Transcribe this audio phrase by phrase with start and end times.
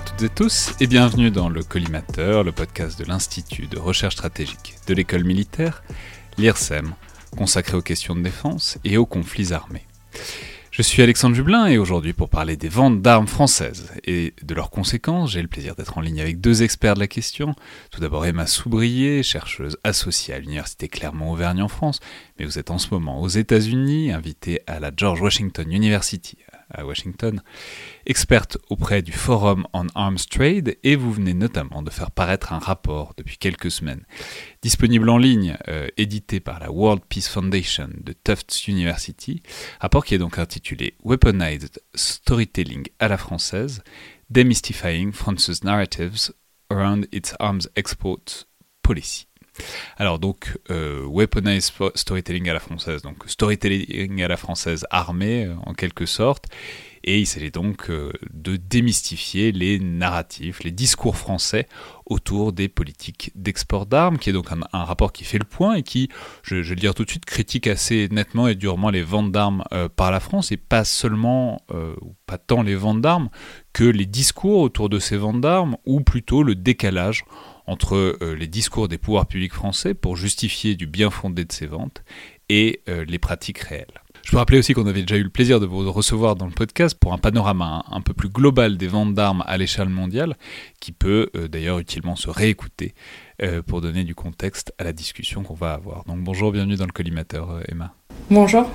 [0.00, 4.14] à toutes et tous et bienvenue dans le Collimateur, le podcast de l'Institut de recherche
[4.14, 5.82] stratégique de l'école militaire,
[6.38, 6.94] l'IRSEM,
[7.36, 9.86] consacré aux questions de défense et aux conflits armés.
[10.70, 14.70] Je suis Alexandre Jublin et aujourd'hui pour parler des ventes d'armes françaises et de leurs
[14.70, 17.54] conséquences, j'ai le plaisir d'être en ligne avec deux experts de la question.
[17.90, 22.00] Tout d'abord Emma Soubrier, chercheuse associée à l'Université Clermont-Auvergne en France,
[22.38, 26.38] mais vous êtes en ce moment aux États-Unis, invitée à la George Washington University
[26.72, 27.42] à Washington,
[28.06, 32.58] experte auprès du Forum on Arms Trade, et vous venez notamment de faire paraître un
[32.58, 34.04] rapport depuis quelques semaines,
[34.62, 39.42] disponible en ligne, euh, édité par la World Peace Foundation de Tufts University,
[39.80, 43.82] rapport qui est donc intitulé Weaponized Storytelling à la française,
[44.30, 46.32] Demystifying France's Narratives
[46.70, 48.46] Around its Arms Export
[48.82, 49.29] Policy.
[49.96, 55.54] Alors donc, euh, weaponized storytelling à la française, donc storytelling à la française armée euh,
[55.66, 56.46] en quelque sorte,
[57.02, 61.66] et il s'agit donc euh, de démystifier les narratifs, les discours français
[62.06, 65.82] autour des politiques d'export d'armes, qui est donc un, rapport qui fait le point et
[65.82, 66.08] qui,
[66.42, 69.64] je, vais le dire tout de suite, critique assez nettement et durement les ventes d'armes
[69.96, 71.62] par la France, et pas seulement,
[72.26, 73.30] pas tant les ventes d'armes,
[73.72, 77.24] que les discours autour de ces ventes d'armes, ou plutôt le décalage
[77.70, 81.66] entre euh, les discours des pouvoirs publics français pour justifier du bien fondé de ces
[81.66, 82.02] ventes
[82.48, 84.02] et euh, les pratiques réelles.
[84.24, 86.52] Je peux rappeler aussi qu'on avait déjà eu le plaisir de vous recevoir dans le
[86.52, 90.36] podcast pour un panorama un, peu plus global des ventes d'armes à l'échelle mondiale,
[90.80, 92.94] qui peut euh, d'ailleurs utilement se réécouter
[93.66, 96.04] pour donner du contexte à la discussion qu'on va avoir.
[96.04, 97.94] Donc bonjour, bienvenue dans le collimateur, Emma.
[98.28, 98.68] Bonjour.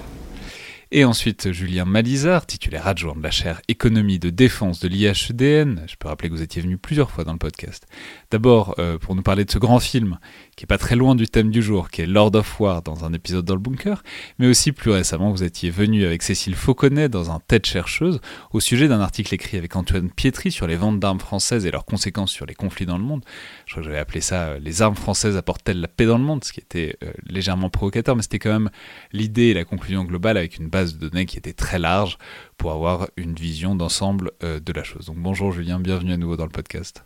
[0.92, 5.84] Et ensuite, Julien Malizard, titulaire adjoint de la chaire économie de défense de l'IHEDN.
[5.88, 7.88] Je peux rappeler que vous étiez venu plusieurs fois dans le podcast.
[8.30, 10.20] D'abord, euh, pour nous parler de ce grand film,
[10.56, 13.04] qui est pas très loin du thème du jour, qui est Lord of War dans
[13.04, 14.04] un épisode dans le bunker,
[14.38, 18.22] mais aussi plus récemment, vous étiez venu avec Cécile Fauconnet dans un Tête chercheuse
[18.52, 21.86] au sujet d'un article écrit avec Antoine Pietri sur les ventes d'armes françaises et leurs
[21.86, 23.24] conséquences sur les conflits dans le monde.
[23.66, 26.24] Je crois que j'avais appelé ça euh, Les armes françaises apportent-elles la paix dans le
[26.24, 28.70] monde, ce qui était euh, légèrement provocateur, mais c'était quand même
[29.12, 32.18] l'idée et la conclusion globale avec une base de données qui était très large
[32.58, 35.06] pour avoir une vision d'ensemble euh, de la chose.
[35.06, 37.02] Donc bonjour Julien, bienvenue à nouveau dans le podcast.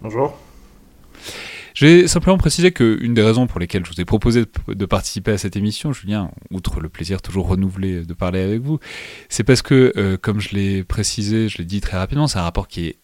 [0.00, 0.38] Bonjour.
[1.74, 5.38] J'ai simplement précisé qu'une des raisons pour lesquelles je vous ai proposé de, participer à
[5.38, 8.78] cette émission, Julien, outre le plaisir toujours renouvelé de parler avec vous,
[9.28, 12.42] c'est parce que, euh, comme je l'ai précisé, je l'ai dit très rapidement, c'est un
[12.42, 12.98] rapport qui est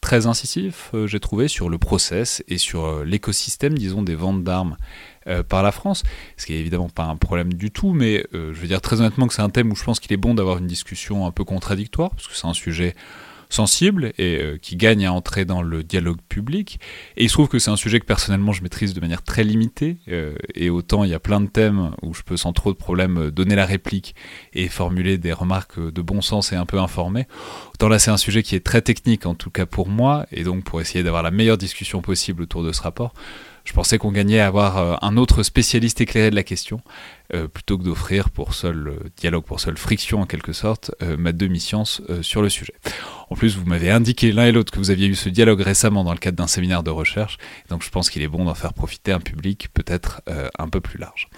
[0.00, 4.76] très incisif, euh, j'ai trouvé, sur le process et sur l'écosystème, disons, des ventes d'armes
[5.26, 6.02] euh, par la France,
[6.38, 9.00] ce qui est évidemment pas un problème du tout, mais euh, je veux dire très
[9.00, 11.30] honnêtement que c'est un thème où je pense qu'il est bon d'avoir une discussion un
[11.30, 12.94] peu contradictoire, parce que c'est un sujet
[13.50, 16.80] sensible et euh, qui gagne à entrer dans le dialogue public.
[17.16, 19.44] Et il se trouve que c'est un sujet que personnellement je maîtrise de manière très
[19.44, 19.98] limitée.
[20.54, 23.30] et autant il y a plein de thèmes où je peux sans trop de problèmes
[23.30, 24.14] donner la réplique
[24.52, 27.26] et formuler des remarques de bon sens et un peu informées.
[27.74, 30.26] Autant là c'est un sujet qui est très technique en tout cas pour moi.
[30.32, 33.12] Et donc pour essayer d'avoir la meilleure discussion possible autour de ce rapport,
[33.64, 36.80] je pensais qu'on gagnait à avoir euh, un autre spécialiste éclairé de la question,
[37.34, 41.32] euh, plutôt que d'offrir pour seul euh, dialogue, pour seule friction en quelque sorte, ma
[41.32, 42.74] demi-science sur le sujet.
[43.30, 46.02] En plus, vous m'avez indiqué l'un et l'autre que vous aviez eu ce dialogue récemment
[46.02, 47.38] dans le cadre d'un séminaire de recherche,
[47.68, 50.20] donc je pense qu'il est bon d'en faire profiter un public peut-être
[50.58, 51.28] un peu plus large.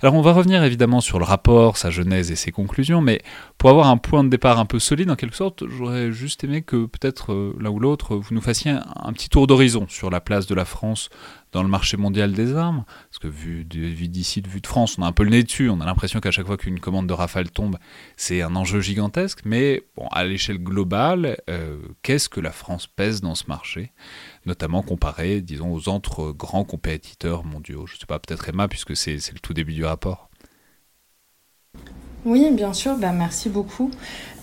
[0.00, 3.20] Alors on va revenir évidemment sur le rapport, sa genèse et ses conclusions, mais
[3.58, 6.62] pour avoir un point de départ un peu solide en quelque sorte, j'aurais juste aimé
[6.62, 10.46] que peut-être l'un ou l'autre, vous nous fassiez un petit tour d'horizon sur la place
[10.46, 11.10] de la France
[11.54, 15.06] dans le marché mondial des armes, parce que vu d'ici, vu de France, on a
[15.06, 17.48] un peu le nez dessus, on a l'impression qu'à chaque fois qu'une commande de Rafale
[17.48, 17.78] tombe,
[18.16, 23.20] c'est un enjeu gigantesque, mais bon, à l'échelle globale, euh, qu'est-ce que la France pèse
[23.20, 23.92] dans ce marché,
[24.46, 27.86] notamment comparé, disons, aux autres grands compétiteurs mondiaux.
[27.86, 30.28] Je ne sais pas, peut-être Emma, puisque c'est le tout début du rapport.
[32.24, 33.90] Oui, bien sûr, ben, merci beaucoup.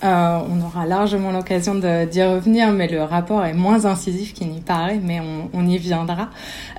[0.04, 4.62] Euh, on aura largement l'occasion d'y revenir, mais le rapport est moins incisif qu'il n'y
[4.62, 5.20] paraît, mais
[5.54, 6.30] on, y viendra.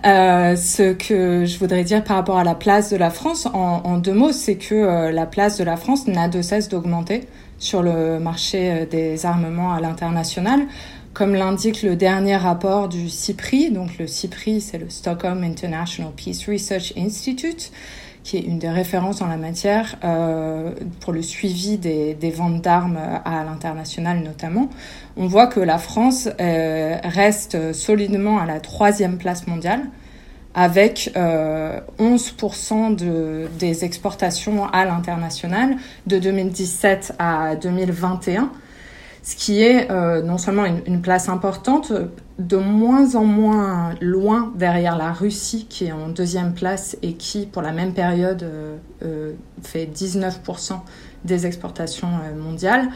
[0.06, 3.82] Euh, ce que je voudrais dire par rapport à la place de la France, en,
[3.84, 7.26] en deux mots, c'est que euh, la place de la France n'a de cesse d'augmenter
[7.58, 10.60] sur le marché euh, des armements à l'international.
[11.14, 16.46] Comme l'indique le dernier rapport du CIPRI, donc le CIPRI, c'est le Stockholm International Peace
[16.48, 17.70] Research Institute,
[18.24, 22.98] qui est une des références en la matière euh, pour le suivi des, ventes d'armes
[23.24, 24.70] à l'international notamment,
[25.16, 29.82] on voit que la France euh, reste solidement à la troisième place mondiale
[30.54, 35.76] avec euh, 11% de, des exportations à l'international
[36.06, 38.50] de 2017 à 2021
[39.22, 41.92] ce qui est euh, non seulement une, place importante,
[42.40, 47.46] de moins en moins loin derrière la Russie qui est en deuxième place et qui,
[47.46, 49.32] pour la même période, euh, euh,
[49.62, 50.80] fait 19%
[51.24, 52.88] des exportations mondiales,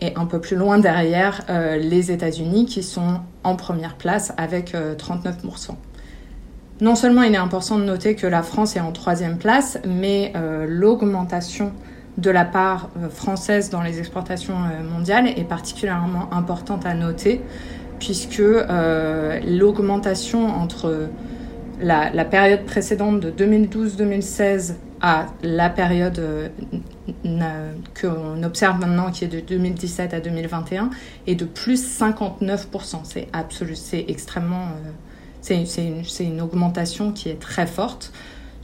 [0.00, 1.42] et un peu plus loin derrière
[1.78, 5.70] les États-Unis qui sont en première place avec 39%.
[5.70, 5.72] Euh,
[6.80, 10.32] non seulement il est important de noter que la France est en troisième place, mais
[10.66, 11.72] l'augmentation
[12.18, 17.40] de la part euh, française dans les exportations euh, mondiales est particulièrement importante à noter,
[17.98, 21.08] puisque euh, l'augmentation entre
[21.80, 26.48] la, période précédente de 2012-2016 à la période euh,
[28.00, 30.90] qu'on observe maintenant, qui est de 2017 à 2021,
[31.26, 33.00] est de plus 59%.
[33.04, 34.68] C'est absolu, c'est extrêmement,
[35.42, 35.66] c'est
[36.20, 38.12] une, augmentation qui est très forte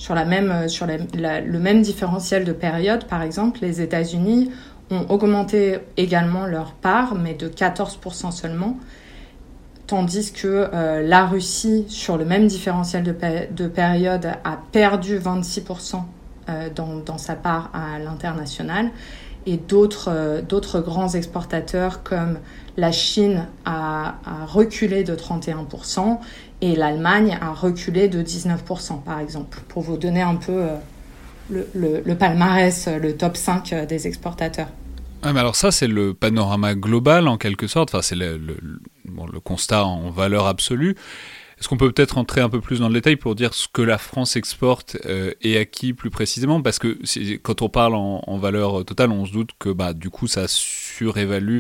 [0.00, 4.50] sur, euh, le même différentiel de période, par exemple, les États-Unis
[4.90, 8.78] ont augmenté également leur part, mais de 14% seulement,
[9.86, 13.14] tandis que euh, la Russie, sur le même différentiel de,
[13.50, 16.00] de période, a perdu 26%
[16.48, 18.90] euh, dans, sa part à l'international.
[19.46, 22.38] Et d'autres grands exportateurs comme
[22.76, 24.16] la Chine a
[24.46, 26.18] reculé de 31%
[26.60, 32.14] et l'Allemagne a reculé de 19%, par exemple, pour vous donner un peu euh, le,
[32.14, 34.68] palmarès, le top 5 euh, des exportateurs.
[35.22, 38.40] Ah, alors ça, c'est le panorama global, en quelque sorte, enfin, c'est le,
[39.44, 40.96] constat en valeur absolue.
[41.58, 43.82] Est-ce qu'on peut peut-être entrer un peu plus dans le détail pour dire ce que
[43.82, 46.62] la France exporte euh, et à qui plus précisément?
[46.62, 46.98] Parce que
[47.36, 51.58] quand on parle en, valeur totale, on se doute que bah, du coup ça surévalue,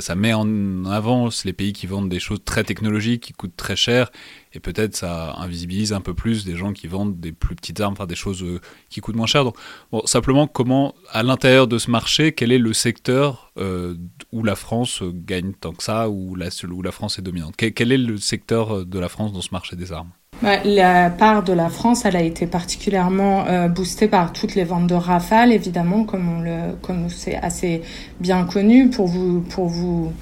[0.00, 3.76] ça, met en avance les pays qui vendent des choses très technologiques, qui coûtent très
[3.76, 4.10] cher,
[4.52, 7.94] et peut-être ça invisibilise un peu plus des gens qui vendent des plus petites armes,
[8.06, 9.44] des choses euh, qui coûtent moins cher.
[9.44, 9.56] Donc,
[10.04, 13.94] simplement, comment, à l'intérieur de ce marché, quel est le secteur euh,
[14.32, 16.50] où la France gagne tant que ça, où la,
[16.92, 17.54] France est dominante?
[17.56, 20.10] Quel est le secteur de la France dans ce marché des armes?
[20.42, 24.86] La part de la France, elle a été particulièrement euh, boostée par toutes les ventes
[24.86, 27.82] de Rafale, évidemment, comme c'est assez
[28.20, 28.90] bien connu.
[28.90, 30.12] Pour vous,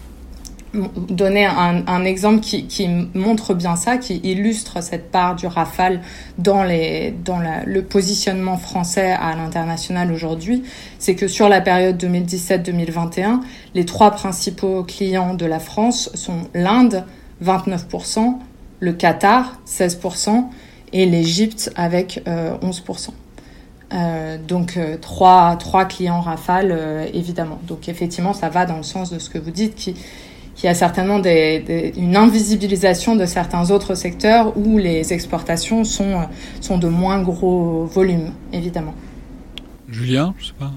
[0.72, 6.00] donner un, exemple qui, montre bien ça, qui illustre cette part du Rafale
[6.38, 10.62] dans, le positionnement français à l'international aujourd'hui,
[10.98, 13.40] c'est que sur la période 2017-2021,
[13.74, 17.04] les trois principaux clients de la France sont l'Inde,
[17.44, 18.36] 29%,
[18.80, 20.44] le Qatar 16%
[20.92, 23.10] et l'Égypte avec euh, 11%.
[23.92, 27.58] Euh, donc euh, trois, trois clients Rafale, euh, évidemment.
[27.66, 29.96] Donc effectivement, ça va dans le sens de ce que vous dites, qui,
[30.54, 36.28] qui a certainement des, des, une invisibilisation de certains autres secteurs où les exportations sont,
[36.60, 38.94] sont de moins gros volumes, évidemment.
[39.88, 40.70] Julien, je sais pas.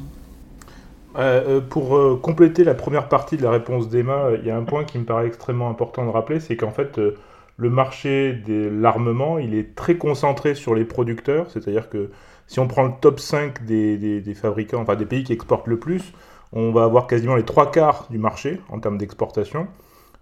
[1.16, 4.64] Euh, pour euh, compléter la première partie de la réponse d'Emma, il y a un
[4.64, 7.16] point qui me paraît extrêmement important de rappeler, c'est qu'en fait, euh,
[7.64, 12.10] le marché de l'armement, il est très concentré sur les producteurs, c'est-à-dire que
[12.46, 15.80] si on prend le top 5 des, des, fabricants, enfin des pays qui exportent le
[15.80, 16.14] plus,
[16.52, 19.68] on va avoir quasiment les trois quarts du marché en termes d'exportation.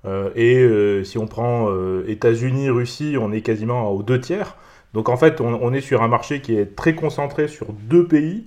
[0.05, 4.55] Euh, et euh, si on prend euh, États-Unis, Russie, on est quasiment aux deux tiers.
[4.93, 8.45] Donc en fait, on, est sur un marché qui est très concentré sur deux pays.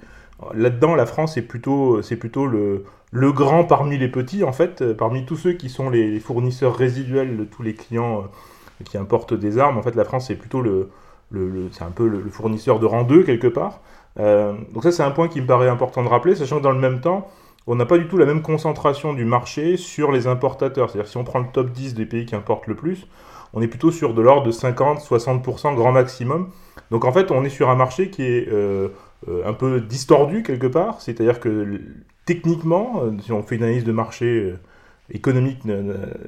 [0.54, 4.92] Là-dedans, la France est plutôt, c'est plutôt le, le grand parmi les petits, en fait,
[4.92, 8.24] parmi tous ceux qui sont les fournisseurs résiduels de tous les clients
[8.82, 9.78] qui importent des armes.
[9.78, 10.90] En fait, la France, c'est plutôt le,
[11.72, 13.80] c'est un peu le, fournisseur de rang 2 quelque part.
[14.18, 16.72] Euh, donc ça, c'est un point qui me paraît important de rappeler, sachant que dans
[16.72, 17.28] le même temps,
[17.66, 20.90] on n'a pas du tout la même concentration du marché sur les importateurs.
[20.90, 23.06] C'est-à-dire si on prend le top 10 des pays qui importent le plus,
[23.52, 26.50] on est plutôt sur de l'ordre de 50-60% grand maximum.
[26.90, 28.88] Donc en fait, on est sur un marché qui est euh,
[29.28, 31.00] euh, un peu distordu quelque part.
[31.00, 31.80] C'est-à-dire que
[32.26, 34.54] techniquement, si on fait une analyse de marché
[35.10, 35.60] économique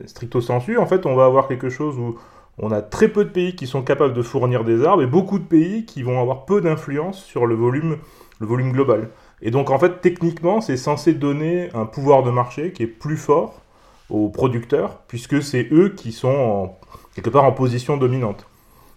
[0.06, 2.16] stricto sensu, en fait, on va avoir quelque chose où
[2.58, 5.38] on a très peu de pays qui sont capables de fournir des armes et beaucoup
[5.38, 7.98] de pays qui vont avoir peu d'influence sur le volume,
[8.40, 9.10] global.
[9.42, 13.16] Et donc en fait, techniquement, c'est censé donner un pouvoir de marché qui est plus
[13.16, 13.60] fort
[14.08, 16.72] aux producteurs, puisque c'est eux qui sont
[17.14, 18.46] quelque part en position dominante.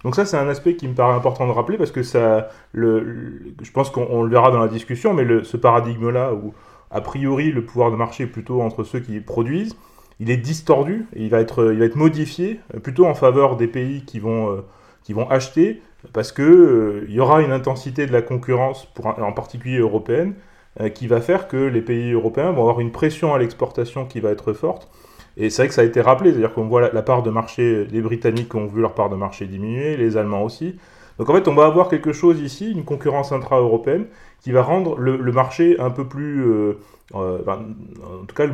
[0.03, 3.71] Donc ça, c'est un aspect qui me paraît important de rappeler, parce que ça, je
[3.73, 6.53] pense qu'on le verra dans la discussion, mais ce paradigme-là, où
[6.91, 9.75] a priori le pouvoir de marché est plutôt entre ceux qui produisent,
[10.19, 11.63] il est distordu, il va être,
[11.95, 15.81] modifié plutôt en faveur des pays qui vont, euh, acheter,
[16.13, 20.35] parce qu'il euh, y aura une intensité de la concurrence, en particulier européenne,
[20.81, 24.19] euh, qui va faire que les pays européens vont avoir une pression à l'exportation qui
[24.19, 24.89] va être forte.
[25.35, 27.85] Et c'est vrai que ça a été rappelé, c'est-à-dire qu'on voit la, part de marché,
[27.85, 30.75] les Britanniques ont vu leur part de marché diminuer, les Allemands aussi.
[31.17, 34.05] Donc en fait, on va avoir quelque chose ici, une concurrence intra-européenne,
[34.41, 36.45] qui va rendre le, marché un peu plus...
[36.45, 36.77] Euh,
[37.13, 38.47] en tout cas,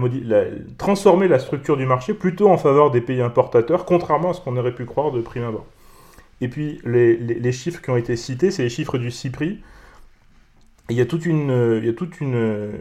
[0.77, 4.55] transformer la structure du marché plutôt en faveur des pays importateurs, contrairement à ce qu'on
[4.57, 5.65] aurait pu croire de prime abord.
[6.41, 9.59] Et puis, les, chiffres qui ont été cités, c'est les chiffres du CIPRI.
[10.89, 12.71] il y a toute une, il y a toute une,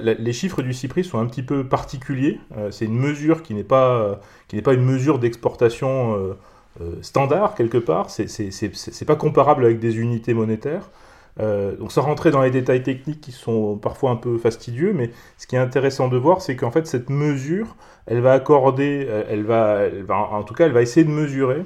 [0.00, 2.40] les chiffres du CIPRI sont un petit peu particuliers.
[2.56, 4.20] Euh, c'est une mesure qui n'est pas,
[4.64, 6.36] pas une mesure d'exportation euh,
[6.80, 8.10] euh, standard quelque part.
[8.10, 10.90] C'est, pas comparable avec des unités monétaires.
[11.38, 15.46] Donc sans rentrer dans les détails techniques qui sont parfois un peu fastidieux, mais ce
[15.46, 17.76] qui est intéressant de voir, c'est qu'en fait cette mesure,
[18.06, 21.64] elle va accorder, elle va, elle va, en tout cas, elle va essayer de mesurer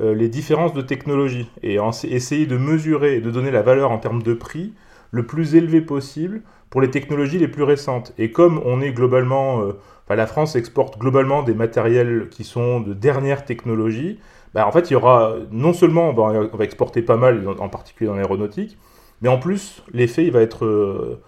[0.00, 3.98] euh, les différences de technologie et essayer de mesurer et de donner la valeur en
[3.98, 4.72] termes de prix
[5.10, 8.14] le plus élevé possible pour les technologies les plus récentes.
[8.16, 9.72] Et comme on est globalement, euh,
[10.08, 14.18] la France exporte globalement des matériels qui sont de dernière technologie,
[14.54, 18.08] bah, en fait, il y aura non seulement on va, exporter pas mal, en particulier
[18.08, 18.78] dans l'aéronautique,
[19.20, 21.22] mais en plus, l'effet il va être euh,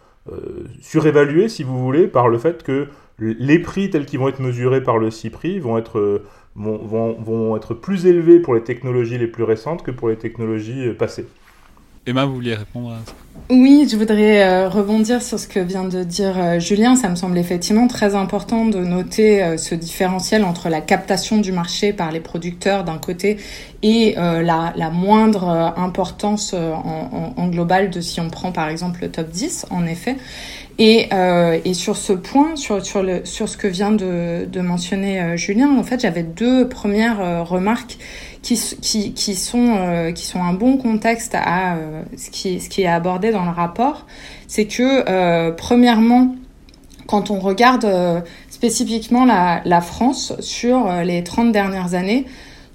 [0.80, 4.82] surévalué, si vous voulez, par le fait que les prix tels qu'ils vont être mesurés
[4.82, 6.22] par le CIPRI vont être
[7.56, 11.26] être plus élevés pour les technologies les plus récentes que pour les technologies euh, passées.
[12.06, 13.12] Emma, vous vouliez répondre à ça?
[13.50, 16.96] Oui, je voudrais euh, rebondir sur ce que vient de dire euh, Julien.
[16.96, 21.92] Ça me semble effectivement très important de noter ce différentiel entre la captation du marché
[21.92, 23.36] par les producteurs d'un côté
[23.82, 29.30] et la, moindre importance en, en, global de si on prend par exemple le top
[29.30, 30.16] 10, en effet.
[30.78, 34.60] Et, euh, et, sur ce point, sur, sur, le, sur ce que vient de, de
[34.60, 37.98] mentionner euh, Julien, en fait, j'avais deux premières euh, remarques
[38.42, 41.76] qui, sont, euh, qui sont un bon contexte à
[42.16, 44.06] ce, qui, ce qui est abordé dans le rapport.
[44.48, 46.34] C'est que, premièrement,
[47.06, 47.86] quand on regarde
[48.50, 52.26] spécifiquement la, France sur les 30 dernières années,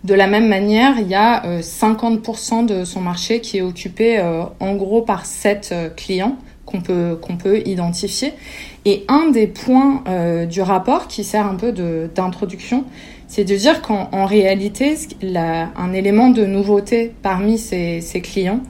[0.03, 4.23] de la même manière, il y a 50% de son marché qui est occupé
[4.59, 8.33] en gros par 7 clients qu'on peut, qu'on peut identifier.
[8.85, 11.71] Et un des points euh, du rapport qui sert un peu
[12.13, 12.85] d'introduction,
[13.27, 14.95] c'est de dire qu'en réalité,
[15.35, 18.61] un élément de nouveauté parmi ces, ces clients,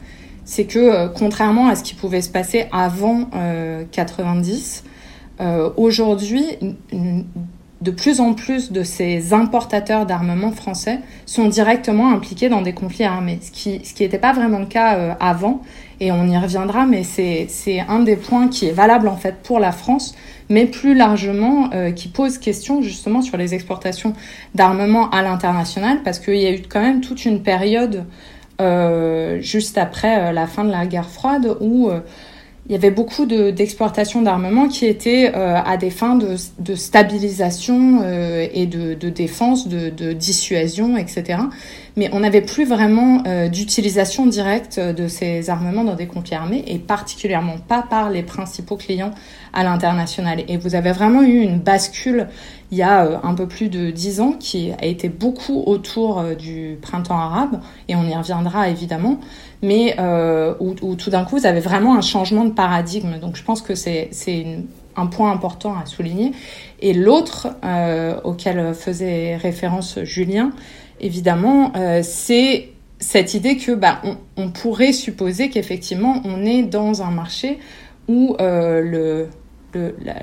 [0.46, 3.30] c'est que euh, contrairement à ce qui pouvait se passer avant
[3.92, 4.84] 90,
[5.40, 6.58] euh, aujourd'hui,
[7.82, 13.04] de plus en plus de ces importateurs d'armement français sont directement impliqués dans des conflits
[13.04, 15.62] armés, ce qui ce qui n'était pas vraiment le cas euh, avant,
[16.00, 19.60] et on y reviendra, mais c'est un des points qui est valable en fait pour
[19.60, 20.16] la France,
[20.50, 24.13] mais plus largement euh, qui pose question justement sur les exportations
[24.56, 28.06] d'armement à l'international, parce qu'il y a eu quand même toute une période
[28.60, 31.92] euh, juste après la fin de la guerre froide où
[32.70, 38.01] il y avait beaucoup d'exportations d'armement qui étaient euh, à des fins de, de stabilisation
[38.04, 41.39] euh, et de, de défense, de, dissuasion, etc.
[41.98, 46.63] Mais on n'avait plus vraiment euh, d'utilisation directe de ces armements dans des conflits armés
[46.68, 49.12] et particulièrement pas par les principaux clients
[49.51, 50.44] à l'international.
[50.48, 52.27] Et vous avez vraiment eu une bascule
[52.72, 56.20] il y a euh, un peu plus de dix ans qui a été beaucoup autour
[56.20, 59.20] euh, du printemps arabe et on y reviendra évidemment
[59.62, 63.20] mais euh, où, tout d'un coup vous avez vraiment un changement de paradigme.
[63.20, 64.10] Donc je pense que c'est
[64.96, 66.32] un point important à souligner.
[66.80, 70.51] Et l'autre euh, auquel faisait référence Julien,
[71.00, 74.01] évidemment, euh, c'est cette idée que bah,
[74.38, 77.60] on, pourrait supposer qu'effectivement on est dans un marché
[78.08, 79.27] où euh,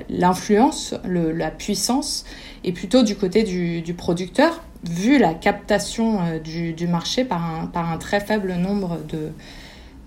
[0.09, 2.25] l'influence, la puissance
[2.65, 7.97] est plutôt du côté du, du producteur, vu la captation euh, du, marché par un,
[7.97, 9.31] très faible nombre de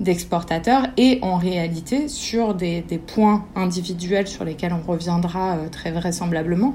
[0.00, 6.72] d'exportateurs et en réalité sur des, points individuels sur lesquels on reviendra très vraisemblablement,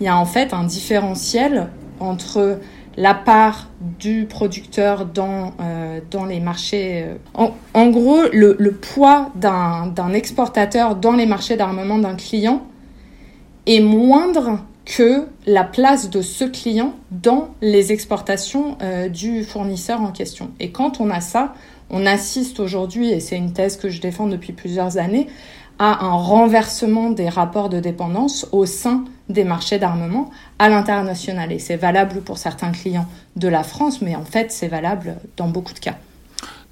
[0.00, 1.68] il y a en fait un différentiel
[2.00, 2.58] entre
[2.96, 7.06] la part du producteur dans, euh, dans les marchés.
[7.34, 12.62] En, en gros, le, le poids d'un exportateur dans les marchés d'armement d'un client
[13.66, 20.12] est moindre que la place de ce client dans les exportations euh, du fournisseur en
[20.12, 20.50] question.
[20.60, 21.54] Et quand on a ça,
[21.90, 25.26] on assiste aujourd'hui, et c'est une thèse que je défends depuis plusieurs années,
[25.78, 31.52] à un renversement des rapports de dépendance au sein des marchés d'armement à l'international.
[31.52, 35.48] Et c'est valable pour certains clients de la France, mais en fait, c'est valable dans
[35.48, 35.96] beaucoup de cas.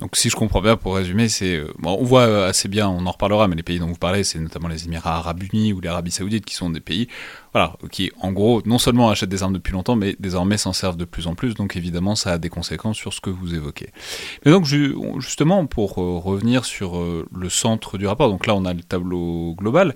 [0.03, 3.07] Donc si je comprends bien, pour résumer, c'est euh, on voit euh, assez bien, on
[3.07, 5.81] en reparlera, mais les pays dont vous parlez, c'est notamment les Émirats Arabes Unis ou
[5.81, 7.07] l'Arabie Saoudite, qui sont des pays,
[7.53, 10.97] voilà, qui en gros non seulement achètent des armes depuis longtemps, mais désormais s'en servent
[10.97, 11.55] de plus en plus.
[11.55, 13.91] Donc évidemment, ça a des conséquences sur ce que vous évoquez.
[14.45, 18.75] Mais donc justement, pour euh, revenir sur le centre du rapport, donc là on a
[18.75, 19.95] le tableau global,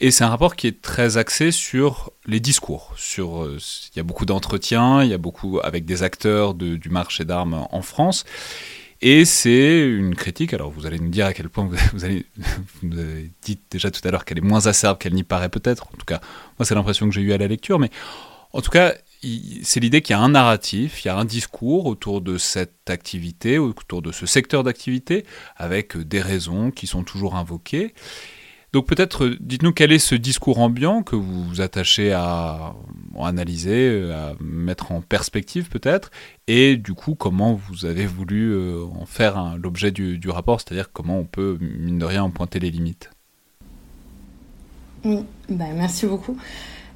[0.00, 2.92] et c'est un rapport qui est très axé sur les discours.
[2.96, 7.24] Sur, il y a beaucoup d'entretiens, il y a beaucoup avec des acteurs du marché
[7.24, 8.26] d'armes en France.
[9.02, 12.26] Et c'est une critique, alors vous allez nous dire à quel point vous, allez,
[12.82, 15.88] vous avez dit déjà tout à l'heure qu'elle est moins acerbe qu'elle n'y paraît peut-être,
[15.88, 16.20] en tout cas
[16.58, 17.90] moi c'est l'impression que j'ai eu à la lecture, mais
[18.52, 18.94] en tout cas
[19.62, 22.88] c'est l'idée qu'il y a un narratif, il y a un discours autour de cette
[22.88, 25.24] activité, autour de ce secteur d'activité,
[25.56, 27.94] avec des raisons qui sont toujours invoquées,
[28.72, 32.74] donc peut-être, euh, dites-nous quel est ce discours ambiant que vous vous attachez à,
[33.18, 36.10] analyser, euh, à mettre en perspective peut-être,
[36.46, 41.18] et du coup comment vous avez voulu euh, en faire l'objet du, rapport, c'est-à-dire comment
[41.18, 43.10] on peut, mine de rien, en pointer les limites.
[45.04, 46.36] Oui, ben, merci beaucoup.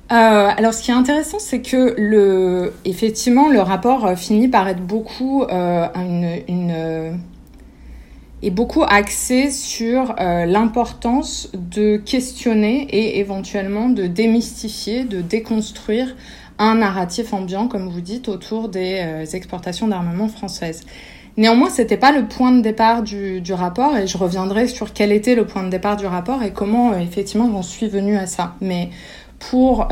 [0.09, 5.45] alors, ce qui est intéressant, c'est que le, effectivement, le rapport finit par être beaucoup
[5.45, 7.21] une
[8.43, 16.17] est beaucoup axé sur euh, l'importance de questionner et éventuellement de démystifier, de déconstruire
[16.59, 20.85] un narratif ambiant, comme vous dites, autour des euh, exportations d'armement françaises.
[21.37, 25.13] Néanmoins, c'était pas le point de départ du, du, rapport et je reviendrai sur quel
[25.13, 28.27] était le point de départ du rapport et comment euh, effectivement j'en suis venue à
[28.27, 28.57] ça.
[28.61, 28.91] Mais
[29.39, 29.89] pour,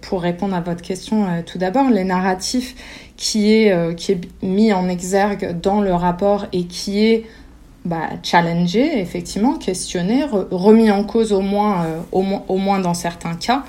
[0.00, 2.76] pour répondre à votre question tout d'abord, les narratifs
[3.16, 7.24] qui est, qui est mis en exergue dans le rapport et qui est
[7.86, 13.36] bah, challengé, effectivement, questionné, remis en cause au moins, euh, au, au moins dans certains
[13.36, 13.62] cas.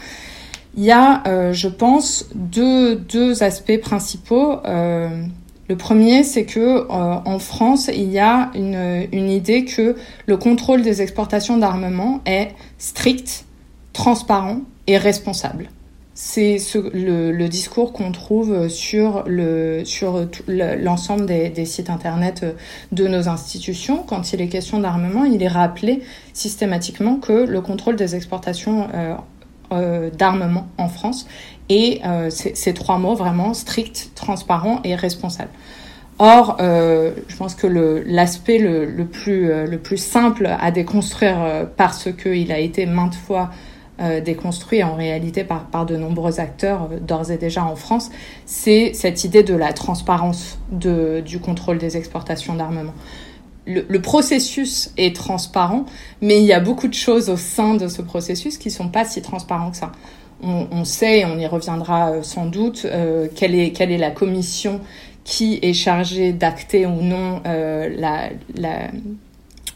[0.76, 4.58] Il y a, euh, je pense, deux, deux aspects principaux.
[4.66, 5.10] Euh,
[5.70, 10.82] le premier, c'est que en France, il y a une, une idée que le contrôle
[10.82, 13.44] des exportations d'armement est strict,
[13.92, 15.70] transparent et responsable
[16.20, 16.58] c'est
[16.96, 22.44] le, discours qu'on trouve sur le sur l'ensemble des, sites internet
[22.92, 24.02] de nos institutions.
[24.02, 26.02] Quand il est question d'armement, il est rappelé
[26.34, 29.14] systématiquement que le contrôle des exportations euh,
[29.72, 31.28] euh, d'armement en France
[31.70, 35.52] est euh, ces trois mots vraiment strict, transparent et responsable.
[36.18, 43.14] Or, je pense que l'aspect le plus simple à déconstruire parce qu'il a été maintes
[43.14, 43.52] fois
[44.00, 48.12] euh, déconstruit en réalité par, par de nombreux acteurs euh, d'ores et déjà en France,
[48.46, 52.94] c'est cette idée de la transparence de, du contrôle des exportations d'armement.
[53.66, 55.88] Le, processus est transparent,
[56.22, 59.04] mais il y a beaucoup de choses au sein de ce processus qui sont pas
[59.04, 59.92] si transparents que ça.
[60.44, 62.86] On, sait, et on y reviendra euh, sans doute,
[63.36, 64.80] quelle, est, quelle est la commission
[65.24, 68.30] qui est chargée d'acter ou non la,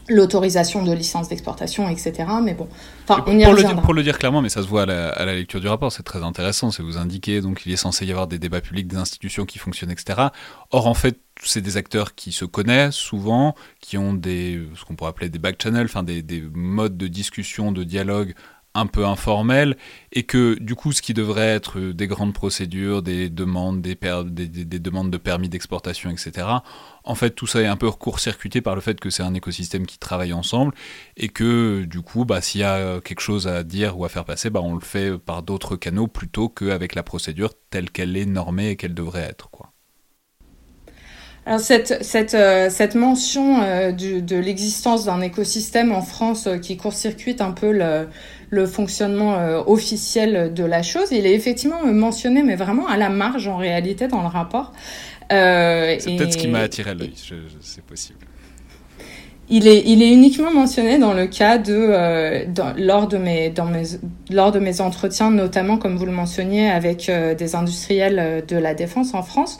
[0.08, 2.28] l'autorisation de licence d'exportation, etc.
[2.42, 2.68] Mais bon,
[3.08, 5.08] enfin, on y pour, le, pour le dire clairement, mais ça se voit à la,
[5.10, 8.04] à la lecture du rapport, c'est très intéressant, c'est vous indiquer, donc il est censé
[8.06, 10.28] y avoir des débats publics, des institutions qui fonctionnent, etc.
[10.70, 14.96] Or, en fait, c'est des acteurs qui se connaissent souvent, qui ont des, ce qu'on
[14.96, 18.34] pourrait appeler des back channels, enfin des, des modes de discussion, de dialogue
[18.74, 19.76] un peu informel
[20.12, 24.48] et que du coup ce qui devrait être des grandes procédures, des demandes, des, des,
[24.48, 26.46] des demandes de permis d'exportation, etc.
[27.04, 29.86] En fait tout ça est un peu court-circuité par le fait que c'est un écosystème
[29.86, 30.74] qui travaille ensemble
[31.16, 34.24] et que du coup bah, s'il y a quelque chose à dire ou à faire
[34.24, 38.26] passer, bah, on le fait par d'autres canaux plutôt qu'avec la procédure telle qu'elle est
[38.26, 39.50] normée et qu'elle devrait être.
[39.50, 39.72] Quoi.
[41.44, 46.76] Alors cette, cette, euh, cette mention euh, de l'existence d'un écosystème en France euh, qui
[46.76, 48.06] court-circuite un peu le,
[48.52, 53.08] le fonctionnement euh, officiel de la chose, il est effectivement mentionné, mais vraiment à la
[53.08, 54.72] marge en réalité dans le rapport.
[55.32, 57.14] Euh, c'est peut-être ce qui m'a attiré l'œil,
[57.60, 58.18] c'est possible.
[59.48, 63.48] Il est, il est uniquement mentionné dans le cas de, euh, dans, lors, de mes,
[63.48, 63.84] dans mes,
[64.30, 68.74] lors de mes entretiens, notamment comme vous le mentionniez avec euh, des industriels de la
[68.74, 69.58] défense en France.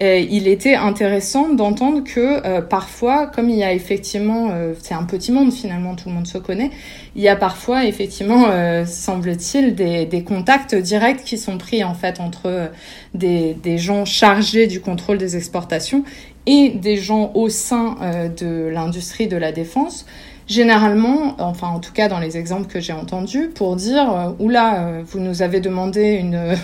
[0.00, 4.94] Euh, il était intéressant d'entendre que euh, parfois, comme il y a effectivement, euh, c'est
[4.94, 6.70] un petit monde finalement, tout le monde se connaît,
[7.14, 8.46] il y a parfois effectivement,
[8.86, 12.70] semble-t-il, des, des, contacts directs qui sont pris en fait entre
[13.12, 16.04] des, des, gens chargés du contrôle des exportations
[16.46, 17.96] et des gens au sein
[18.40, 20.06] de l'industrie de la défense.
[20.48, 24.82] Généralement, enfin en tout cas dans les exemples que j'ai entendus, pour dire euh, oula,
[24.82, 26.56] euh, vous nous avez demandé une,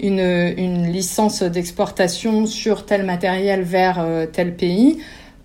[0.00, 4.98] une, une licence d'exportation sur tel matériel vers euh, tel pays.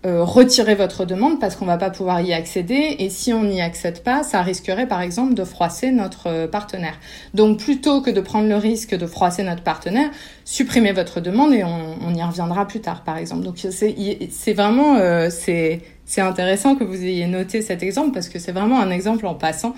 [0.03, 3.61] euh, retirer votre demande parce qu'on va pas pouvoir y accéder et si on n'y
[3.61, 6.95] accède pas, ça risquerait par exemple de froisser notre euh, partenaire.
[7.35, 10.09] Donc plutôt que de prendre le risque de froisser notre partenaire,
[10.43, 13.43] supprimez votre demande et on, on y reviendra plus tard par exemple.
[13.43, 18.37] Donc c'est vraiment euh, c'est c'est intéressant que vous ayez noté cet exemple parce que
[18.37, 19.73] c'est vraiment un exemple en passant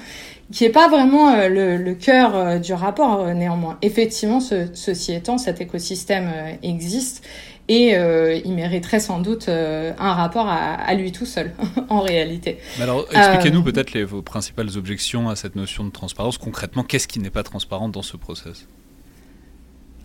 [0.51, 3.77] qui est pas vraiment le, le, cœur du rapport néanmoins.
[3.81, 6.31] Effectivement, ce, ceci étant, cet écosystème
[6.63, 7.23] existe
[7.67, 11.51] et euh, il mériterait sans doute euh, un rapport à, lui tout seul,
[11.89, 12.57] en réalité.
[12.79, 16.37] alors, expliquez-nous euh, peut-être vos principales objections à cette notion de transparence.
[16.37, 18.67] Concrètement, qu'est-ce qui n'est pas transparent dans ce process?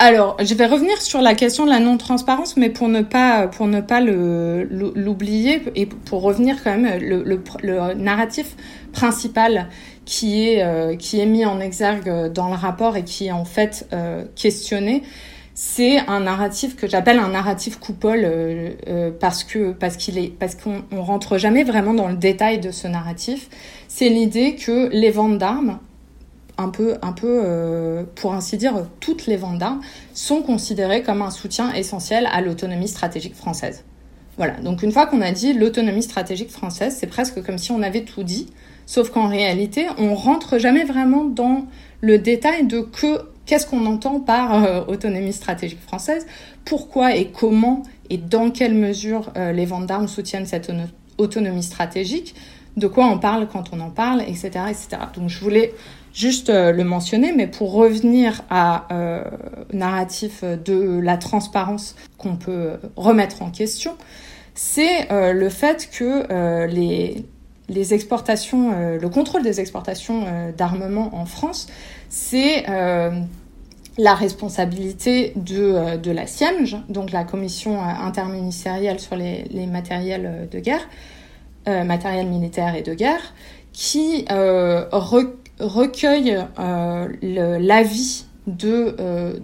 [0.01, 3.67] Alors, je vais revenir sur la question de la non-transparence, mais pour ne pas pour
[3.67, 8.55] ne pas l'oublier et pour revenir quand même le, le, narratif
[8.93, 9.69] principal
[10.05, 13.89] qui est qui est mis en exergue dans le rapport et qui est en fait
[14.37, 15.03] questionné,
[15.61, 20.29] c'est un narratif que j'appelle un narratif coupole euh, euh, parce que parce qu'il est
[20.29, 23.49] parce qu'on on rentre jamais vraiment dans le détail de ce narratif.
[23.89, 25.81] C'est l'idée que les ventes d'armes,
[26.59, 29.81] un peu un peu euh, pour ainsi dire toutes les ventes d'armes
[30.12, 33.85] sont considérées comme un soutien essentiel à l'autonomie stratégique française.
[34.37, 34.55] Voilà.
[34.61, 38.03] Donc une fois qu'on a dit l'autonomie stratégique française, c'est presque comme si on avait
[38.03, 38.49] tout dit,
[38.87, 41.64] sauf qu'en réalité, on rentre jamais vraiment dans
[42.01, 46.27] le détail de que Qu'est-ce qu'on entend par euh, autonomie stratégique française
[46.66, 50.71] Pourquoi et comment et dans quelle mesure euh, les ventes d'armes soutiennent cette
[51.16, 52.35] autonomie stratégique
[52.77, 54.51] De quoi on parle quand on en parle, etc.
[54.68, 54.88] etc.
[55.16, 55.73] Donc je voulais
[56.19, 58.89] juste euh, le mentionner, mais pour revenir à
[59.73, 63.97] narratif de la transparence qu'on peut remettre en question,
[64.55, 70.25] c'est le fait que les, exportations, le contrôle des exportations
[70.57, 71.69] d'armements en France,
[72.09, 72.65] c'est
[73.99, 80.47] la responsabilité de, euh, la CIEMG, donc la commission euh, interministérielle sur les, matériels euh,
[80.47, 80.89] de guerre,
[81.67, 83.35] euh, matériels militaires et de guerre,
[83.73, 84.87] qui euh,
[85.61, 88.97] recueille euh, l'avis de,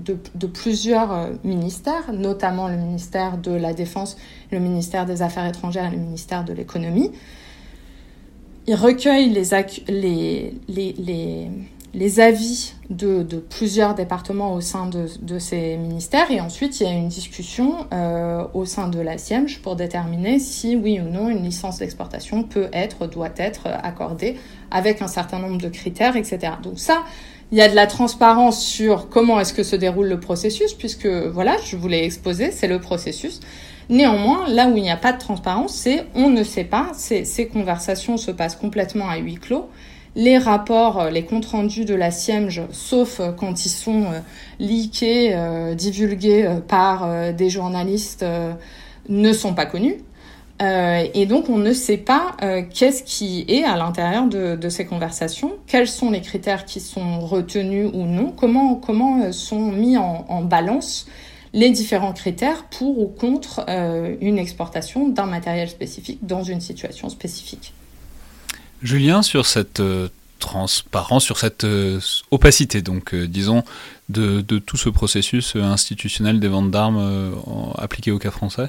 [0.02, 4.16] de, de, plusieurs ministères, notamment le ministère de la Défense,
[4.50, 7.10] le ministère des Affaires étrangères et le ministère de l'Économie.
[8.66, 11.50] Il recueille les, les, les
[11.94, 16.92] les avis de, plusieurs départements au sein de, ces ministères et ensuite il y a
[16.92, 21.42] une discussion euh, au sein de la SIEMG pour déterminer si oui ou non une
[21.42, 24.36] licence d'exportation peut être, doit être accordée
[24.70, 26.54] avec un certain nombre de critères, etc.
[26.62, 27.04] Donc ça,
[27.52, 31.06] il y a de la transparence sur comment est-ce que se déroule le processus puisque
[31.06, 33.40] voilà, je vous l'ai exposé, c'est le processus.
[33.88, 37.48] Néanmoins, là où il n'y a pas de transparence, c'est on ne sait pas, ces
[37.52, 39.68] conversations se passent complètement à huis clos
[40.16, 44.20] les rapports, euh, les comptes rendus de la SIEMG, sauf euh, quand ils sont euh,
[44.60, 45.34] leakés,
[45.74, 48.24] divulgués par des journalistes,
[49.08, 49.96] ne sont pas connus.
[50.60, 52.36] et donc, on ne sait pas
[52.72, 57.90] qu'est-ce qui est à l'intérieur de, ces conversations, quels sont les critères qui sont retenus
[57.92, 61.06] ou non, comment, comment sont mis en, en balance
[61.52, 63.66] les différents critères pour ou contre
[64.20, 67.74] une exportation d'un matériel spécifique dans une situation spécifique.
[68.84, 70.08] Julien, sur cette euh,
[70.40, 71.98] transparence, sur cette euh,
[72.30, 73.64] opacité, donc euh, disons,
[74.10, 77.32] de, tout ce processus institutionnel des ventes d'armes
[77.78, 78.68] appliqué au cas français?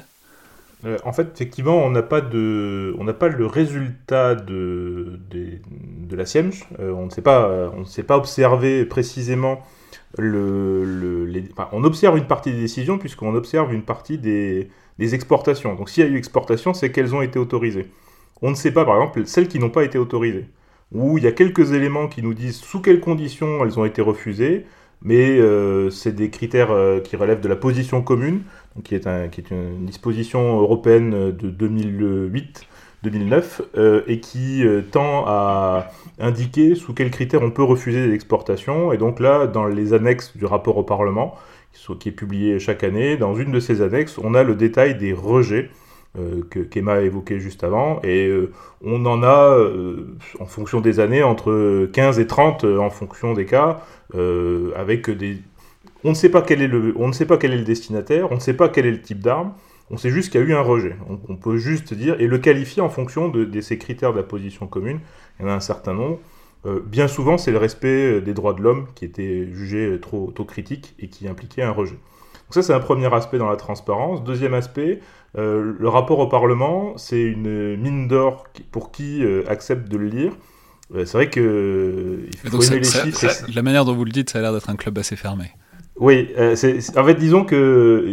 [1.04, 6.54] En fait, effectivement, on n'a pas pas le résultat de, de, la SIEMG.
[6.78, 7.70] on ne sait pas,
[8.06, 9.62] pas observer précisément
[10.16, 15.74] le, les, on observe une partie des décisions puisqu'on observe une partie des, des exportations.
[15.74, 17.90] Donc, s'il y a eu exportation, c'est qu'elles ont été autorisées.
[18.42, 20.46] On ne sait pas, par exemple, celles qui n'ont pas été autorisées.
[20.92, 24.02] Où il y a quelques éléments qui nous disent sous quelles conditions elles ont été
[24.02, 24.66] refusées,
[25.02, 28.42] mais euh, c'est des critères euh, qui relèvent de la position commune,
[28.84, 31.50] qui, est qui, est une disposition européenne de
[33.04, 38.92] 2008-2009, euh, et qui tend à indiquer sous quels critères on peut refuser l'exportation.
[38.92, 41.36] Et donc là, dans les annexes du rapport au Parlement,
[42.00, 45.12] qui est publié chaque année, dans une de ces annexes, on a le détail des
[45.12, 45.70] rejets
[46.50, 48.00] que qu'Emma a évoqué juste avant.
[48.02, 48.52] Et euh,
[48.82, 53.46] on en a, euh, en fonction des années, entre 15 et 30 en fonction des
[53.46, 53.80] cas,
[54.14, 55.38] avec des...
[56.04, 58.30] On ne, sait pas quel est le, on ne sait pas quel est le destinataire,
[58.30, 59.54] on ne sait pas quel est le type d'arme,
[59.90, 60.96] on sait juste qu'il y a eu un rejet.
[61.28, 64.66] On, peut juste dire, et le qualifier en fonction de, ces critères de la position
[64.66, 65.00] commune,
[65.38, 66.18] il y en a un certain nombre.
[66.84, 70.94] bien souvent, c'est le respect des droits de l'homme qui était jugé trop, trop critique
[71.00, 71.98] et qui impliquait un rejet.
[72.46, 74.22] Donc ça, c'est un premier aspect dans la transparence.
[74.22, 75.00] Deuxième aspect,
[75.36, 80.06] euh, le rapport au Parlement, c'est une mine d'or pour qui euh, accepte de le
[80.06, 80.32] lire.
[80.94, 83.44] Euh, c'est vrai que il faut aimer les chiffres.
[83.54, 85.50] la manière dont vous le dites, ça a l'air d'être un club assez fermé.
[85.98, 86.54] Oui, en
[87.04, 88.04] fait, disons que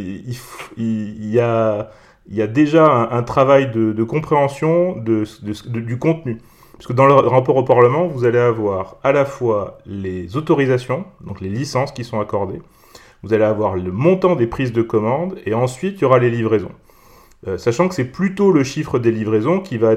[0.78, 1.92] il, y a
[2.30, 6.40] il y a déjà un, travail de, compréhension de, du contenu.
[6.74, 11.06] Parce que dans le rapport au Parlement, vous allez avoir à la fois les autorisations,
[11.26, 12.62] donc les licences qui sont accordées,
[13.22, 16.30] vous allez avoir le montant des prises de commandes, et ensuite il y aura les
[16.30, 16.72] livraisons.
[17.48, 19.96] Euh, sachant que c'est plutôt le chiffre des livraisons qui va,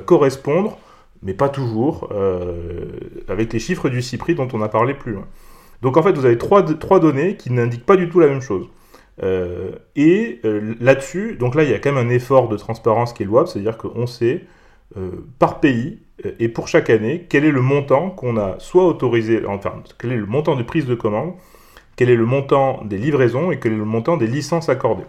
[0.00, 0.78] correspondre,
[1.22, 2.86] mais pas toujours, euh,
[3.28, 5.26] avec les chiffres du CIPRI dont on a parlé plus loin.
[5.80, 8.40] Donc en fait, vous avez trois, trois données qui n'indiquent pas du tout la même
[8.40, 8.66] chose.
[9.22, 10.40] Euh, et
[10.80, 13.48] là-dessus, donc là, il y a quand même un effort de transparence qui est louable,
[13.48, 14.44] c'est-à-dire qu'on sait
[15.38, 16.00] par pays
[16.38, 20.16] et pour chaque année quel est le montant qu'on a soit autorisé, enfin, quel est
[20.16, 21.32] le montant de prise de commande,
[21.96, 25.04] quel est le montant des livraisons et quel est le montant des licences accordées.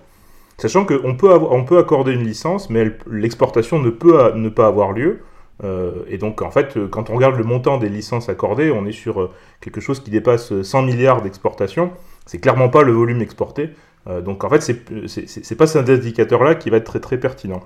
[0.63, 1.29] Sachant qu'on peut,
[1.67, 5.19] peut accorder une licence, mais l'exportation ne peut pas avoir lieu.
[5.61, 8.93] Euh, et donc, en fait, quand on regarde le montant des licences accordées, on est
[8.93, 11.91] sur euh, quelque chose qui dépasse 100 milliards d'exportations.
[12.25, 13.71] C'est clairement pas le volume exporté.
[14.07, 17.59] Euh, donc, en fait, c'est pas cet indicateur-là qui va être très pertinent.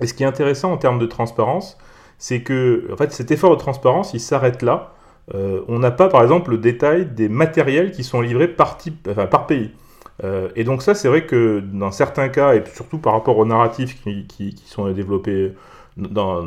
[0.00, 1.76] Et ce qui est intéressant en termes de transparence,
[2.16, 4.94] c'est que, en cet effort de transparence, il s'arrête là.
[5.34, 8.78] on n'a pas, par exemple, le détail des matériels qui sont livrés par
[9.46, 9.70] pays.
[10.24, 13.44] Euh, et donc ça, c'est vrai que dans certains cas, et surtout par rapport aux
[13.44, 15.52] narratifs qui, sont développés
[15.96, 16.42] dans,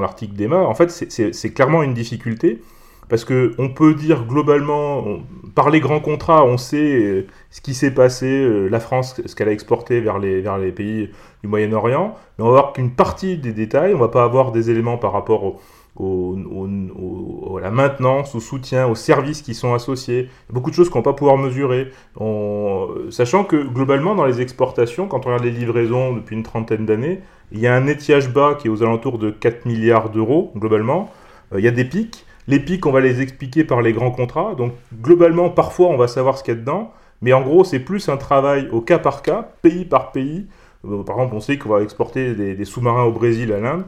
[0.00, 2.62] l'article d'Emma, en fait, c'est clairement une difficulté.
[3.08, 5.04] Parce qu'on peut dire globalement,
[5.54, 9.34] par les grands contrats, on sait euh, ce qui s'est passé, euh, la France, ce
[9.34, 11.10] qu'elle a exporté vers les, pays
[11.42, 14.70] du Moyen-Orient, mais on va voir qu'une partie des détails, on va pas avoir des
[14.70, 15.60] éléments par rapport
[15.96, 20.28] au, à la maintenance, au soutien, aux services qui sont associés.
[20.50, 21.88] beaucoup de choses qu'on ne va pas pouvoir mesurer.
[23.10, 27.20] sachant que globalement, dans les exportations, quand on regarde les livraisons depuis une trentaine d'années,
[27.52, 31.10] il y a un étiage bas qui est aux alentours de 4 milliards d'euros, globalement.
[31.52, 32.24] Euh, il y a des pics.
[32.48, 34.54] Les pics, on va les expliquer par les grands contrats.
[34.54, 36.92] Donc globalement, parfois, on va savoir ce qu'il y a dedans.
[37.20, 40.46] Mais en gros, c'est plus un travail au cas par cas, pays par pays.
[40.84, 43.84] Euh, par exemple, on sait qu'on va exporter des sous-marins au Brésil, à l'Inde.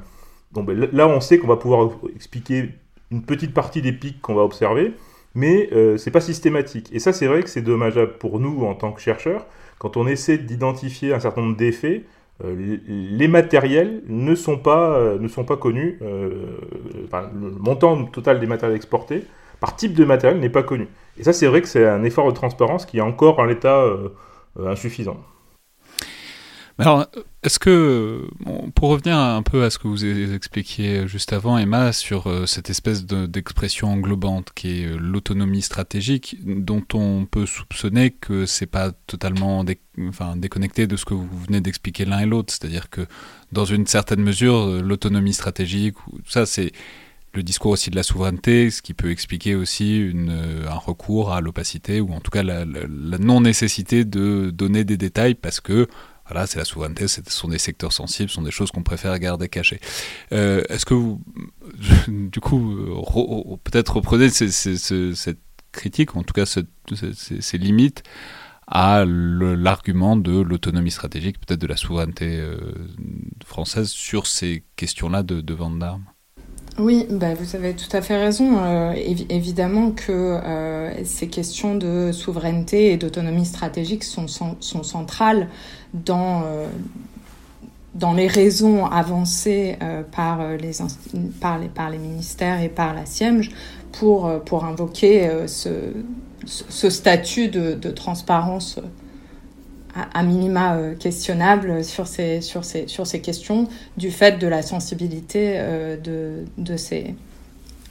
[0.63, 2.71] Ben, là, on sait qu'on va pouvoir expliquer
[3.11, 4.93] une petite partie des pics qu'on va observer,
[5.35, 6.89] mais euh, ce n'est pas systématique.
[6.93, 9.47] Et ça, c'est vrai que c'est dommageable pour nous en tant que chercheurs.
[9.79, 12.05] Quand on essaie d'identifier un certain nombre d'effets,
[12.45, 15.99] euh, les matériels ne sont pas, euh, ne sont pas connus.
[16.01, 19.25] le montant total des matériels exportés
[19.61, 20.89] par type de matériel n'est pas connu.
[21.19, 23.85] Et ça, c'est vrai que c'est un effort de transparence qui est encore en l'état
[24.59, 25.17] insuffisant.
[26.77, 27.07] Alors,
[27.45, 28.29] est-ce que,
[28.75, 32.69] pour revenir un peu à ce que vous expliquiez juste avant, Emma, sur euh, cette
[32.69, 38.91] espèce d'expression englobante qui est euh, l'autonomie stratégique, dont on peut soupçonner que c'est pas
[39.07, 39.65] totalement
[40.35, 43.07] déconnecté de ce que vous venez d'expliquer l'un et l'autre, c'est-à-dire que
[43.53, 45.95] dans une certaine mesure, euh, l'autonomie stratégique,
[46.27, 46.73] ça c'est
[47.35, 50.13] le discours aussi de la souveraineté, ce qui peut expliquer aussi
[50.69, 52.65] un recours à l'opacité, ou en tout cas la
[53.19, 55.89] non-nécessité de donner des détails parce que
[56.27, 59.19] voilà, c'est la souveraineté, ce sont des secteurs sensibles, ce sont des choses qu'on préfère
[59.19, 59.81] garder cachées.
[60.33, 61.21] Euh, est-ce que vous,
[62.09, 62.77] du coup,
[63.65, 65.39] peut-être reprenez cette
[65.73, 68.03] critique, en tout cas ces limites,
[68.67, 72.57] à l'argument de l'autonomie stratégique, peut-être de la souveraineté euh,
[73.45, 76.05] française sur ces questions-là de, de vente d'armes?
[76.79, 78.59] Oui, bah vous avez tout à fait raison.
[78.59, 78.93] Euh,
[79.29, 84.27] évidemment que euh, ces questions de souveraineté et d'autonomie stratégique sont,
[84.61, 85.49] centrales
[85.93, 86.67] dans, euh,
[87.95, 89.77] dans les raisons avancées
[90.11, 93.51] par, les, ministères et par la SIEMG
[93.93, 95.93] pour, invoquer ce,
[96.45, 98.81] ce statut de, de transparence
[99.95, 104.63] à, minima euh, questionnable sur ces, sur, ces, sur ces questions du fait de la
[104.63, 107.15] sensibilité euh, de, de, ces,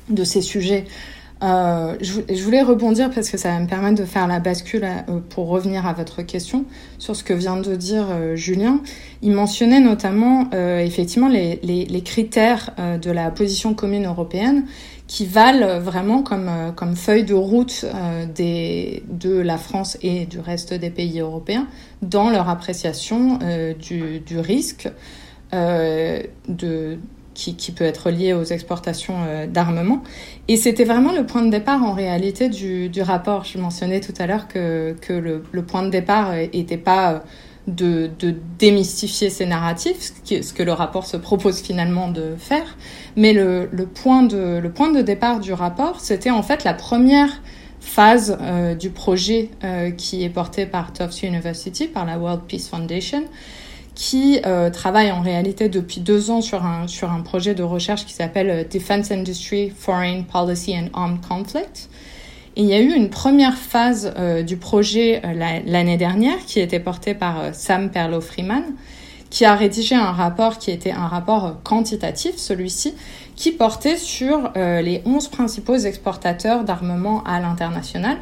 [0.09, 0.85] de ces sujets.
[1.41, 4.87] Euh, je, voulais rebondir parce que ça va me permettre de faire la bascule
[5.29, 6.63] pour revenir à votre question
[6.99, 8.79] sur ce que vient de dire Julien.
[9.21, 12.69] Il mentionnait notamment effectivement les critères
[13.01, 14.63] de la position commune européenne
[15.07, 20.25] qui valent vraiment comme, euh, comme feuille de route euh, des, de la France et
[20.25, 21.67] du reste des pays européens
[22.01, 24.89] dans leur appréciation euh, du, du, risque
[25.51, 26.97] de,
[27.35, 30.01] qui, qui, peut être lié aux exportations d'armement.
[30.47, 33.43] Et c'était vraiment le point de départ en réalité du, du rapport.
[33.43, 37.23] Je mentionnais tout à l'heure que, que le, le, point de départ n'était pas
[37.67, 42.35] de, de, démystifier ces narratifs, ce, qui, ce, que le rapport se propose finalement de
[42.37, 42.77] faire.
[43.15, 46.73] Mais le, le, point, de, le point de départ du rapport, c'était en fait la
[46.73, 47.41] première
[47.79, 52.69] phase euh, du projet euh, qui est porté par Tufts University, par la World Peace
[52.69, 53.23] Foundation,
[53.93, 58.05] qui euh, travaille en réalité depuis deux ans sur un, sur un projet de recherche
[58.05, 61.89] qui s'appelle Defense Industry, Foreign Policy and Armed Conflict,
[62.55, 66.79] il y a eu une première phase euh, du projet euh, l'année dernière qui était
[66.79, 68.63] portée par euh, Sam Perlow-Freeman,
[69.29, 72.93] qui a rédigé un rapport qui était un rapport quantitatif, celui-ci,
[73.35, 78.17] qui portait sur les 11 principaux exportateurs d'armement à l'international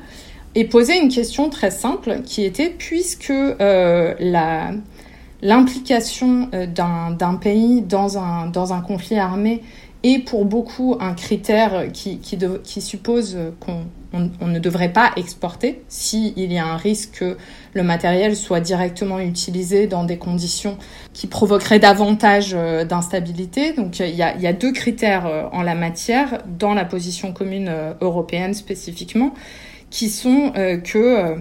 [0.55, 3.33] et posait une question très simple qui était puisque
[5.41, 9.61] l'implication d'un pays dans un, conflit armé
[10.03, 16.57] est pour beaucoup un critère qui suppose qu'on on, ne devrait pas exporter s'il y
[16.57, 17.37] a un risque que
[17.73, 20.77] le matériel soit directement utilisé dans des conditions
[21.13, 23.73] qui provoqueraient davantage euh, d'instabilité.
[23.73, 27.93] Donc il y, a, deux critères euh, en la matière dans la position commune euh,
[28.01, 29.33] européenne spécifiquement
[29.89, 30.53] qui sont
[30.85, 31.35] que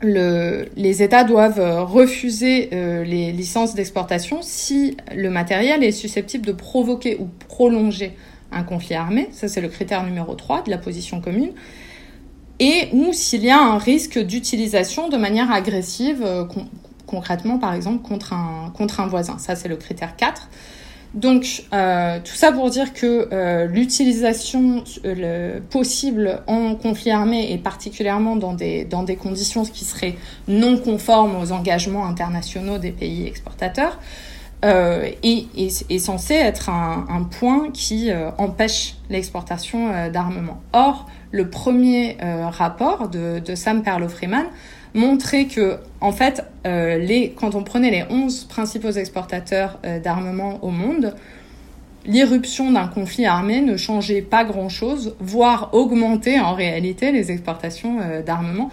[0.00, 7.18] le, les États doivent refuser les licences d'exportation si le matériel est susceptible de provoquer
[7.20, 8.16] ou prolonger
[8.50, 9.28] un conflit armé.
[9.32, 11.52] Ça, c'est le critère numéro 3 de la position commune
[12.58, 16.44] et ou s'il y a un risque d'utilisation de manière agressive, euh,
[17.06, 19.38] concrètement par exemple contre un, contre un voisin.
[19.38, 20.48] Ça, c'est le critère 4.
[21.14, 24.84] Donc, euh, tout ça pour dire que euh, l'utilisation
[25.70, 30.16] possible en conflit armé et particulièrement dans des, dans des conditions qui seraient
[30.48, 33.98] non conformes aux engagements internationaux des pays exportateurs
[34.62, 40.60] est, est, censé être un, un point qui empêche l'exportation d'armement.
[40.72, 44.46] Or, le premier euh, rapport de, Sam Perlo-Freeman
[44.94, 50.70] montrait que, en fait, euh, quand on prenait les 11 principaux exportateurs euh, d'armement au
[50.70, 51.14] monde,
[52.06, 58.70] l'irruption d'un conflit armé ne changeait pas grand-chose, voire augmentait en réalité les exportations d'armement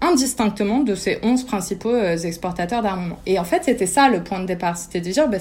[0.00, 3.18] indistinctement de ces 11 principaux exportateurs d'armement.
[3.26, 5.38] Et en fait, c'était ça le point de départ, c'était de dire, bah,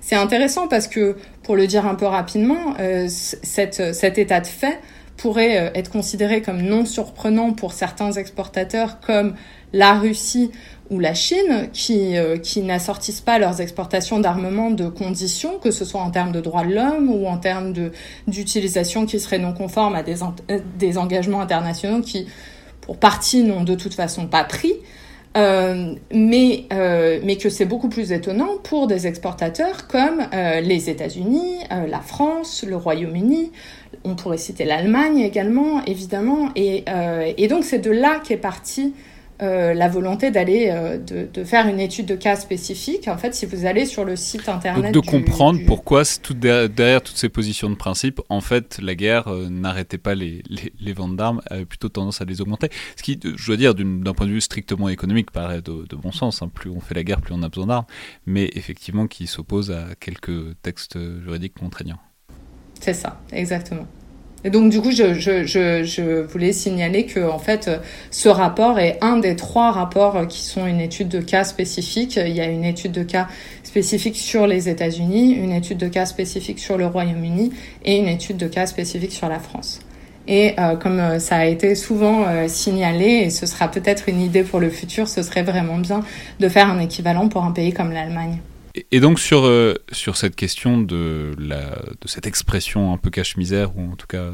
[0.00, 2.74] c'est intéressant parce que, pour le dire un peu rapidement,
[3.08, 4.78] cet état de fait
[5.18, 9.34] pourrait euh, être considéré comme non surprenant pour certains exportateurs comme
[9.74, 10.50] la Russie
[10.90, 15.84] ou la Chine qui, euh, qui n'assortissent pas leurs exportations d'armement de conditions, que ce
[15.84, 17.74] soit en termes de droits de l'homme ou en termes
[18.26, 22.26] d'utilisation qui serait non conforme à des, euh, des engagements internationaux qui,
[22.80, 24.72] pour partie, n'ont de toute façon pas pris.
[25.36, 30.88] Euh, mais, euh, mais que c'est beaucoup plus étonnant pour des exportateurs comme euh, les
[30.90, 33.52] États-Unis, la France, le Royaume-Uni,
[34.04, 36.50] on pourrait citer l'Allemagne également, évidemment.
[36.56, 36.84] Et,
[37.36, 38.94] et donc c'est de là qu'est partie
[39.40, 43.06] euh, la volonté d'aller euh, de, faire une étude de cas spécifique.
[43.06, 44.92] En fait, si vous allez sur le site internet.
[44.92, 49.28] Donc de comprendre pourquoi tout derrière, toutes ces positions de principe, en fait, la guerre
[49.28, 50.42] euh, n'arrêtait pas les,
[50.80, 52.68] les, ventes d'armes, avait plutôt tendance à les augmenter.
[52.96, 56.42] Ce qui, je dois dire, d'un point de vue strictement économique, paraît de, bon sens.
[56.42, 56.50] Hein.
[56.52, 57.86] Plus on fait la guerre, plus on a besoin d'armes.
[58.26, 62.00] Mais effectivement, qui s'oppose à quelques textes juridiques contraignants.
[62.80, 63.86] C'est ça, exactement.
[64.44, 67.68] Et donc du coup, je, je, je, je, voulais signaler que en fait,
[68.10, 72.16] ce rapport est un des trois rapports qui sont une étude de cas spécifique.
[72.16, 73.26] Il y a une étude de cas
[73.64, 77.52] spécifique sur les États-Unis, une étude de cas spécifique sur le Royaume-Uni
[77.84, 79.80] et une étude de cas spécifique sur la France.
[80.28, 84.20] Et euh, comme euh, ça a été souvent euh, signalé, et ce sera peut-être une
[84.20, 86.02] idée pour le futur, ce serait vraiment bien
[86.38, 88.38] de faire un équivalent pour un pays comme l'Allemagne.
[88.90, 93.76] Et donc sur, euh, sur cette question de, la, de cette expression un peu cache-misère,
[93.76, 94.32] ou en tout cas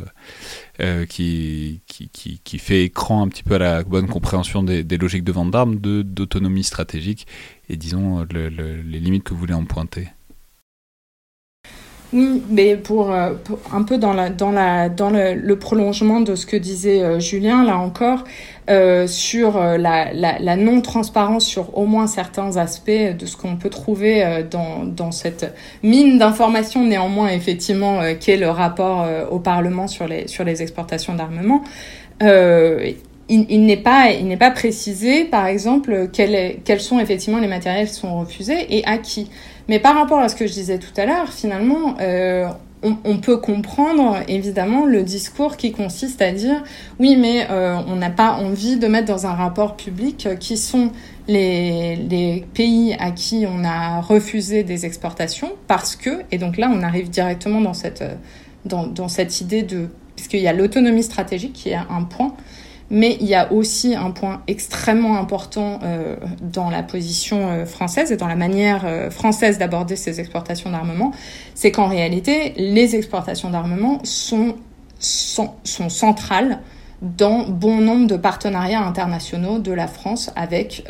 [0.81, 2.09] euh, qui, qui,
[2.43, 5.51] qui, fait écran un petit peu à la bonne compréhension des, des logiques de vente
[5.51, 7.27] d'armes, d'autonomie stratégique,
[7.69, 10.09] et disons les limites que vous voulez en pointer
[12.15, 13.33] oui, mais pour, euh,
[13.73, 18.23] un peu dans, le, prolongement de ce que disait euh, Julien, là encore,
[18.71, 25.11] euh, sur la, non-transparence sur au moins certains aspects de ce qu'on peut trouver dans,
[25.11, 31.15] cette mine d'informations, néanmoins, effectivement, qu'est le rapport au Parlement sur les, sur les exportations
[31.15, 31.65] d'armement.
[32.21, 37.95] il, n'est pas, il n'est pas précisé, par exemple, quels sont effectivement les matériels qui
[37.95, 39.29] sont refusés et à qui.
[39.69, 42.49] Mais par rapport à ce que je disais tout à l'heure, finalement, euh,
[42.83, 46.63] on, peut comprendre évidemment le discours qui consiste à dire
[46.99, 50.93] oui, mais euh, on n'a pas envie de mettre dans un rapport public qui sont
[51.27, 56.71] les, les, pays à qui on a refusé des exportations parce que, et donc là
[56.71, 58.05] on arrive directement dans cette,
[58.67, 62.35] dans, dans cette idée de, puisqu'il y a l'autonomie stratégique qui est un point,
[62.91, 68.13] mais il y a aussi un point extrêmement important euh, dans la position euh, française
[68.13, 71.13] et dans la manière euh, française d'aborder ces exportations d'armement,
[71.55, 74.57] c'est qu'en réalité, les exportations d'armement sont,
[74.99, 76.61] sont, centrales
[77.01, 80.87] dans bon nombre de partenariats internationaux de la France avec,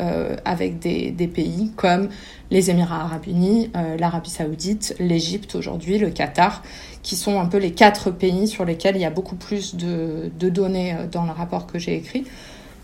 [0.79, 2.07] des, pays comme
[2.51, 3.69] les Émirats arabes unis,
[3.99, 6.63] l'Arabie saoudite, l'Égypte aujourd'hui, le Qatar,
[7.05, 10.31] qui sont un peu les quatre pays sur lesquels il y a beaucoup plus de,
[10.49, 12.25] données euh, dans le rapport que j'ai écrit,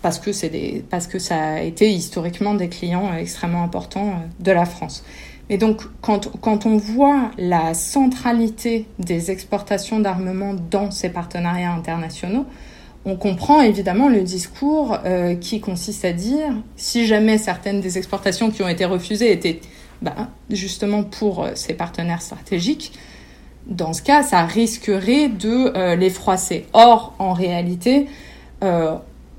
[0.04, 4.66] parce que, des, parce que ça a été historiquement des clients extrêmement importants de la
[4.66, 5.04] France.
[5.50, 12.46] Et donc, quand, quand on voit la centralité des exportations d'armement dans ces partenariats internationaux,
[13.06, 18.52] on comprend évidemment le discours euh, qui consiste à dire si jamais certaines des exportations
[18.52, 19.62] qui ont été refusées étaient
[20.04, 22.94] bah, justement pour euh, ces partenaires stratégiques,
[23.68, 26.66] dans ce cas, ça risquerait de euh, les froisser.
[26.74, 28.08] Or, en réalité,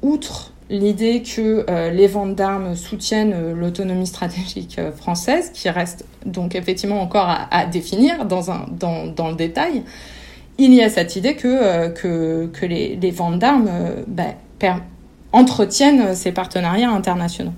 [0.02, 7.32] outre l'idée que les ventes d'armes soutiennent l'autonomie stratégique française, qui reste donc effectivement encore
[7.48, 9.84] à, définir dans, un, dans, dans le détail,
[10.58, 14.34] il y a cette idée que, euh, que, que les, les, ventes d'armes euh, ben,
[15.32, 17.54] entretiennent ces partenariats internationaux.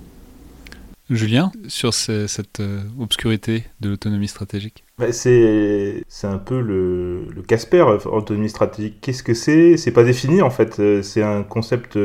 [1.10, 8.48] Julien, sur cette euh, obscurité de l'autonomie stratégique ben, C'est un peu le, Casper, autonomie
[8.48, 9.00] stratégique.
[9.00, 9.76] Qu'est-ce que c'est?
[9.76, 11.02] C'est pas défini en fait.
[11.02, 11.98] C'est un concept.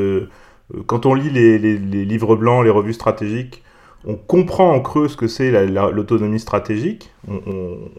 [0.88, 3.64] quand on lit les, livres blancs, les revues stratégiques,
[4.06, 7.12] on comprend en creux ce que c'est l'autonomie stratégique.
[7.28, 7.42] On,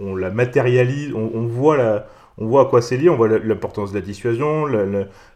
[0.01, 2.07] on, la matérialise, on, on voit la
[2.41, 4.64] on voit à quoi c'est lié, on voit l'importance de la dissuasion,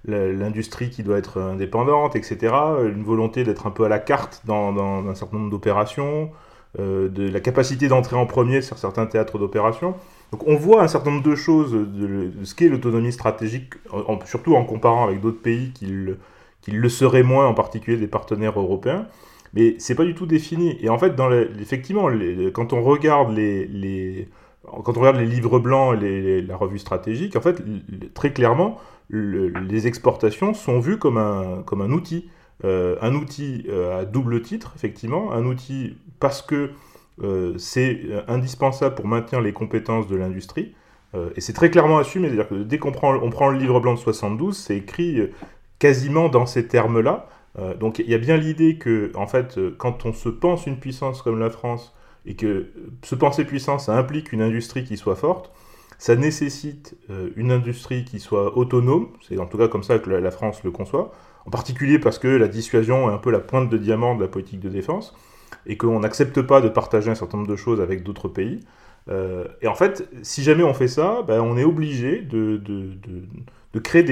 [0.07, 2.55] l'industrie qui doit être indépendante, etc.
[2.83, 4.75] Une volonté d'être un peu à la carte dans,
[5.07, 6.31] un certain nombre d'opérations,
[6.81, 9.95] euh, de la capacité d'entrer en premier sur certains théâtres d'opération.
[10.33, 13.75] Donc on voit un certain nombre de choses de, ce qu'est l'autonomie stratégique,
[14.25, 19.07] surtout en comparant avec d'autres pays qui le, seraient moins, en particulier des partenaires européens.
[19.53, 20.79] Mais c'est pas du tout défini.
[20.81, 21.13] Et en fait,
[21.61, 22.09] effectivement,
[22.55, 24.27] quand on regarde les
[24.67, 27.63] quand on regarde les livres blancs et la revue stratégique, en fait,
[28.15, 28.79] très clairement,
[29.11, 32.29] les exportations sont vues comme un, comme un outil.
[32.65, 36.71] Euh, un outil euh, à double titre, effectivement, un outil parce que
[37.23, 40.75] euh, c'est indispensable pour maintenir les compétences de l'industrie.
[41.37, 43.99] et c'est très clairement assumé, c'est-à-dire que dès qu'on prend, prend le livre blanc de
[43.99, 45.31] 72, c'est écrit
[45.79, 47.29] quasiment dans ces termes-là.
[47.79, 51.23] donc il y a bien l'idée que, en fait, quand on se pense une puissance
[51.23, 51.95] comme la France,
[52.27, 52.67] et que
[53.03, 55.53] se penser puissant, ça implique une industrie qui soit forte,
[55.99, 60.11] ça nécessite euh, une industrie qui soit autonome, c'est en tout cas comme ça que
[60.11, 61.13] la, France le conçoit,
[61.47, 64.29] en particulier parce que la dissuasion est un peu la pointe de diamant de la
[64.29, 65.15] politique de défense,
[65.67, 68.61] et qu'on n'accepte pas de partager un certain nombre de choses avec d'autres pays.
[69.09, 72.61] Euh, et en fait, si jamais on fait ça, ben, on est obligé de,
[73.83, 74.05] créer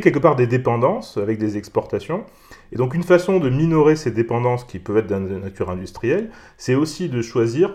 [0.00, 2.24] quelque part des dépendances avec des exportations,
[2.72, 6.74] et donc une façon de minorer ces dépendances qui peuvent être de nature industrielle, c'est
[6.74, 7.70] aussi de choisir,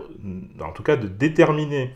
[0.62, 1.92] en tout cas de déterminer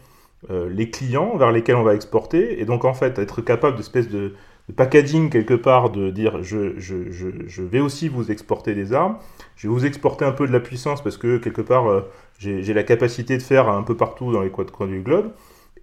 [0.49, 4.07] euh, les clients vers lesquels on va exporter, et donc en fait être capable d'espèce
[4.07, 4.33] de,
[4.69, 9.17] de packaging quelque part, de dire je, je, je, vais aussi vous exporter des armes,
[9.57, 12.01] je vais vous exporter un peu de la puissance parce que quelque part euh,
[12.37, 15.31] j'ai la capacité de faire un peu partout dans les coins du globe,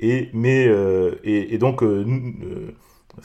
[0.00, 1.82] et, mais, euh, et, donc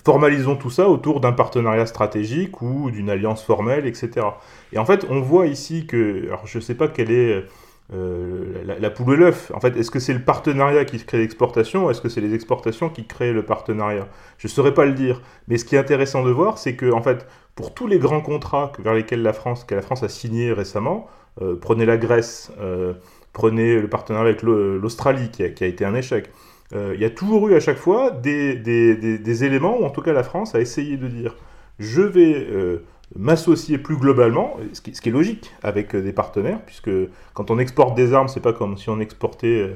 [0.06, 4.26] formalisons tout ça autour d'un partenariat stratégique ou d'une alliance formelle, etc.
[4.74, 7.46] Et en fait, on voit ici que, alors je ne sais pas quelle est
[7.94, 9.52] euh, la, poule et l'œuf.
[9.54, 12.34] En fait, est-ce que c'est le partenariat qui crée l'exportation ou est-ce que c'est les
[12.34, 14.08] exportations qui créent le partenariat?
[14.38, 15.22] Je ne saurais pas le dire.
[15.50, 18.22] Mais ce qui est intéressant de voir, c'est que, en fait, pour tous les grands
[18.22, 21.08] contrats vers lesquels la France, France a signé récemment,
[21.42, 22.94] euh, prenez la Grèce, euh,
[23.34, 26.30] prenez le partenariat avec l'Australie qui, a été un échec,
[26.74, 30.24] il y a toujours eu à chaque fois des, éléments où en tout cas la
[30.24, 31.36] France a essayé de dire
[31.80, 32.84] je vais euh,
[33.16, 36.92] m'associer plus globalement, ce qui, est logique avec euh, des partenaires, puisque
[37.34, 39.76] quand on exporte des armes, c'est pas comme si on exportait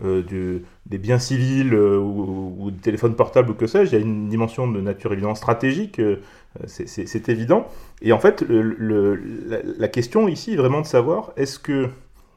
[0.00, 4.66] des biens civils ou, des téléphones portables ou que sais-je, il y a une dimension
[4.66, 6.00] de nature évidemment stratégique,
[6.66, 7.68] c'est évident.
[8.00, 11.88] Et en fait, la, question ici est vraiment de savoir est-ce que,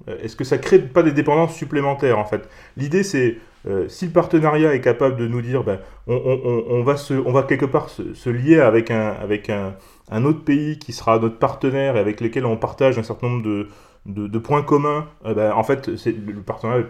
[0.07, 2.47] est -ce que ça crée pas des dépendances supplémentaires en fait?
[2.77, 3.37] L'idée c'est
[3.67, 7.43] euh, si le partenariat est capable de nous dire, ben, on, va se, on va
[7.43, 11.99] quelque part se, lier avec, un, avec un, autre pays qui sera notre partenaire et
[11.99, 13.67] avec lequel on partage un certain nombre de,
[14.05, 16.85] de, points communs, euh, ben, en fait, le partenariat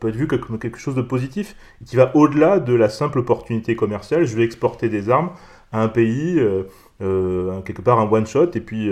[0.00, 1.54] peut être vu comme quelque chose de positif
[1.84, 4.24] qui va au-delà de la simple opportunité commerciale.
[4.24, 5.30] Je vais exporter des armes
[5.72, 8.90] à un pays, euh, quelque part un one-shot, et puis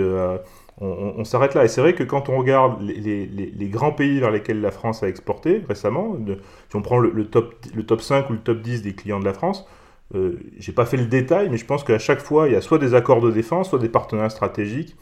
[0.79, 1.65] on, s'arrête là.
[1.65, 5.07] Et c'est vrai que quand on regarde les, grands pays vers lesquels la France a
[5.07, 6.17] exporté récemment,
[6.69, 9.25] si on prend le, top, le top 5 ou le top 10 des clients de
[9.25, 9.67] la France,
[10.15, 12.61] euh, j'ai pas fait le détail, mais je pense qu'à chaque fois, il y a
[12.61, 14.95] soit des accords de défense, soit des partenariats stratégiques.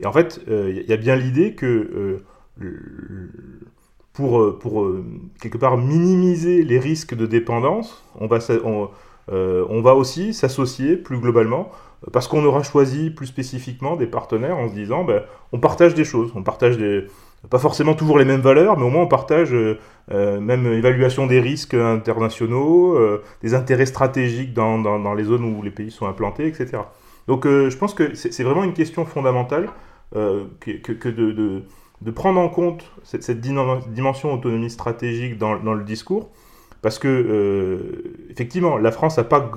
[0.00, 2.22] Et en fait, euh, il y a bien l'idée que
[2.60, 3.30] euh,
[4.12, 4.90] pour, pour
[5.40, 8.38] quelque part minimiser les risques de dépendance, on va,
[9.28, 11.70] on va aussi s'associer plus globalement
[12.12, 15.22] parce qu'on aura choisi plus spécifiquement des partenaires en se disant, ben,
[15.52, 17.06] on partage des choses, on partage des,
[17.48, 19.78] pas forcément toujours les mêmes valeurs, mais au moins on partage euh,
[20.10, 25.70] euh, même évaluation des risques internationaux, euh, des intérêts stratégiques dans, les zones où les
[25.70, 26.82] pays sont implantés, etc.
[27.26, 29.68] Donc je pense que c'est vraiment une question fondamentale
[30.12, 36.30] que, de, prendre en compte cette, dimension autonomie stratégique dans, le discours,
[36.82, 39.50] parce que, effectivement, la France n'a pas...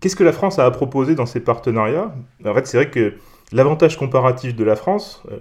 [0.00, 2.14] Qu'est-ce que la France a à proposer dans ses partenariats?
[2.44, 3.14] En fait, c'est vrai que
[3.52, 5.38] l'avantage comparatif de la France, euh,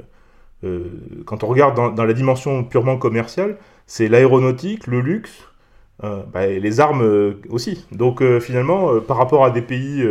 [0.63, 0.83] euh,
[1.25, 5.47] quand on regarde dans, la dimension purement commerciale, c'est l'aéronautique, le luxe,
[6.01, 7.85] bah, et les armes aussi.
[7.93, 10.03] Donc, finalement, par rapport à des pays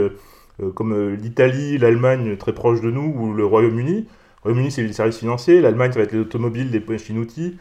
[0.75, 4.07] comme l'Italie, l'Allemagne très proche de nous, ou le Royaume-Uni,
[4.43, 7.59] Royaume-Uni, c'est les services financiers, l'Allemagne, ça va être les automobiles, les machines-outils.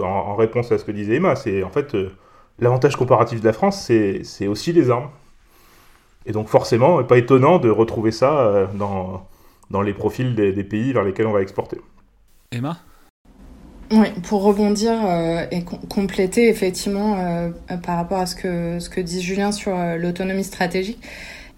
[0.00, 2.10] En, en, réponse à ce que disait Emma, c'est en fait euh,
[2.58, 3.90] l'avantage comparatif de la France,
[4.22, 5.10] c'est aussi les armes.
[6.26, 9.26] Et donc forcément, pas étonnant de retrouver ça euh, dans,
[9.70, 11.78] dans les profils des, pays vers lesquels on va exporter.
[12.50, 12.78] Emma?
[13.90, 17.50] Oui, pour rebondir euh, et compléter effectivement
[17.82, 20.98] par rapport à ce que, ce que dit Julien sur l'autonomie stratégique,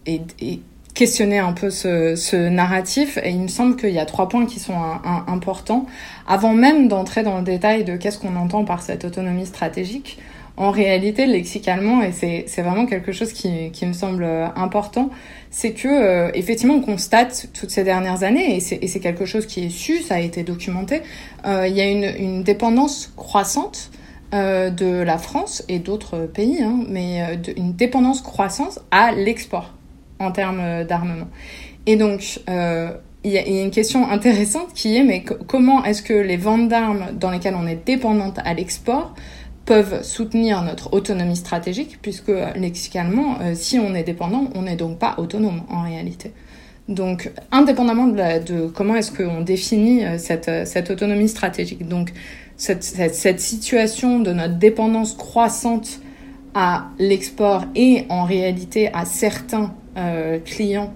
[0.07, 0.61] et, et
[0.95, 4.47] questionner un peu ce, ce, narratif et il me semble qu'il y a trois points
[4.47, 4.79] qui sont
[5.27, 5.87] importants.
[6.27, 10.19] Avant même d'entrer dans le détail de qu'est-ce qu'on entend par cette autonomie stratégique,
[10.57, 14.25] en réalité, lexicalement, et c'est vraiment quelque chose qui, qui, me semble
[14.55, 15.11] important,
[15.51, 19.65] c'est que euh, effectivement on constate toutes ces dernières années, et c'est quelque chose qui
[19.65, 21.03] est su, ça a été documenté,
[21.45, 23.91] euh, il y a une, une dépendance croissante
[24.35, 29.73] euh, de la France et d'autres pays, hein, mais euh, une dépendance croissante à l'export
[30.19, 31.29] en termes euh, d'armement.
[31.87, 32.91] Et donc, euh,
[33.23, 37.07] il y, a une question intéressante qui est, mais comment est-ce que les ventes d'armes
[37.19, 39.15] dans lesquelles on est dépendante à l'export
[39.65, 44.99] peuvent soutenir notre autonomie stratégique, puisque lexicalement, euh, si on est dépendant, on n'est donc
[44.99, 46.33] pas autonome en réalité.
[46.89, 52.13] Donc, indépendamment de, comment est-ce qu'on définit cette, cette, autonomie stratégique, donc
[52.57, 56.01] cette, situation de notre dépendance croissante
[56.55, 60.93] à l'export et en réalité à certains euh, client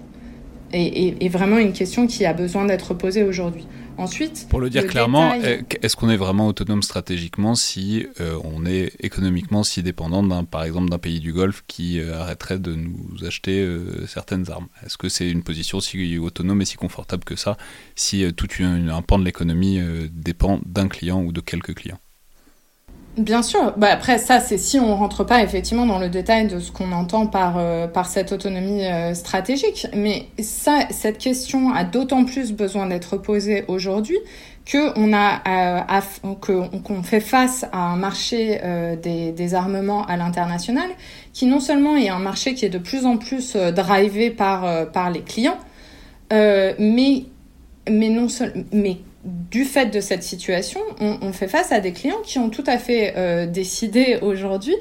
[0.71, 3.67] est, vraiment une question qui a besoin d'être posée aujourd'hui.
[3.99, 8.93] Ensuite, pour le dire clairement, est-ce qu'on est vraiment autonome stratégiquement si euh, on est
[8.99, 13.25] économiquement si dépendant d'un, par exemple, d'un pays du Golfe qui euh, arrêterait de nous
[13.25, 13.67] acheter
[14.07, 14.67] certaines armes?
[14.85, 17.57] Est-ce que c'est une position si autonome et si confortable que ça
[17.95, 19.79] si tout un pan de l'économie
[20.11, 21.99] dépend d'un client ou de quelques clients?
[23.19, 23.73] Bien sûr.
[23.75, 26.93] Bah après, ça, c'est si on rentre pas effectivement dans le détail de ce qu'on
[26.93, 29.87] entend par, euh, par cette autonomie euh, stratégique.
[29.93, 34.17] Mais ça, cette question a d'autant plus besoin d'être posée aujourd'hui
[34.71, 38.61] qu'on a euh, qu'on fait face à un marché
[39.01, 40.89] des, des, armements à l'international
[41.33, 45.21] qui non seulement est un marché qui est de plus en plus drivé par, les
[45.21, 45.57] clients,
[46.31, 47.25] mais
[47.89, 52.21] mais non seul, mais du fait de cette situation, on, fait face à des clients
[52.23, 54.75] qui ont tout à fait euh, décidé aujourd'hui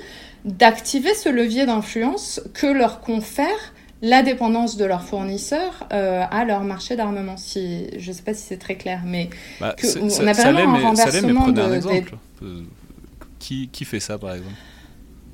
[0.45, 6.63] d'activer ce levier d'influence que leur confère la dépendance de leurs fournisseurs euh, à leur
[6.63, 7.37] marché d'armement.
[7.37, 9.29] Si, je ne sais pas si c'est très clair, mais
[9.61, 12.17] bah, on a vraiment un renversement de, un exemple.
[12.45, 12.63] Euh,
[13.41, 14.55] qui, qui fait ça, par exemple?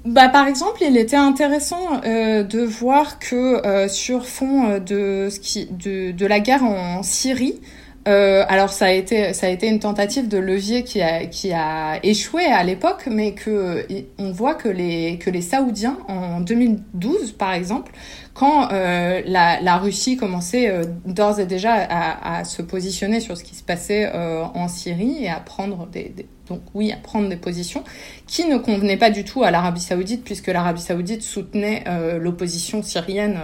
[0.06, 6.12] Bah, par exemple, il était intéressant de voir que sur fond de, ce qui, de,
[6.12, 7.60] de la guerre en Syrie,
[8.06, 11.52] euh, alors ça a été ça a été une tentative de levier qui a qui
[11.52, 13.86] a échoué à l'époque, mais que
[14.18, 17.92] on voit que les que les Saoudiens en 2012 par exemple,
[18.34, 23.36] quand euh, la, la, Russie commençait euh, d'ores et déjà à, à, se positionner sur
[23.36, 26.12] ce qui se passait euh, en Syrie et à prendre des,
[26.48, 27.84] donc oui à prendre des positions
[28.26, 31.84] qui ne convenaient pas du tout à l'Arabie Saoudite puisque l'Arabie Saoudite soutenait
[32.18, 33.38] l'opposition syrienne.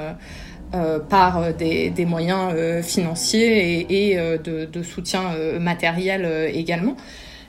[0.72, 5.22] Euh, par euh, des, des moyens euh, financiers et, et de, de, soutien
[5.58, 6.96] matériel également.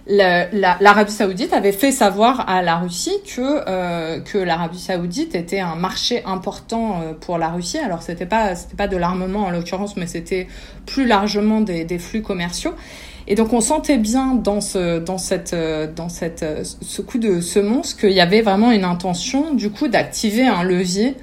[0.08, 6.24] L'Arabie saoudite avait fait savoir à la Russie que que l'Arabie saoudite était un marché
[6.26, 7.78] important pour la Russie.
[7.78, 10.48] Alors c'était pas pas de l'armement en l'occurrence, mais c'était
[10.88, 12.74] plus largement des, des, flux commerciaux.
[13.28, 15.56] Et donc on sentait bien dans ce dans cette
[15.96, 16.44] dans cette
[16.82, 21.16] ce coup de semonce qu'il y avait vraiment une intention du coup d'activer un levier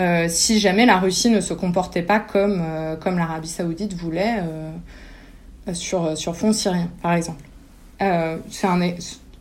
[0.00, 4.38] euh, si jamais la Russie ne se comportait pas comme, euh, comme l'Arabie saoudite voulait
[4.42, 7.44] euh, sur, sur fond syrien, par exemple.
[8.00, 8.80] c'est un,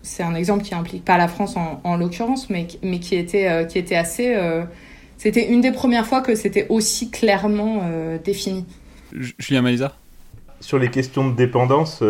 [0.03, 3.67] c'est un exemple qui implique pas la France en, en l'occurrence, mais, mais qui, était,
[3.67, 4.37] qui était assez...
[5.17, 7.81] c'était une des premières fois que c'était aussi clairement
[8.23, 8.65] défini.
[9.11, 9.97] Julien Maïsa
[10.61, 12.01] Sur les questions de dépendance,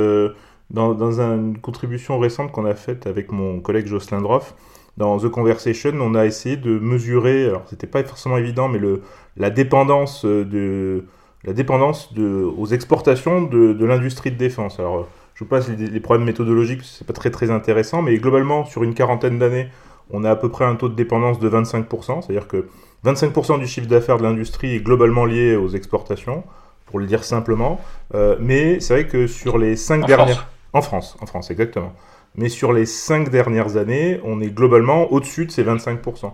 [0.70, 4.54] dans, dans une contribution récente qu'on a faite avec mon collègue Jocelyn Droff,
[4.98, 9.02] dans The Conversation, on a essayé de mesurer, alors c'était pas forcément évident, mais le,
[9.38, 11.06] la dépendance, de,
[11.44, 14.80] la dépendance de, aux exportations de, de l'industrie de défense.
[14.80, 18.66] Alors, je vous passe les, les problèmes méthodologiques, c'est pas très très intéressant, mais globalement,
[18.66, 19.70] sur une quarantaine d'années,
[20.12, 22.68] on a à peu près un taux de dépendance de 25%, c'est-à-dire que
[23.06, 26.44] 25% du chiffre d'affaires de l'industrie est globalement lié aux exportations,
[26.86, 27.82] pour le dire simplement.
[28.14, 30.48] Euh, mais c'est vrai que sur les 5 dernières...
[30.74, 31.94] En France, en France, exactement.
[32.36, 36.34] Mais sur les cinq dernières années, on est globalement au-dessus de ces 25%.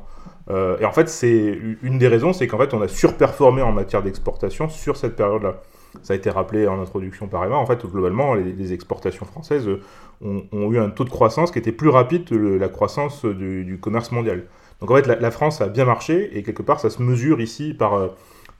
[0.50, 3.72] Euh, et en fait, c'est une des raisons, c'est qu'en fait, on a surperformé en
[3.72, 5.62] matière d'exportation sur cette période-là.
[6.02, 7.56] Ça a été rappelé en introduction par Emma.
[7.56, 9.68] En fait, globalement, les, exportations françaises
[10.22, 14.12] ont, eu un taux de croissance qui était plus rapide que la croissance du, commerce
[14.12, 14.46] mondial.
[14.82, 17.74] Donc en fait, la, France a bien marché et quelque part, ça se mesure ici
[17.74, 18.08] par, euh,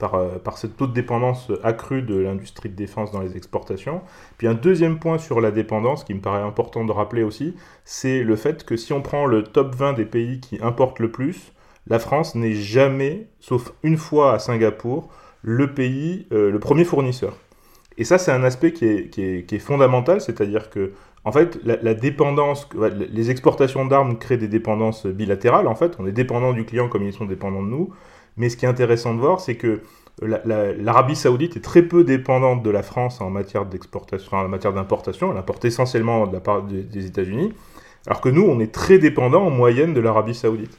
[0.00, 4.00] par, euh, par ce taux de dépendance accru de l'industrie de défense dans les exportations.
[4.38, 8.24] Puis un deuxième point sur la dépendance qui me paraît important de rappeler aussi, c'est
[8.24, 11.52] le fait que si on prend le top 20 des pays qui importent le plus,
[11.86, 15.08] la France n'est jamais, sauf une fois à Singapour,
[15.42, 17.36] le pays, euh, le premier fournisseur.
[17.96, 20.92] Et ça, c'est un aspect qui est, fondamental, c'est-à-dire que,
[21.24, 22.66] en fait, la, dépendance,
[22.98, 27.02] les exportations d'armes créent des dépendances bilatérales, en fait, on est dépendant du client comme
[27.02, 27.92] ils sont dépendants de nous,
[28.40, 29.82] mais ce qui est intéressant de voir, c'est que
[30.22, 35.30] l'Arabie saoudite est très peu dépendante de la France en matière d'exportation, en matière d'importation,
[35.30, 37.52] elle importe essentiellement de la part des États-Unis,
[38.06, 40.76] alors que nous, on est très dépendant en moyenne de l'Arabie saoudite.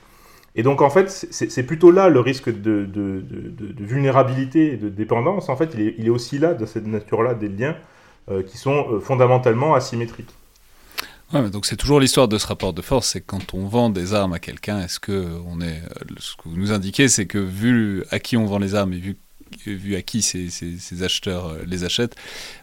[0.56, 3.24] Et donc, en fait, c'est plutôt là le risque de,
[3.80, 5.50] vulnérabilité et de dépendance.
[5.50, 7.76] En fait, il est, aussi là, de cette nature-là, des liens
[8.30, 10.34] euh, qui sont euh, fondamentalement asymétriques.
[11.34, 14.14] Ouais, donc c'est toujours l'histoire de ce rapport de force, c'est quand on vend des
[14.14, 15.82] armes à quelqu'un, est-ce que on est,
[16.20, 18.98] ce que vous nous indiquez, c'est que vu à qui on vend les armes et
[18.98, 19.18] vu
[19.66, 22.16] vu à qui ces, ces, acheteurs euh, les achètent,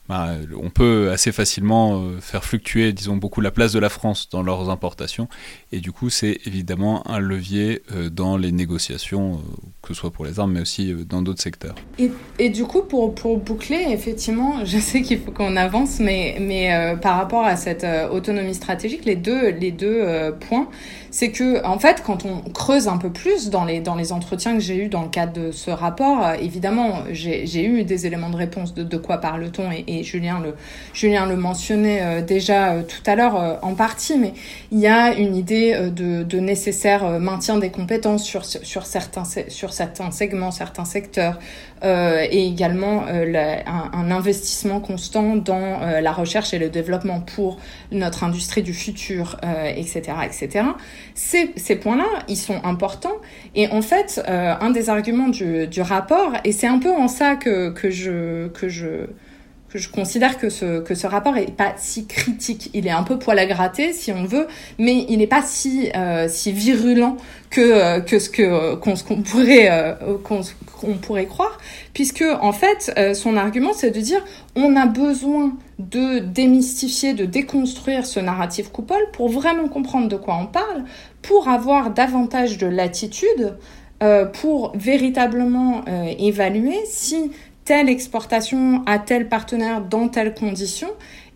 [0.09, 4.31] bah, on peut assez facilement euh, faire fluctuer, disons, beaucoup la place de la France
[4.31, 5.29] dans leurs importations.
[5.71, 9.43] Et du coup, c'est évidemment un levier euh, dans les négociations,
[9.83, 11.75] que ce soit pour les armes, mais aussi dans d'autres secteurs.
[11.99, 16.39] Et, et, du coup, pour, pour boucler, effectivement, je sais qu'il faut qu'on avance, mais,
[16.41, 20.69] mais par rapport à cette autonomie stratégique, les deux, les deux points,
[21.11, 24.55] c'est que, en fait, quand on creuse un peu plus dans les, dans les entretiens
[24.55, 28.37] que j'ai eus dans le cadre de ce rapport, évidemment, j'ai eu des éléments de
[28.37, 33.37] réponse de, de quoi parle-t-on et Julien le, mentionnait euh, déjà euh, tout à l'heure
[33.37, 34.33] euh, en partie, mais
[34.71, 40.11] il y a une idée de, nécessaire maintien des compétences sur, sur, certains, sur certains
[40.11, 41.39] segments, certains secteurs,
[41.83, 47.59] et également un, investissement constant dans la recherche et le développement pour
[47.91, 49.37] notre industrie du futur,
[49.77, 50.65] etc., etc.
[51.15, 53.17] Ces, points-là, ils sont importants.
[53.55, 57.37] Et en fait, un des arguments du, du rapport, et c'est un peu en ça
[57.37, 59.07] que, que je, que je
[59.75, 62.71] je considère que ce, que ce rapport est pas si critique.
[62.73, 64.47] Il est un peu poil à gratter, si on veut,
[64.79, 67.17] mais il n'est pas si, euh, si virulent
[67.51, 69.95] que, euh, que ce que, qu'on, qu'on pourrait, euh,
[70.25, 71.59] qu'on, pourrait croire,
[71.93, 74.25] puisque, en fait, son argument, c'est de dire,
[74.57, 80.37] on a besoin de démystifier, de déconstruire ce narratif coupole pour vraiment comprendre de quoi
[80.41, 80.85] on parle,
[81.21, 83.57] pour avoir davantage de latitude,
[84.35, 85.85] pour véritablement
[86.21, 87.33] évaluer si
[87.69, 90.89] telle exportation à tel partenaire dans telles conditions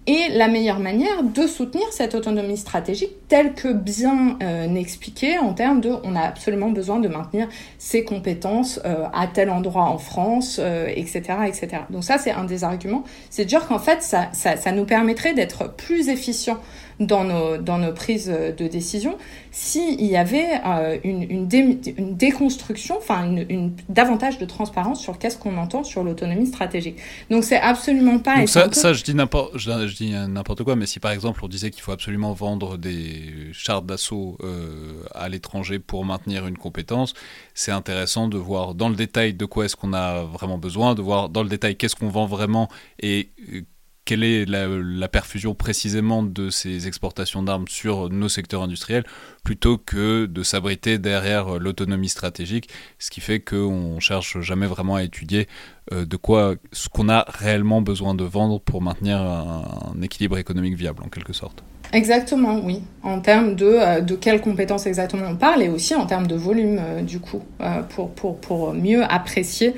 [0.07, 5.53] et la meilleure manière de soutenir cette autonomie stratégique telle que bien euh, expliquée en
[5.53, 9.99] termes de on a absolument besoin de maintenir ses compétences euh, à tel endroit en
[9.99, 11.68] France, etc., euh, etc.
[11.91, 13.05] Donc ça, c'est un des arguments.
[13.28, 16.61] C'est de dire qu'en fait, ça, ça, ça nous permettrait d'être plus efficients
[17.01, 19.16] dans nos, dans nos prises de décision
[19.53, 25.18] s'il y avait euh, une, une, une, déconstruction, enfin une, une, davantage de transparence sur
[25.18, 26.97] qu'est-ce qu'on entend sur l'autonomie stratégique.
[27.30, 28.38] Donc c'est absolument pas...
[28.38, 31.49] Donc ça, ça, je dis n'importe je, dis n'importe quoi, mais si par exemple on
[31.49, 37.12] disait qu'il faut absolument vendre des chars d'assaut euh, à l'étranger pour maintenir une compétence,
[37.55, 41.03] c'est intéressant de voir dans le détail de quoi est-ce qu'on a vraiment besoin, de
[41.03, 42.70] voir dans le détail qu'est-ce qu'on vend vraiment
[43.01, 43.61] et euh,
[44.05, 49.05] quelle est la, perfusion précisément de ces exportations d'armes sur nos secteurs industriels,
[49.44, 55.03] plutôt que de s'abriter derrière l'autonomie stratégique, ce qui fait qu'on cherche jamais vraiment à
[55.03, 55.48] étudier
[55.92, 60.74] euh, de quoi ce qu'on a réellement besoin de vendre pour maintenir un, équilibre économique
[60.74, 61.62] viable en quelque sorte.
[61.92, 62.80] Exactement, oui.
[63.03, 66.36] En termes de, euh, de quelles compétences exactement on parle et aussi en termes de
[66.36, 67.42] volume euh, du coup,
[67.90, 69.74] pour, pour, pour mieux apprécier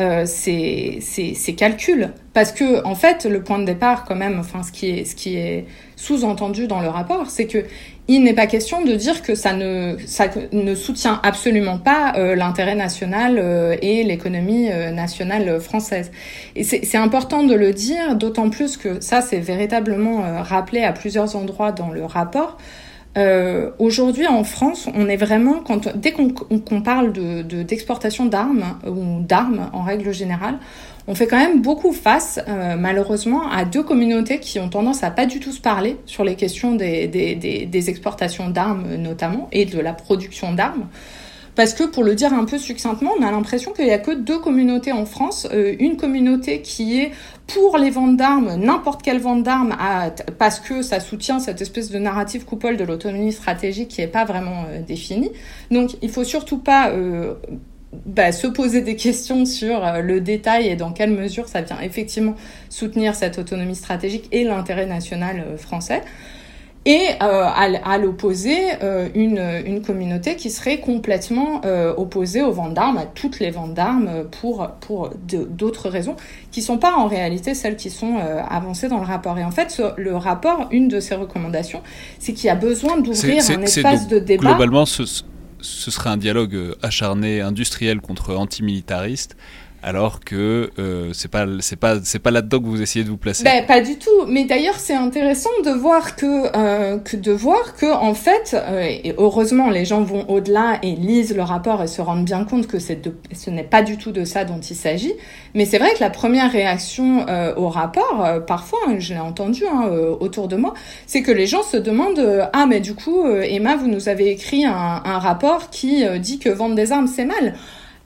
[0.00, 2.10] euh, ces, calculs.
[2.32, 5.14] Parce que, en fait, le point de départ, quand même, enfin, ce qui est, ce
[5.14, 7.64] qui est sous-entendu dans le rapport, c'est que
[8.08, 12.34] il n'est pas question de dire que ça ne, ça ne soutient absolument pas euh,
[12.34, 16.10] l'intérêt national euh, et l'économie nationale française.
[16.56, 21.36] Et c'est important de le dire, d'autant plus que ça, c'est véritablement rappelé à plusieurs
[21.36, 22.56] endroits dans le rapport.
[23.18, 28.78] Euh, Aujourd'hui, en France, on est vraiment, quand, dès qu'on parle d'exportation de, d'exportation d'armes
[28.86, 30.58] ou d'armes en règle générale,
[31.08, 35.10] on fait quand même beaucoup face, euh, malheureusement, à deux communautés qui ont tendance à
[35.10, 39.48] pas du tout se parler sur les questions des, des, des, des exportations d'armes notamment
[39.50, 40.86] et de la production d'armes.
[41.60, 44.12] Parce que pour le dire un peu succinctement, on a l'impression qu'il n'y a que
[44.12, 45.46] deux communautés en France.
[45.52, 47.10] Euh, une communauté qui est
[47.48, 49.76] pour les ventes d'armes, n'importe quelle vente d'armes,
[50.38, 54.24] parce que ça soutient cette espèce de narrative coupole de l'autonomie stratégique qui n'est pas
[54.24, 55.32] vraiment euh, définie.
[55.70, 57.34] Donc il faut surtout pas euh,
[58.06, 62.36] bah, se poser des questions sur le détail et dans quelle mesure ça vient effectivement
[62.70, 66.00] soutenir cette autonomie stratégique et l'intérêt national français.
[66.86, 68.56] Et euh, à, l'opposé,
[69.14, 71.60] une, une, communauté qui serait complètement
[71.98, 76.16] opposée aux ventes d'armes, à toutes les ventes d'armes, pour, pour d'autres raisons,
[76.50, 78.16] qui sont pas en réalité celles qui sont
[78.48, 79.38] avancées dans le rapport.
[79.38, 81.82] Et en fait, le rapport, une de ses recommandations,
[82.18, 84.48] c'est qu'il y a besoin d'ouvrir un espace de débat.
[84.48, 85.04] Globalement, ce,
[85.62, 89.36] ce serait un dialogue euh, acharné industriel contre antimilitariste
[89.82, 93.16] alors que euh, c'est pas c'est pas c'est pas là-dedans que vous essayez de vous
[93.16, 93.44] placer.
[93.44, 94.26] Ben, pas du tout.
[94.28, 98.82] Mais d'ailleurs, c'est intéressant de voir que euh, que de voir que en fait, euh,
[98.82, 102.66] et heureusement, les gens vont au-delà et lisent le rapport et se rendent bien compte
[102.66, 103.00] que c'est
[103.32, 105.14] ce n'est pas du tout de ça dont il s'agit.
[105.54, 109.20] Mais c'est vrai que la première réaction euh, au rapport, euh, parfois, hein, je l'ai
[109.20, 109.88] entendu hein,
[110.20, 110.74] autour de moi,
[111.06, 114.64] c'est que les gens se demandent ah mais du coup, Emma, vous nous avez écrit
[114.64, 117.54] un, un rapport qui dit que vendre des armes c'est mal.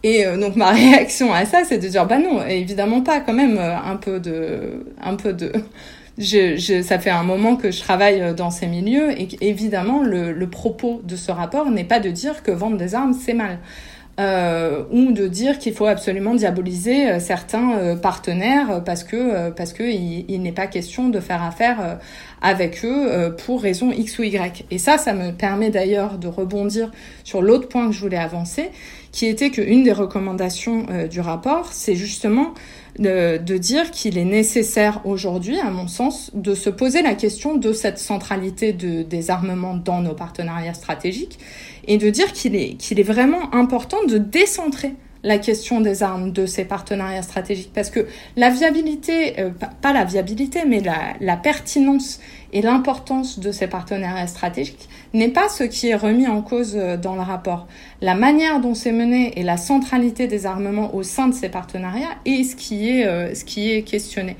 [0.05, 3.33] Et euh, donc ma réaction à ça, c'est de dire bah non, évidemment pas, quand
[3.33, 5.51] même euh, un peu de, un peu de.
[6.17, 10.01] Je, je, ça fait un moment que je travaille euh, dans ces milieux et évidemment
[10.01, 13.35] le, le propos de ce rapport n'est pas de dire que vendre des armes c'est
[13.35, 13.59] mal.
[14.21, 20.25] Euh, ou de dire qu'il faut absolument diaboliser certains partenaires parce que parce que il,
[20.29, 21.99] il n'est pas question de faire affaire
[22.41, 24.67] avec eux pour raison X ou Y.
[24.71, 26.93] Et ça, ça me permet d'ailleurs de rebondir
[27.25, 28.71] sur l'autre point que je voulais avancer,
[29.15, 32.53] qui était qu'une des recommandations euh, du rapport, c'est justement
[32.99, 37.73] de, dire qu'il est nécessaire aujourd'hui, à mon sens, de se poser la question de
[37.73, 41.39] cette centralité de, des armements dans nos partenariats stratégiques
[41.87, 46.33] et de dire qu'il est, qu'il est vraiment important de décentrer la question des armes
[46.33, 47.71] de ces partenariats stratégiques.
[47.73, 49.51] Parce que la viabilité, euh,
[49.81, 50.83] pas la viabilité, mais
[51.21, 52.19] la pertinence
[52.53, 56.97] et l'importance de ces partenariats stratégiques n'est pas ce qui est remis en cause euh,
[56.97, 57.67] dans le rapport.
[58.03, 62.17] La manière dont c'est mené et la centralité des armements au sein de ces partenariats
[62.27, 64.37] est ce qui est, euh, ce qui est questionné.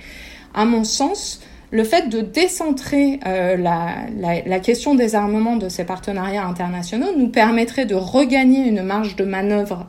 [0.53, 6.45] À mon sens, le fait de décentrer euh, la, question des armements de ces partenariats
[6.45, 9.87] internationaux nous permettrait de regagner une marge de manœuvre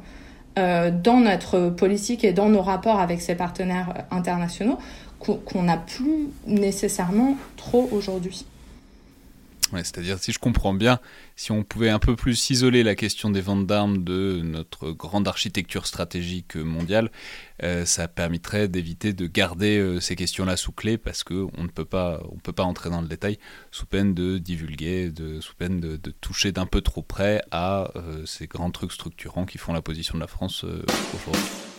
[0.58, 4.78] dans notre politique et dans nos rapports avec ces partenaires internationaux
[5.20, 8.46] qu'on n'a plus nécessairement trop aujourd'hui.
[9.72, 11.00] C'est-à-dire, si je comprends bien,
[11.36, 15.28] si on pouvait un peu plus isoler la question des ventes d'armes de notre grande
[15.28, 17.12] architecture stratégique mondiale,
[17.64, 21.86] euh, ça permettrait d'éviter de garder euh, ces questions-là sous clé parce qu'on ne peut
[21.86, 23.40] pas, on peut pas entrer dans le détail
[23.72, 28.26] sous peine de divulguer, de, sous peine de, toucher d'un peu trop près à euh,
[28.26, 31.75] ces grands trucs structurants qui font la position de la France aujourd'hui.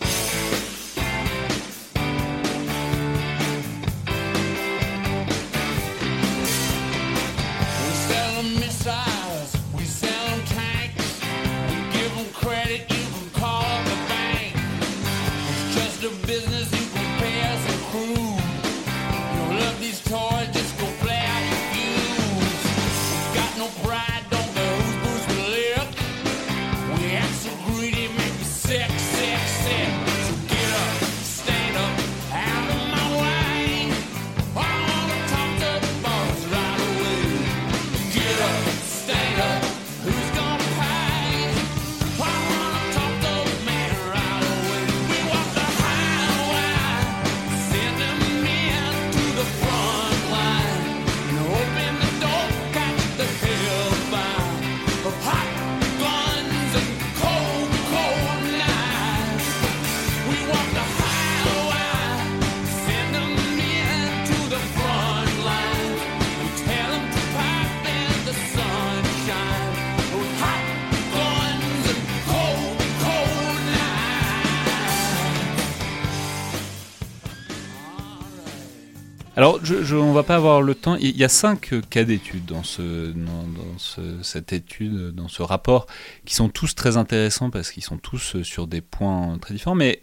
[80.17, 80.95] Va pas avoir le temps.
[80.95, 83.45] Il y a cinq cas d'études dans, ce, dans,
[83.77, 85.85] ce, cette étude, dans ce rapport,
[86.25, 89.75] qui sont tous très intéressants parce qu'ils sont tous sur des points très différents.
[89.75, 90.01] Mais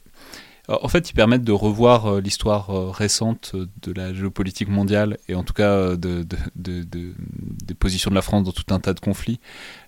[0.68, 5.34] en fait, ils permettent de revoir euh, l'histoire euh, récente de la géopolitique mondiale et
[5.34, 6.24] en tout cas euh, de
[7.74, 9.40] des positions de la France dans tout un tas de conflits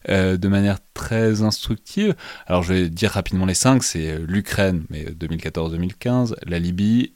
[0.09, 2.15] euh, de manière très instructive.
[2.47, 7.13] Alors, je vais dire rapidement les cinq c'est l'Ukraine, mais 2014-2015, la Libye,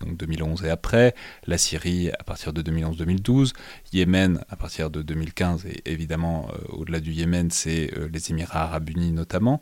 [0.00, 1.14] donc 2011 et après,
[1.46, 3.52] la Syrie à partir de 2011-2012,
[3.92, 9.10] Yémen à partir de 2015, et évidemment, au-delà du Yémen, c'est les Émirats arabes unis
[9.10, 9.60] notamment,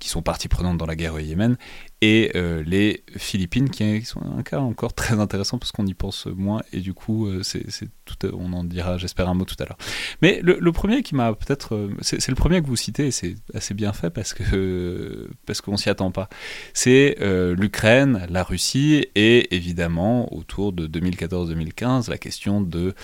[0.00, 1.58] qui sont partie prenante dans la guerre au Yémen,
[2.06, 6.26] et euh, les Philippines qui, sont un cas encore très intéressant parce qu'on y pense
[6.26, 7.66] moins et du coup euh, c'est
[8.04, 9.78] tout on en dira j'espère un mot tout à l'heure.
[10.22, 13.34] Mais le, premier qui m'a peut-être euh, c'est le premier que vous citez et c'est
[13.54, 16.28] assez bien fait parce que parce qu'on s'y attend pas.
[16.74, 22.94] C'est l'Ukraine la Russie et évidemment autour de 2014-2015 la question de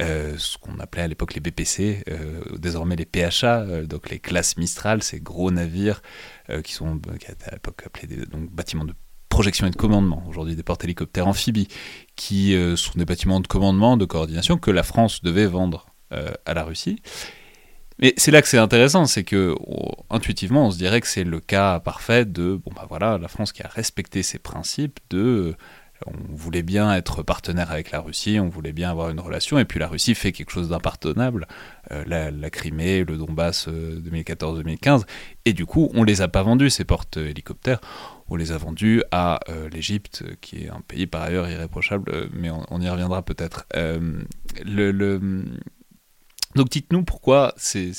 [0.00, 4.18] euh, ce qu'on appelait à l'époque les BPC, euh, désormais les PHA, euh, donc les
[4.18, 6.02] classes Mistral, ces gros navires
[6.64, 8.94] qui sont qui à l'époque appelés des, donc, bâtiments de
[9.28, 11.68] projection et de commandement, aujourd'hui des porte-hélicoptères amphibies,
[12.16, 16.64] qui sont des bâtiments de commandement, de coordination que la France devait vendre à la
[16.64, 17.00] Russie.
[18.00, 19.54] Mais c'est là que c'est intéressant, c'est que
[20.10, 23.52] intuitivement, on se dirait que c'est le cas parfait de, bon bah voilà, la France
[23.52, 25.54] qui a respecté ses principes de
[26.06, 29.64] on voulait bien être partenaire avec la Russie, on voulait bien avoir une relation, et
[29.64, 31.46] puis la Russie fait quelque chose d'impartenable,
[31.90, 35.02] euh, la, Crimée, le Donbass 2014-2015, euh,
[35.44, 37.80] et du coup on les a pas vendus ces portes-hélicoptères,
[38.28, 42.50] on les a vendus à euh, l'Égypte, qui est un pays par ailleurs irréprochable, mais
[42.50, 43.66] on, y reviendra peut-être.
[46.56, 47.92] Donc dites-nous pourquoi c'est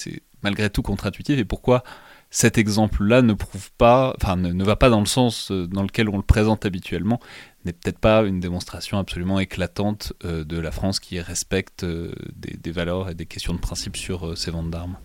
[0.43, 1.83] malgré tout contre-intuitif et pourquoi
[2.31, 6.15] cet exemple-là ne prouve pas, enfin ne, va pas dans le sens dans lequel on
[6.15, 7.19] le présente habituellement,
[7.65, 12.71] n'est peut-être pas une démonstration absolument éclatante euh, de la France qui respecte euh, des,
[12.71, 14.97] valeurs et des questions de principe sur euh, ses ventes d'armes.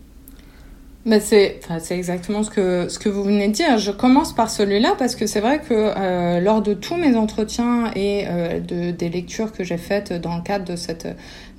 [1.04, 1.60] Mais c'est,
[1.90, 3.78] exactement ce que, ce que vous venez de dire.
[3.78, 8.26] Je commence par celui-là parce que c'est vrai que lors de tous mes entretiens et
[8.26, 11.06] de, des lectures que j'ai faites dans le cadre de, cette,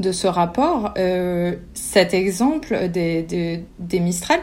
[0.02, 0.94] de ce rapport,
[1.74, 4.42] cet exemple des, des Mistral,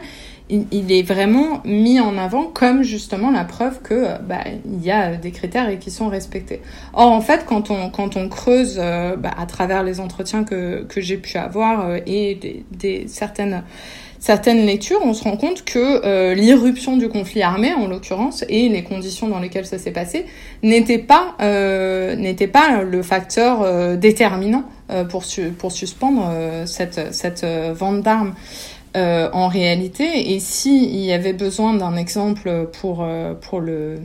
[0.49, 5.15] il, est vraiment mis en avant comme justement la preuve que bah, il y a
[5.15, 6.61] des critères et qui sont respectés.
[6.93, 10.83] Or en fait quand on quand on creuse euh, bah, à travers les entretiens que
[10.83, 13.63] que j'ai pu avoir euh, et des, des, certaines
[14.19, 18.69] certaines lectures, on se rend compte que euh, l'irruption du conflit armé, en l'occurrence, et
[18.69, 20.25] les conditions dans lesquelles ça s'est passé,
[20.63, 21.35] n'était pas
[22.17, 24.63] n'était pas le facteur déterminant
[25.09, 25.23] pour
[25.57, 26.31] pour suspendre
[26.65, 28.33] cette cette vente d'armes.
[28.95, 30.33] Euh, en réalité.
[30.33, 33.99] Et s'il y avait besoin d'un exemple pour, euh, pour, le,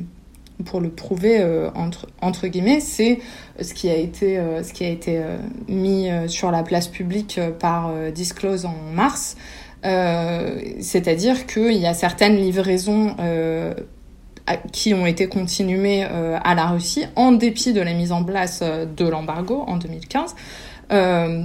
[0.65, 3.21] pour le prouver, euh, entre, entre guillemets, c'est
[3.61, 5.21] ce qui a été, ce qui a été
[5.69, 9.37] mis sur la place publique par Disclose en mars.
[9.85, 13.15] C'est-à-dire qu'il y a certaines livraisons
[14.73, 19.09] qui ont été continuées à la Russie en dépit de la mise en place de
[19.09, 20.35] l'embargo en 2015,
[20.93, 21.45] euh,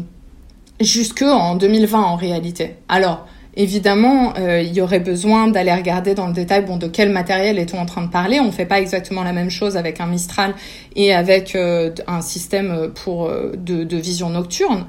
[0.81, 2.75] jusqu'en 2020 en réalité.
[2.89, 3.27] Alors,
[3.57, 7.57] Évidemment, euh, il y aurait besoin d'aller regarder dans le détail bon, de quel matériel
[7.57, 8.39] est-on en train de parler.
[8.41, 10.53] On ne fait pas exactement la même chose avec un Mistral
[10.95, 14.85] et avec euh, un système pour, euh, de, de, vision nocturne.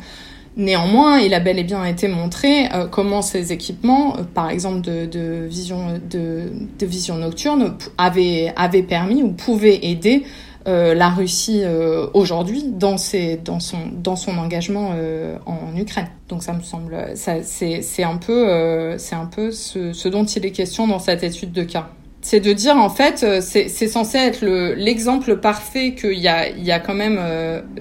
[0.57, 6.01] Néanmoins, il a bel et bien été montré comment ces équipements, par exemple de, vision,
[6.11, 6.51] de,
[6.81, 10.25] vision nocturne, avaient, avaient permis ou pouvaient aider
[10.67, 16.09] la Russie euh, aujourd'hui dans, son, engagement euh, en Ukraine.
[16.29, 21.53] Donc ça me semble, c'est un peu, ce, dont il est question dans cette étude
[21.53, 21.89] de cas.
[22.21, 27.21] C'est de dire en fait, c'est censé être l'exemple parfait qu'il y a, quand même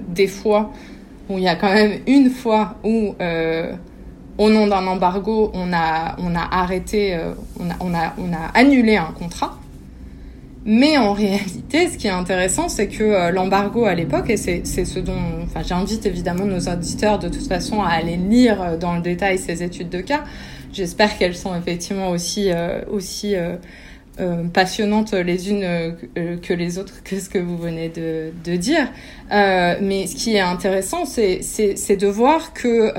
[0.08, 0.72] des fois
[1.28, 3.16] où il y a quand même une fois où
[4.38, 6.16] au nom d'un embargo, on a,
[6.52, 7.18] arrêté,
[7.58, 8.14] on a
[8.54, 9.58] annulé un contrat.
[10.68, 14.64] Mais en réalité, ce qui est intéressant, c'est que euh, l'embargo à l'époque, et c'est
[14.66, 15.14] ce dont,
[15.44, 19.38] enfin, j'invite évidemment nos auditeurs de toute façon à aller lire euh, dans le détail
[19.38, 20.24] ces études de cas.
[20.74, 23.36] J'espère qu'elles sont effectivement aussi euh, aussi
[24.54, 28.90] passionnantes les unes que les autres que ce que vous venez de, de dire.
[29.30, 32.94] mais ce qui est intéressant, c'est de voir que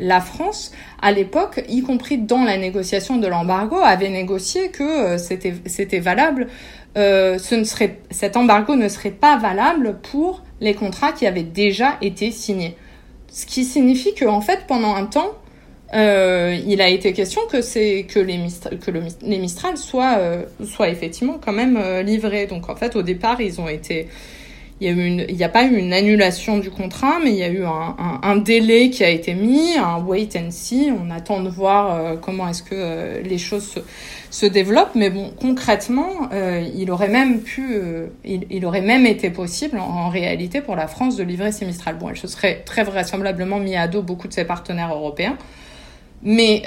[0.00, 6.00] la France, à l'époque, y compris dans la négociation de l'embargo, avait négocié que c'était
[6.00, 6.48] valable
[6.96, 11.42] euh, ce ne serait, cet embargo ne serait pas valable pour les contrats qui avaient
[11.42, 12.76] déjà été signés.
[13.28, 15.32] Ce qui signifie que, en fait, pendant un temps,
[15.94, 20.16] euh, il a été question que c'est que les Mistral, que le, les Mistral soient,
[20.18, 22.46] euh, soient effectivement quand même euh, livrés.
[22.46, 24.08] Donc en fait, au départ, ils ont été
[24.80, 28.36] il n'y a, pas eu une annulation du contrat, mais il y a eu un,
[28.36, 30.90] délai qui a été mis, un wait and see.
[30.90, 33.80] On attend de voir euh, comment est-ce que euh, les choses
[34.30, 34.96] se, développent.
[34.96, 37.78] Mais bon, concrètement, euh, il aurait même pu,
[38.24, 41.96] il, aurait même été possible en, réalité pour la France de livrer ses Mistral.
[41.96, 45.38] Bon, elle se serait très vraisemblablement mis à dos beaucoup de ses partenaires européens.
[46.26, 46.62] Mais,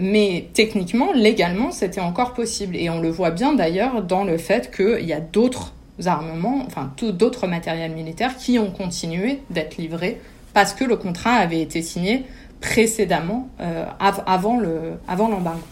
[0.00, 2.76] mais techniquement, légalement, c'était encore possible.
[2.76, 6.92] Et on le voit bien d'ailleurs dans le fait qu'il y a d'autres armements, enfin
[7.12, 10.20] d'autres matériels militaires qui ont continué d'être livrés
[10.52, 12.24] parce que le contrat avait été signé
[12.60, 15.62] précédemment, avant l'embargo.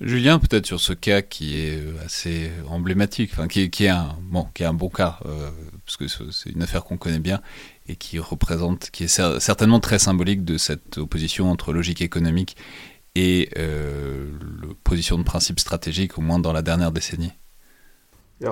[0.00, 4.16] Julien, peut-être sur ce cas qui est euh, assez emblématique, enfin qui, est un
[4.72, 5.50] bon, cas, euh,
[5.84, 7.42] parce que c'est une affaire qu'on connaît bien
[7.86, 12.56] et qui représente, qui est certainement très symbolique de cette opposition entre logique économique
[13.14, 14.30] et euh,
[14.84, 17.32] position de principe stratégique, au moins dans la dernière décennie.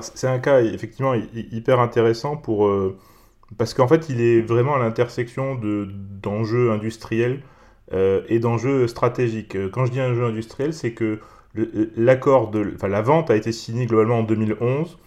[0.01, 2.97] C'est un cas effectivement hyper intéressant pour euh,
[3.57, 5.59] parce qu'en fait il est vraiment à l'intersection
[6.21, 7.41] d'enjeux industriels
[7.91, 9.57] et d'enjeux stratégiques.
[9.71, 11.19] Quand je dis un jeu industriel, c'est que
[11.95, 14.97] l'accord de, enfin, la vente a été signée globalement en 2011,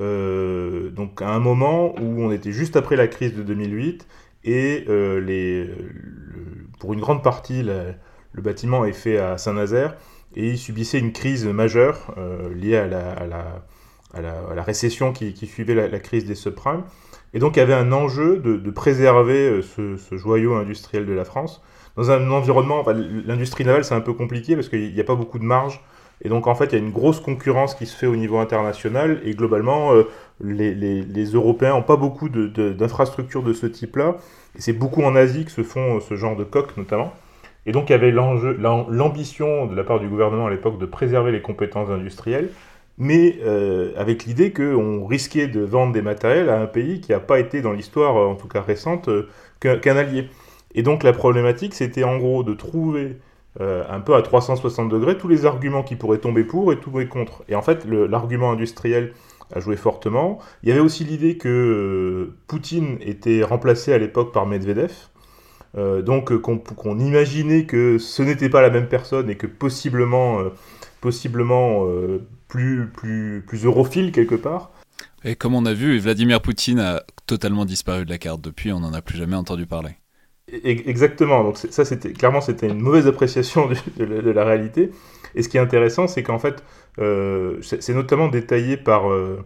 [0.00, 4.06] euh, donc à un moment où on était juste après la crise de 2008
[4.44, 5.70] et euh, les,
[6.78, 9.96] pour une grande partie le bâtiment est fait à Saint-Nazaire
[10.34, 13.64] et il subissait une crise majeure euh, liée à, la,
[14.14, 16.82] à, la, récession qui, suivait la, crise des subprimes.
[17.34, 21.24] Et donc il y avait un enjeu de, préserver ce, ce, joyau industriel de la
[21.24, 21.62] France
[21.96, 22.84] dans un environnement,
[23.24, 25.80] l'industrie navale c'est un peu compliqué parce qu'il n'y a pas beaucoup de marge.
[26.22, 28.38] Et donc en fait il y a une grosse concurrence qui se fait au niveau
[28.38, 30.04] international et globalement euh,
[30.40, 34.16] les, Européens n'ont pas beaucoup d'infrastructures de, de, ce type-là.
[34.56, 37.12] Et c'est beaucoup en Asie que se font euh, ce genre de coques notamment.
[37.64, 41.32] Et donc il y avait l'ambition de la part du gouvernement à l'époque de préserver
[41.32, 42.50] les compétences industrielles,
[42.98, 47.20] mais euh, avec l'idée qu'on risquait de vendre des matériels à un pays qui n'a
[47.20, 49.08] pas été dans l'histoire, en tout cas récente,
[49.60, 50.28] qu'un allié.
[50.74, 53.16] Et donc la problématique, c'était en gros de trouver
[53.60, 57.08] euh, un peu à 360 degrés tous les arguments qui pourraient tomber pour et tomber
[57.08, 57.42] contre.
[57.48, 59.14] Et en fait, l'argument industriel
[59.54, 60.38] a joué fortement.
[60.62, 64.92] Il y avait aussi l'idée que euh, Poutine était remplacé à l'époque par Medvedev.
[65.76, 70.38] Euh, donc qu'on imaginait que ce n'était pas la même personne et que possiblement,
[71.00, 71.86] possiblement
[72.48, 74.72] plus, plus, plus europhile quelque part.
[75.24, 78.80] Et comme on a vu, Vladimir Poutine a totalement disparu de la carte depuis, on
[78.80, 79.96] n'en a plus jamais entendu parler.
[80.62, 81.42] Exactement.
[81.42, 83.68] Donc ça, c'était clairement, c'était une mauvaise appréciation
[83.98, 84.92] de, la, réalité.
[85.34, 86.62] Et ce qui est intéressant, c'est qu'en fait,
[87.00, 89.44] euh, c'est notamment détaillé par euh,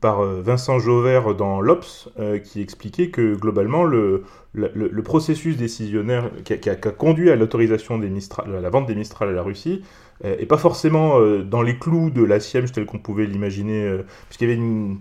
[0.00, 2.08] par euh, Vincent Jauvert dans l'Obs,
[2.44, 8.54] qui expliquait que globalement, le, le, processus décisionnaire qui a, conduit à l'autorisation des Mistral,
[8.54, 9.82] à la vente des Mistral à la Russie,
[10.24, 14.52] est pas forcément dans les clous de la Siemens tel qu'on pouvait l'imaginer, puisqu'il y
[14.52, 14.98] avait une,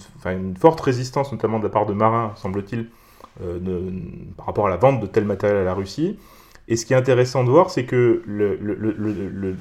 [0.59, 2.87] forte résistance, notamment de la part de marins, semble-t-il,
[3.43, 3.59] euh,
[4.35, 6.17] par rapport à la vente de tel matériel à la Russie.
[6.67, 8.23] Et ce qui est intéressant de voir, c'est que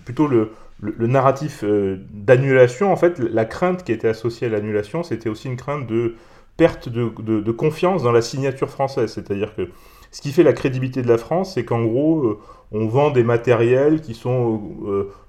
[0.04, 0.52] plutôt le,
[0.82, 5.56] narratif euh, d'annulation, en fait, la crainte qui était associée à l'annulation, c'était aussi une
[5.56, 6.14] crainte de
[6.56, 9.12] perte de, confiance dans la signature française.
[9.12, 9.68] C'est-à-dire que
[10.10, 12.38] ce qui fait la crédibilité de la France, c'est qu'en gros, euh,
[12.72, 14.60] on vend des matériels qui sont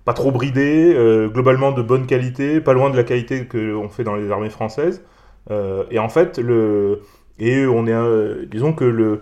[0.05, 0.97] pas trop bridés,
[1.31, 5.03] globalement de bonne qualité, pas loin de la qualité qu'on fait dans les armées françaises.
[5.91, 7.01] et en fait, le,
[7.39, 9.21] et on est, disons que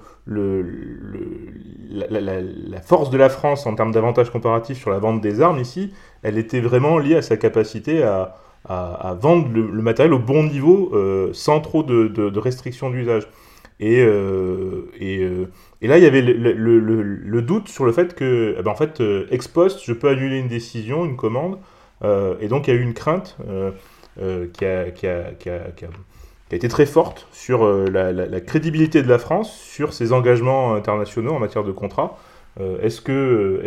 [1.91, 5.93] la, force de la France en termes d'avantages comparatifs sur la vente des armes ici,
[6.23, 8.37] elle était vraiment liée à sa capacité à,
[9.19, 13.27] vendre le, matériel au bon niveau euh, sans trop de, restrictions d'usage.
[13.81, 15.47] Et, euh, et, euh,
[15.81, 19.47] là, il y avait le, doute sur le fait que, eh ben, en fait, ex
[19.49, 21.57] post, je peux annuler une décision, une commande.
[22.03, 23.37] et donc, il y a eu une crainte
[24.53, 24.85] qui a
[26.49, 30.75] qui a été très forte sur euh, la, crédibilité de la France, sur ses engagements
[30.75, 32.17] internationaux en matière de contrat.
[32.59, 33.61] Euh, est-ce que,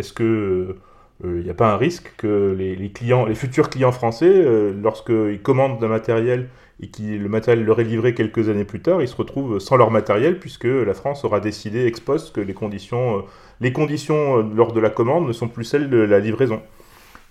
[1.25, 4.45] il euh, n'y a pas un risque que les, clients, les futurs clients français,
[4.81, 6.49] lorsqu'ils commandent d'un matériel
[6.81, 9.77] et que le matériel leur est livré quelques années plus tard, ils se retrouvent sans
[9.77, 13.25] leur matériel puisque la France aura décidé ex post que les conditions
[14.55, 16.63] lors de la commande ne sont plus celles de la livraison?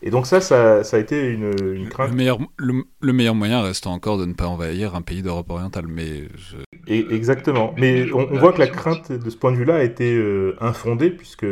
[0.04, 2.12] Et donc ça, ça, a été une, crainte.
[2.12, 5.88] Le meilleur, le, meilleur moyen reste encore de ne pas envahir un pays d'Europe orientale.
[5.88, 6.28] Mais
[6.88, 7.74] exactement.
[7.78, 11.10] Mais on, voit que la crainte de ce point de vue-là a été euh, infondée,
[11.10, 11.48] puisque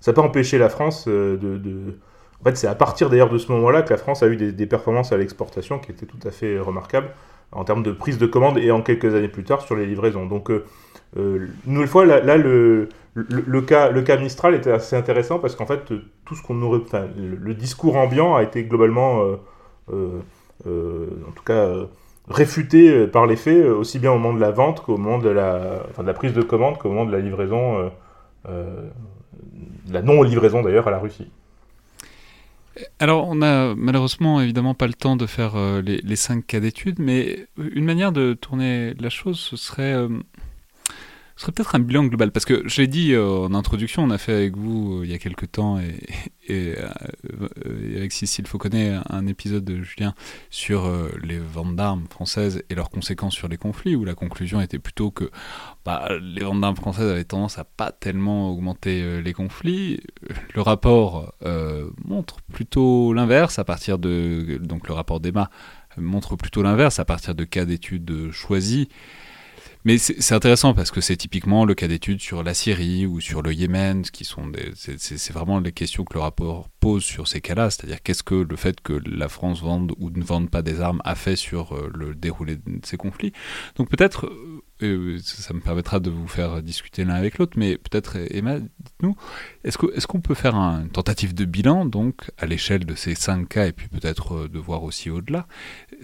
[0.00, 1.94] ça n'a pas empêché la France euh, de,
[2.40, 4.66] En fait, c'est à partir d'ailleurs de ce moment-là que la France a eu des,
[4.66, 7.10] performances à l'exportation qui étaient tout à fait remarquables
[7.52, 10.26] en termes de prise de commande et en quelques années plus tard sur les livraisons.
[10.26, 10.66] Donc, euh,
[11.16, 12.90] une nouvelle fois, là, là le,
[13.28, 15.84] le, cas, le Mistral était assez intéressant parce qu'en fait,
[16.24, 16.80] tout ce qu'on aurait,
[17.16, 19.36] le, discours ambiant a été globalement, euh,
[19.92, 20.20] euh,
[20.66, 21.68] euh, en tout cas,
[22.28, 25.82] réfuté par les faits, aussi bien au moment de la vente qu'au moment de la,
[25.90, 27.90] enfin, de la prise de commande qu'au moment de la livraison,
[29.90, 31.30] la non-livraison d'ailleurs à la Russie.
[33.00, 37.00] Alors, on n'a malheureusement évidemment pas le temps de faire les, les, cinq cas d'études,
[37.00, 39.96] mais une manière de tourner la chose, ce serait
[41.38, 44.10] ce serait peut-être un bilan global, parce que je l'ai dit euh, en introduction, on
[44.10, 45.94] a fait avec vous euh, il y a quelques temps, et,
[46.48, 47.48] et, euh,
[47.96, 50.16] avec Cécile Fauconnet, un épisode de Julien
[50.50, 50.90] sur
[51.22, 55.12] les ventes d'armes françaises et leurs conséquences sur les conflits, où la conclusion était plutôt
[55.12, 55.30] que
[55.84, 60.00] bah, les ventes d'armes françaises avaient tendance à pas tellement augmenter les conflits.
[60.56, 61.34] Le rapport
[62.04, 64.58] montre plutôt l'inverse, à partir de...
[64.60, 65.50] Donc le rapport d'Emma
[65.96, 68.88] montre plutôt l'inverse, à partir de cas d'études choisis.
[69.84, 73.42] Mais c'est intéressant parce que c'est typiquement le cas d'études sur la Syrie ou sur
[73.42, 77.70] le Yémen, qui sont c'est vraiment les questions que le rapport pose sur ces cas-là,
[77.70, 81.00] c'est-à-dire qu'est-ce que le fait que la France vende ou ne vende pas des armes
[81.04, 83.32] a fait sur euh, le déroulé de ces conflits?
[83.76, 84.30] Donc peut-être
[84.82, 88.58] euh, euh, ça me permettra de vous faire discuter l'un avec l'autre, mais peut-être, Emma,
[88.58, 89.16] dites-nous,
[89.64, 93.66] est-ce qu'on peut faire une tentative de bilan, donc, à l'échelle de ces cinq cas,
[93.66, 95.46] et puis peut-être euh, de voir aussi au-delà,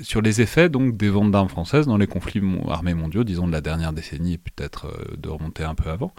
[0.03, 3.53] sur les effets donc, des ventes d'armes françaises dans les conflits armés mondiaux, disons de
[3.53, 6.13] la dernière décennie, et peut-être euh, de remonter un peu avant?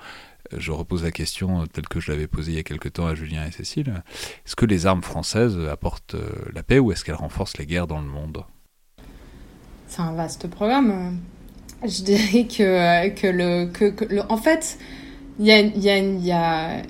[0.56, 3.16] Je repose la question telle que je l'avais posée il y a quelque temps à
[3.16, 4.04] Julien et Cécile.
[4.46, 6.16] Est-ce que les armes françaises apportent
[6.54, 8.44] la paix ou est-ce qu'elles renforcent les guerres dans le monde?
[9.88, 11.18] C'est un vaste programme.
[11.88, 14.22] Je dirais que, que, le, que, le.
[14.30, 14.78] En fait,
[15.40, 15.60] il y a.
[15.60, 16.82] Y y a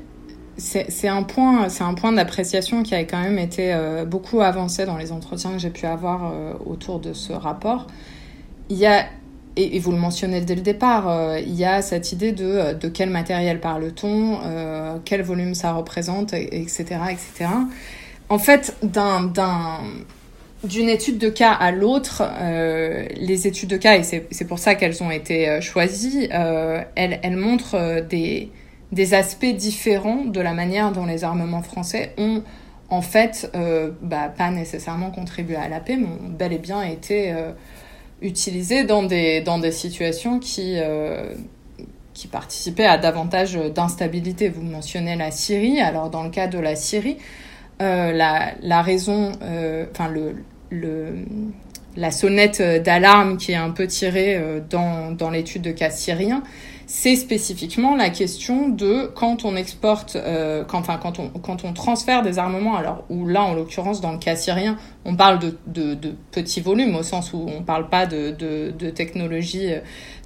[0.58, 4.86] c'est un point, c'est un point d'appréciation qui a quand même été euh, beaucoup avancé
[4.86, 7.88] dans les entretiens que j'ai pu avoir euh, autour de ce rapport.
[8.70, 9.06] Il y a,
[9.58, 12.88] et, vous le mentionnez dès le départ, euh, il y a cette idée de, de
[12.88, 14.40] quel matériel parle-t-on,
[15.04, 17.52] quel volume ça représente, etc., etc.
[18.30, 19.32] En fait, d'un
[20.66, 24.76] d'une étude de cas à l'autre, euh, les études de cas, et c'est pour ça
[24.76, 28.52] qu'elles ont été euh, choisies, euh, elles, elles, montrent des,
[28.92, 32.44] des, aspects différents de la manière dont les armements français ont
[32.90, 33.52] en fait
[34.02, 37.34] bah, pas nécessairement contribué à la paix, mais ont bel et bien été
[38.22, 40.78] utilisés dans des, dans des situations qui,
[42.14, 44.50] qui participaient à davantage d'instabilité.
[44.50, 47.18] Vous mentionnez la Syrie, alors dans le cas de la Syrie,
[47.80, 49.32] la, la, raison,
[49.92, 50.36] enfin le,
[50.70, 51.26] le,
[51.98, 56.44] la sonnette d'alarme qui est un peu tirée euh, dans, dans l'étude de cas syrien,
[56.88, 61.74] c'est spécifiquement la question de quand on exporte, euh, quand, enfin quand on, quand on
[61.74, 65.58] transfère des armements, alors où là en l'occurrence dans le cas syrien, on parle de,
[65.66, 69.70] de, de, petits volumes au sens où on parle pas de, de, de technologie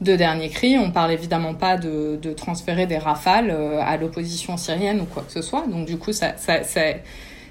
[0.01, 4.99] de dernier cri, on parle évidemment pas de, de transférer des rafales à l'opposition syrienne
[4.99, 6.81] ou quoi que ce soit, donc du coup ça, ça, ça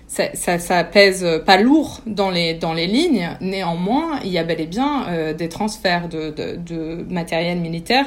[0.09, 3.29] ça, ça, ça, pèse pas lourd dans les, dans les lignes.
[3.43, 8.07] Néanmoins, il y a bel et bien euh, des transferts de, de, de, matériel militaire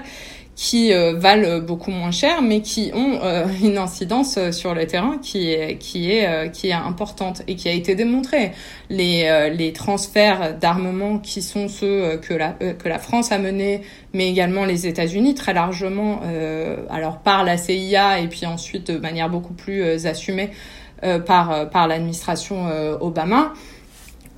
[0.56, 5.20] qui euh, valent beaucoup moins cher, mais qui ont euh, une incidence sur le terrain
[5.22, 8.52] qui est, qui est, qui est importante et qui a été démontrée.
[8.90, 13.82] Les, les transferts d'armement qui sont ceux que la, que la France a menés,
[14.14, 16.20] mais également les États-Unis très largement,
[16.90, 20.81] alors par la CIA et puis ensuite de manière beaucoup plus assumée euh,
[21.26, 23.54] par, euh, par l'administration euh, Obama.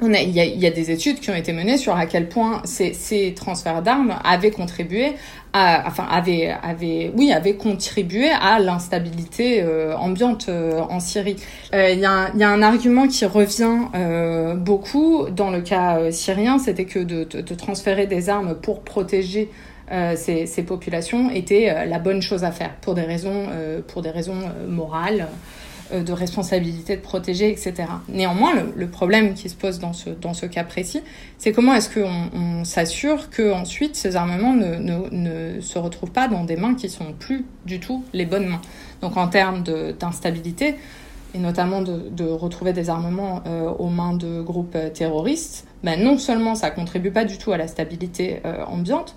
[0.02, 2.28] Il, y a, il y a des études qui ont été menées sur à quel
[2.28, 5.14] point ces, ces transferts d'armes avaient contribué
[5.54, 11.38] à, enfin, avaient, avaient, oui, avaient contribué à l'instabilité euh, ambiante euh, en Syrie.
[11.74, 13.88] Euh, il y, a un, y a un argument qui revient
[14.58, 19.50] beaucoup dans le cas syrien, c'était que de, de, de, transférer des armes pour protéger
[20.16, 23.48] ces, ces, populations était la bonne chose à faire pour des raisons,
[23.88, 25.28] pour des raisons morales.
[25.92, 27.74] Euh, de responsabilité de protéger, etc.
[28.08, 31.02] Néanmoins, le, problème qui se pose dans ce, dans ce cas précis,
[31.38, 36.30] c'est comment est-ce qu'on on, s'assure que ensuite ces armements ne, ne, se retrouvent pas
[36.30, 38.62] dans des mains qui sont plus du tout les bonnes mains.
[39.02, 40.76] Donc en termes d'instabilité,
[41.36, 46.56] et notamment de, retrouver des armements euh, aux mains de groupes terroristes, ben non seulement
[46.56, 49.16] ça contribue pas du tout à la stabilité euh, ambiante,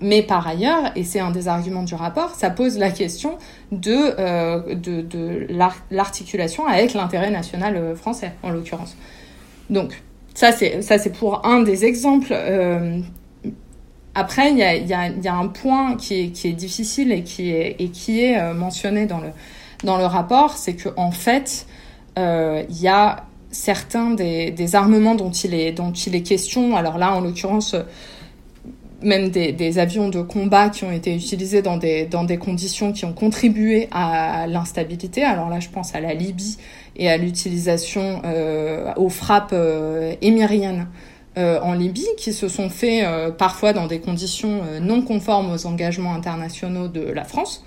[0.00, 3.38] mais par ailleurs, et c'est un des arguments du rapport, ça pose la question
[3.70, 5.46] de, euh, de,
[5.90, 8.96] l'articulation avec l'intérêt national euh, français, en l'occurrence.
[9.70, 10.02] Donc,
[10.34, 12.32] ça c'est, pour un des exemples.
[12.32, 12.98] Euh,
[14.14, 17.22] après, il y a, y, y a, un point qui est, qui est difficile et
[17.22, 19.28] qui est, et qui est mentionné dans le,
[19.84, 21.66] dans le rapport, c'est qu'en en fait,
[22.16, 26.98] il y a certains des, des, armements dont il, est, dont il est question, alors
[26.98, 27.74] là, en l'occurrence,
[29.02, 33.04] même des, avions de combat qui ont été utilisés dans des, dans des conditions qui
[33.04, 35.22] ont contribué à l'instabilité.
[35.24, 36.58] Alors là, je pense à la Libye
[36.96, 40.88] et à l'utilisation euh, aux frappes euh, émiriennes
[41.38, 45.66] euh, en Libye, qui se sont faits euh, parfois dans des conditions non conformes aux
[45.66, 47.64] engagements internationaux de la France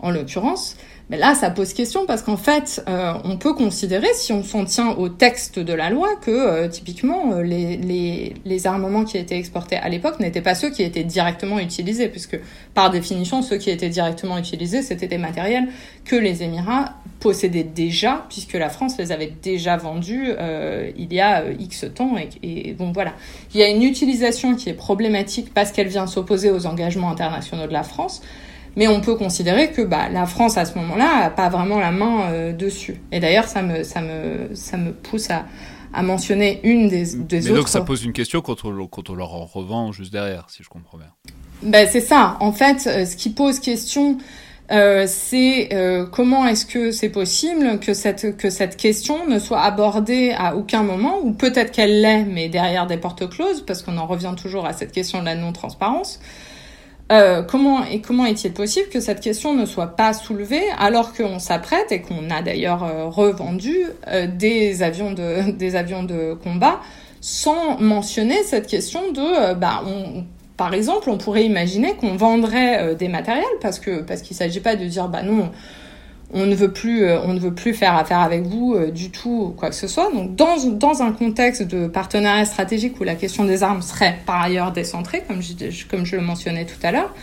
[0.00, 0.76] en l'occurrence,
[1.10, 4.64] mais là, ça pose question parce qu'en fait, euh, on peut considérer, si on s'en
[4.64, 9.18] tient au texte de la loi, que euh, typiquement euh, les, les, les, armements qui
[9.18, 12.40] étaient exportés à l'époque n'étaient pas ceux qui étaient directement utilisés, puisque
[12.72, 15.68] par définition, ceux qui étaient directement utilisés, c'était des matériels
[16.06, 20.30] que les Émirats possédaient déjà, puisque la France les avait déjà vendus
[20.96, 22.16] il y a X temps.
[22.16, 23.12] Et, et donc voilà,
[23.54, 27.66] il y a une utilisation qui est problématique parce qu'elle vient s'opposer aux engagements internationaux
[27.66, 28.22] de la France.
[28.76, 31.92] Mais on peut considérer que bah, la France, à ce moment-là, n'a pas vraiment la
[31.92, 33.00] main euh, dessus.
[33.12, 35.44] Et d'ailleurs, ça me, ça, me, ça me pousse à,
[35.92, 37.54] à mentionner une des, des Mais autres...
[37.56, 40.62] donc ça pose une question quand on, quand on leur en revend juste derrière, si
[40.62, 41.12] je comprends bien.
[41.62, 42.36] Ben, c'est ça.
[42.40, 44.18] En fait, euh, ce qui pose question,
[44.72, 49.60] euh, c'est euh, comment est-ce que c'est possible que cette, que cette question ne soit
[49.60, 53.98] abordée à aucun moment, ou peut-être qu'elle l'est, mais derrière des portes closes, parce qu'on
[53.98, 56.18] en revient toujours à cette question de la non-transparence.
[57.12, 61.38] Euh, comment et comment est-il possible que cette question ne soit pas soulevée alors qu'on
[61.38, 63.76] s'apprête et qu'on a d'ailleurs euh, revendu
[64.08, 66.80] euh, des avions de des avions de combat
[67.20, 70.24] sans mentionner cette question de bah on,
[70.56, 74.74] par exemple on pourrait imaginer qu'on vendrait des matériels parce que parce qu'il s'agit pas
[74.74, 75.50] de dire bah non
[76.34, 79.10] on ne veut plus, euh, on ne veut plus faire affaire avec vous euh, du
[79.10, 80.10] tout, quoi que ce soit.
[80.12, 84.42] Donc, dans, dans un contexte de partenariat stratégique où la question des armes serait par
[84.42, 87.14] ailleurs décentrée, comme je, comme je le mentionnais tout à l'heure,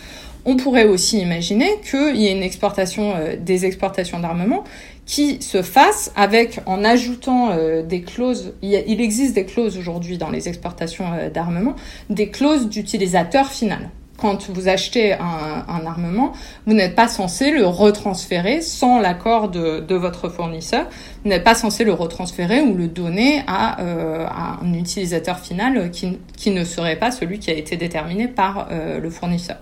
[0.45, 4.63] on pourrait aussi imaginer qu'il y ait une exportation, euh, des exportations d'armement
[5.05, 7.49] qui se fassent avec, en ajoutant
[7.83, 11.75] des clauses, il, il, existe des clauses aujourd'hui dans les exportations d'armement,
[12.09, 13.89] des clauses d'utilisateur final
[14.21, 16.33] quand vous achetez un, armement,
[16.67, 20.85] vous n'êtes pas censé le retransférer sans l'accord de, votre fournisseur.
[21.23, 25.89] Vous n'êtes pas censé le retransférer ou le donner à, euh, à un utilisateur final
[25.89, 29.57] qui, qui, ne serait pas celui qui a été déterminé par euh, le fournisseur.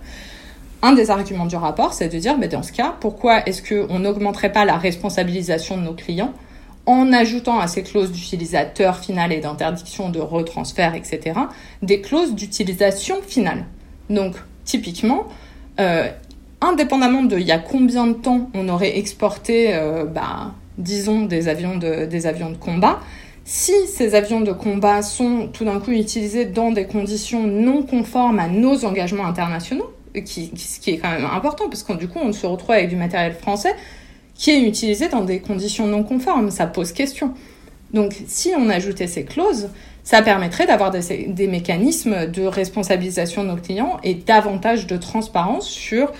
[0.81, 3.99] Un des arguments du rapport, c'est de dire, ben dans ce cas, pourquoi est-ce qu'on
[3.99, 6.33] n'augmenterait pas la responsabilisation de nos clients
[6.85, 11.39] en ajoutant à ces clauses d'utilisateur final et d'interdiction de retransfert, etc.,
[11.81, 13.65] des clauses d'utilisation finale?
[14.09, 15.27] Donc, typiquement,
[15.79, 16.07] euh,
[16.61, 21.47] indépendamment de il y a combien de temps on aurait exporté, euh, bah, disons, des
[21.47, 22.99] avions, de, combat,
[23.45, 28.39] si ces avions de combat sont tout d'un coup utilisés dans des conditions non conformes
[28.39, 32.33] à nos engagements internationaux, ce qui est quand même important, parce que du coup, on
[32.33, 33.75] se retrouve avec du matériel français
[34.39, 36.49] qui est utilisé dans des conditions non conformes.
[36.49, 37.33] Ça pose question.
[37.93, 39.69] Donc, si on ajoutait ces clauses,
[40.09, 46.11] ça permettrait d'avoir des, mécanismes de responsabilisation de nos clients et davantage de transparence sur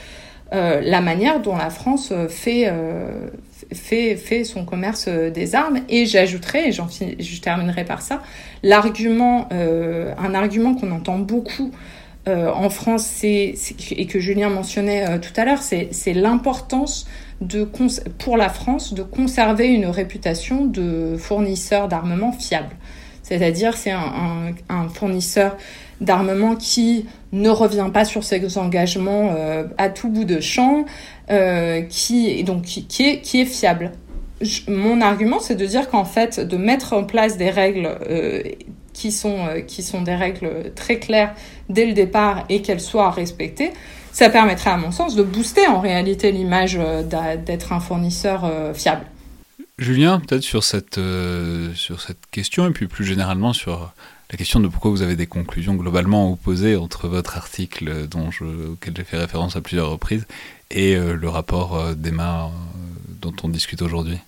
[0.54, 3.30] euh, la manière dont la France fait, euh,
[3.74, 5.80] fait, son commerce des armes.
[5.90, 8.22] Et j'ajouterai, et je terminerai par ça,
[8.62, 11.72] l'argument, euh, un argument qu'on entend beaucoup
[12.28, 13.56] euh, en France, et
[14.08, 17.08] que Julien mentionnait euh, tout à l'heure, c'est, l'importance
[18.20, 22.76] pour la France de conserver une réputation de fournisseur d'armement fiable.
[23.30, 25.56] C'est-à-dire c'est un, fournisseur
[26.02, 30.86] d'armement qui ne revient pas sur ses engagements euh, à tout bout de champ,
[31.30, 33.92] euh, qui, donc, qui, est, qui est fiable.
[34.68, 38.42] mon argument, c'est de dire qu'en fait, de mettre en place des règles euh,
[38.94, 41.36] qui, sont, euh, qui sont des règles très claires
[41.70, 43.74] dès le départ et qu'elles soient respectées,
[44.12, 46.80] ça permettrait à mon sens de booster en réalité l'image
[47.46, 49.06] d'être un fournisseur fiable.
[49.80, 53.94] Julien, peut-être sur cette, euh, sur cette question, et puis plus généralement sur
[54.30, 58.44] la question de pourquoi vous avez des conclusions globalement opposées entre votre article dont je,
[58.44, 60.28] auquel j'ai fait référence à plusieurs reprises
[60.70, 62.50] et euh, le rapport euh, d'Emma euh,
[63.22, 64.20] dont on discute aujourd'hui?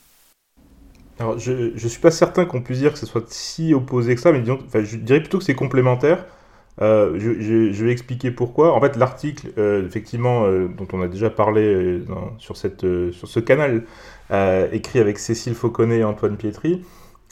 [1.19, 4.21] Alors, je ne suis pas certain qu'on puisse dire que ce soit si opposé que
[4.21, 6.25] ça, mais disons, enfin, je dirais plutôt que c'est complémentaire.
[6.81, 8.73] Euh, je, je, vais expliquer pourquoi.
[8.73, 12.01] En fait, l'article, euh, effectivement, euh, dont on a déjà parlé
[12.39, 13.83] sur, cette, sur ce canal,
[14.71, 16.83] écrit avec Cécile Fauconnet et Antoine Pietri,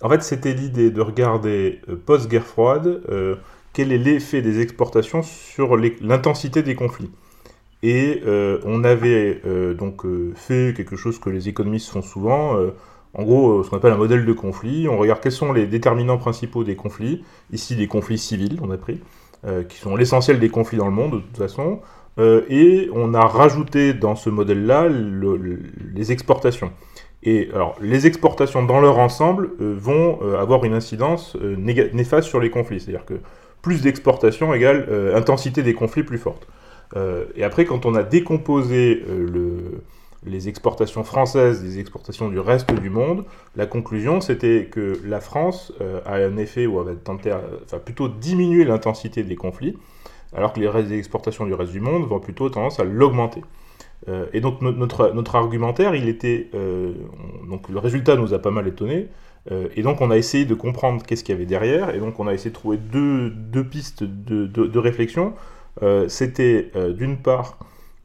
[0.02, 3.02] en fait, c'était l'idée de regarder post-guerre froide
[3.74, 7.12] quel est l'effet des exportations sur l'intensité des conflits.
[7.84, 8.22] Et
[8.66, 9.42] on avait
[9.78, 10.04] donc
[10.36, 12.58] fait quelque chose que les économistes font souvent.
[13.14, 14.88] En gros, ce qu'on appelle un modèle de conflit.
[14.88, 17.24] On regarde quels sont les déterminants principaux des conflits.
[17.52, 19.02] Ici, des conflits civils, on a pris.
[19.46, 21.80] Euh, qui sont l'essentiel des conflits dans le monde, de toute façon.
[22.20, 25.60] Euh, et on a rajouté dans ce modèle-là le, le,
[25.96, 26.72] les exportations.
[27.24, 32.40] Et alors, les exportations dans leur ensemble euh, vont euh, avoir une incidence néfaste sur
[32.40, 32.80] les conflits.
[32.80, 33.16] C'est-à-dire que
[33.62, 36.48] plus d'exportations égale intensité des conflits plus forte.
[37.36, 39.82] et après, quand on a décomposé le,
[40.26, 43.26] les exportations françaises des exportations du reste du monde,
[43.58, 45.74] la conclusion c'était que la France
[46.06, 49.76] a un effet où elle va tenter, à, enfin plutôt diminuer l'intensité des conflits,
[50.36, 53.42] alors que les, exportations du reste du monde vont plutôt tendance à l'augmenter.
[54.34, 56.50] et donc notre, argumentaire, il était,
[57.50, 59.08] donc le résultat nous a pas mal étonné,
[59.76, 62.28] et donc on a essayé de comprendre qu'est-ce qu'il y avait derrière, et donc on
[62.28, 65.34] a essayé de trouver deux, pistes de, réflexion.
[66.08, 67.58] C'était d'une part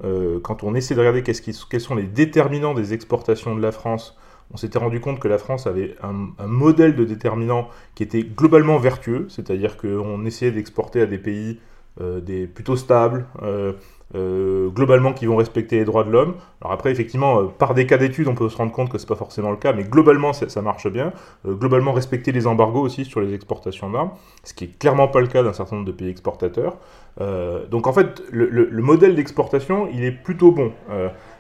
[0.03, 4.17] euh, quand on essaie de regarder quels sont les déterminants des exportations de la France,
[4.53, 8.79] on s'était rendu compte que la France avait un, modèle de déterminants qui était globalement
[8.79, 13.73] vertueux, c'est-à-dire qu'on essayait d'exporter à des pays euh, des, plutôt stables, euh,
[14.15, 16.35] euh, globalement qui vont respecter les droits de l'homme.
[16.61, 19.09] Alors après, effectivement, euh, par des cas d'études, on peut se rendre compte que c'est
[19.09, 21.13] pas forcément le cas, mais globalement, ça, marche bien.
[21.49, 24.11] Euh, globalement, respecter les embargos aussi sur les exportations d'armes,
[24.45, 26.77] ce qui est clairement pas le cas d'un certain nombre de pays exportateurs.
[27.71, 30.73] donc en fait, le modèle d'exportation, il est plutôt bon.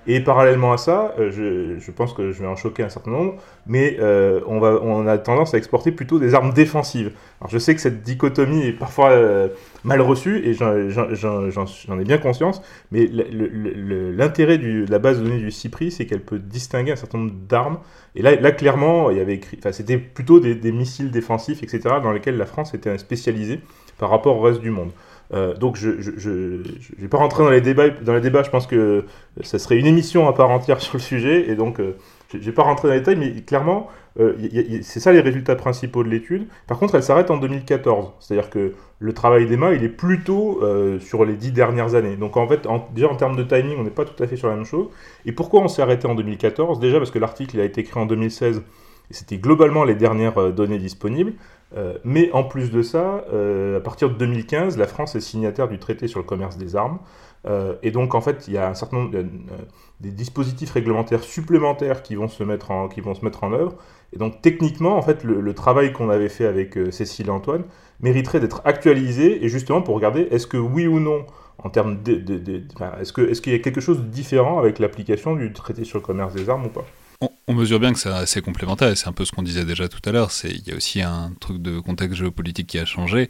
[0.07, 3.37] Et parallèlement à ça, euh, je, pense que je vais en choquer un certain nombre,
[3.67, 7.13] mais euh, on, a tendance à exporter plutôt des armes défensives.
[7.41, 9.49] Alors je sais que cette dichotomie est parfois euh,
[9.83, 12.61] mal reçue, et j'en ai bien conscience,
[12.93, 17.19] mais l'intérêt de la base de données du CIPRI, c'est qu'elle peut distinguer un certain
[17.19, 17.79] nombre d'armes.
[18.15, 22.37] Et là, clairement, il y avait écrit, c'était plutôt des missiles défensifs, etc., dans lesquels
[22.37, 23.61] la France était spécialisée
[23.99, 24.91] par rapport au reste du monde.
[25.33, 26.63] Euh, donc je ne
[26.99, 29.05] vais pas rentrer dans les, débats, dans les débats, je pense que
[29.43, 31.97] ça serait une émission à part entière sur le sujet, et donc euh,
[32.33, 33.89] je ne vais pas rentrer dans les détails, mais clairement,
[34.21, 34.35] euh,
[34.83, 36.47] c'est ça les résultats principaux de l'étude.
[36.67, 40.63] Par contre, elle s'arrête en 2014, c'est-à-dire que le travail d'Emma, il est plutôt
[41.01, 42.17] sur les dix dernières années.
[42.17, 44.49] Donc en fait, déjà en termes de timing, on n'est pas tout à fait sur
[44.49, 44.87] la même chose.
[45.27, 48.07] Et pourquoi on s'est arrêté en 2014 Déjà parce que l'article a été écrit en
[48.07, 48.63] 2016,
[49.11, 51.35] et c'était globalement les dernières données disponibles.
[51.77, 55.69] Euh, mais en plus de ça, euh, à partir de 2015, la France est signataire
[55.69, 56.99] du traité sur le commerce des armes.
[57.47, 59.17] Euh, et donc, en fait, il y a un certain nombre
[60.01, 63.75] des dispositifs réglementaires supplémentaires qui vont se mettre en, qui vont se mettre en œuvre.
[64.13, 67.65] Et donc, techniquement, en fait, le, travail qu'on avait fait avec Cécile et Antoine
[68.01, 71.27] mériterait d'être actualisé, et justement pour regarder est-ce que oui ou non,
[71.59, 72.13] en termes de,
[73.01, 75.99] est-ce qu'il est qu'il y a quelque chose de différent avec l'application du traité sur
[75.99, 76.85] le commerce des armes ou pas?
[77.47, 79.89] On, mesure bien que c'est assez complémentaire, et c'est un peu ce qu'on disait déjà
[79.89, 83.29] tout à l'heure, il y a aussi un truc de contexte géopolitique qui a changé,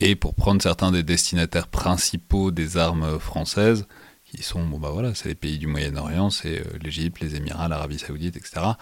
[0.00, 3.86] et pour prendre certains des destinataires principaux des armes françaises,
[4.24, 7.68] qui sont, bon bah voilà, c'est les pays du Moyen-Orient, c'est euh, l'Égypte, les Émirats,
[7.68, 8.72] l'Arabie Saoudite, etc.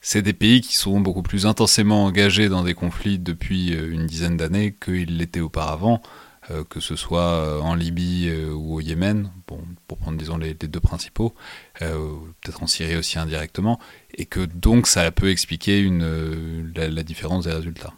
[0.00, 4.06] C'est des pays qui sont beaucoup plus intensément engagés dans des conflits depuis euh, une
[4.06, 6.02] dizaine d'années qu'ils l'étaient auparavant.
[6.50, 10.36] Euh, que ce soit euh, en Libye euh, ou au Yémen, bon, pour prendre disons
[10.36, 11.32] les, deux principaux,
[11.78, 13.78] peut-être en Syrie aussi indirectement,
[14.14, 17.94] et que donc ça peut expliquer une, la, différence des résultats.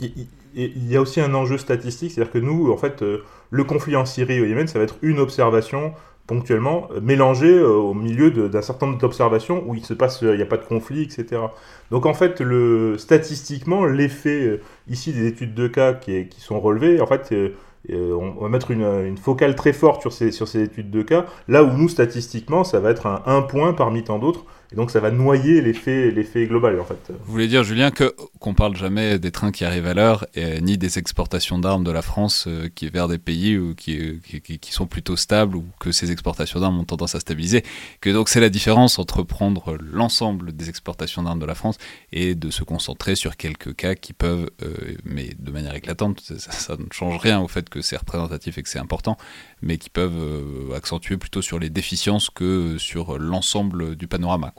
[0.00, 3.02] Il, y a aussi un enjeu statistique, c'est-à-dire que nous, en fait,
[3.50, 5.94] le conflit en Syrie et au Yémen, ça va être une observation
[6.28, 10.46] ponctuellement mélangée au milieu d'un certain nombre d'observations où il se passe, il n'y a
[10.46, 11.40] pas de conflit, etc.
[11.90, 17.06] Donc en fait, le, statistiquement, l'effet ici des études de cas qui, sont relevées, en
[17.06, 17.54] fait, euh,
[17.90, 21.24] euh, on va mettre une, focale très forte sur ces, sur ces études de cas,
[21.48, 24.44] là où nous, statistiquement, ça va être un point parmi tant d'autres.
[24.72, 26.12] Et donc ça va noyer l'effet,
[26.46, 26.98] global en fait.
[27.08, 30.26] Vous voulez dire, Julien, que qu'on parle jamais des trains qui arrivent à l'heure,
[30.60, 34.20] ni des exportations d'armes de la France euh, qui vers des pays où, qui,
[34.70, 37.64] sont plutôt stables ou que ces exportations d'armes ont tendance à stabiliser.
[38.00, 41.78] Que donc c'est la différence entre prendre l'ensemble des exportations d'armes de la France
[42.12, 44.74] et de se concentrer sur quelques cas qui peuvent, euh,
[45.04, 48.68] mais de manière éclatante, ça, ne change rien au fait que c'est représentatif et que
[48.68, 49.16] c'est important,
[49.62, 54.52] mais qui peuvent euh, accentuer plutôt sur les déficiences que sur l'ensemble du panorama.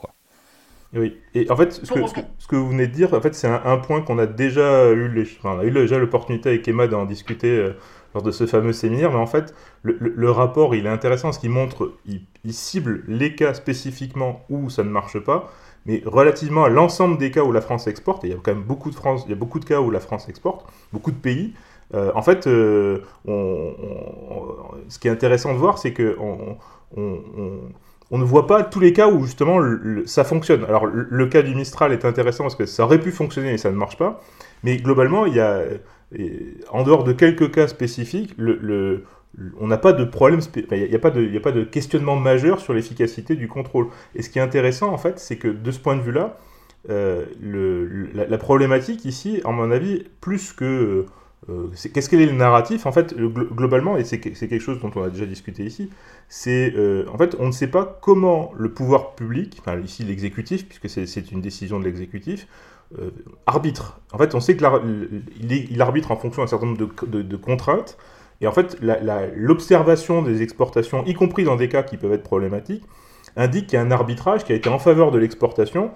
[0.92, 2.00] Oui, et en fait, ce que,
[2.38, 5.08] ce que, vous venez de dire, en fait, c'est un, point qu'on a déjà eu,
[5.08, 7.72] les, enfin, on a eu déjà l'opportunité avec Emma d'en discuter euh,
[8.12, 11.38] lors de ce fameux séminaire, mais en fait, le, le, rapport, il est intéressant parce
[11.38, 15.52] qu'il montre, il, cible les cas spécifiquement où ça ne marche pas,
[15.86, 18.52] mais relativement à l'ensemble des cas où la France exporte, et il y a quand
[18.52, 21.12] même beaucoup de, France, il y a beaucoup de cas où la France exporte, beaucoup
[21.12, 21.54] de pays,
[21.94, 28.46] euh, en fait, euh, ce qui est intéressant de voir, c'est que on, ne voit
[28.46, 29.60] pas tous les cas où justement
[30.06, 30.64] ça fonctionne.
[30.64, 33.70] Alors le, cas du Mistral est intéressant parce que ça aurait pu fonctionner et ça
[33.70, 34.20] ne marche pas,
[34.62, 35.62] mais globalement, il y a,
[36.70, 38.36] en dehors de quelques cas spécifiques,
[39.60, 40.40] on n'a pas de problème,
[40.70, 43.88] il n'y a, pas de, questionnement majeur sur l'efficacité du contrôle.
[44.14, 46.36] Et ce qui est intéressant en fait, c'est que de ce point de vue-là,
[46.88, 47.26] euh,
[48.14, 51.06] la, problématique ici, à mon avis, plus que
[51.48, 52.86] euh, qu'est-ce qu'est le narratif?
[52.86, 55.90] En fait, globalement, et c'est quelque chose dont on a déjà discuté ici,
[56.28, 60.68] c'est euh, en fait, on ne sait pas comment le pouvoir public, enfin ici l'exécutif,
[60.68, 62.46] puisque c'est une décision de l'exécutif,
[62.98, 63.10] euh,
[63.46, 64.00] arbitre.
[64.12, 64.68] En fait, on sait qu'il
[65.70, 67.96] il arbitre en fonction d'un certain nombre de, contraintes,
[68.42, 68.78] et en fait,
[69.34, 72.84] l'observation des exportations, y compris dans des cas qui peuvent être problématiques,
[73.36, 75.90] indique qu'il y a un arbitrage qui a été en faveur de l'exportation,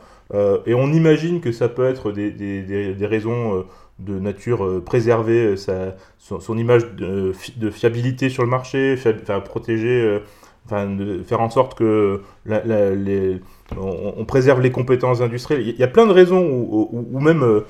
[0.67, 3.65] et on imagine que ça peut être des raisons
[3.99, 7.33] de nature préserver sa, son, image de,
[7.71, 8.97] fiabilité sur le marché,
[9.45, 10.21] protéger,
[10.67, 13.41] enfin, de faire en sorte que les,
[13.77, 15.69] on, préserve les compétences industrielles.
[15.69, 17.63] Il y a plein de raisons, ou, même,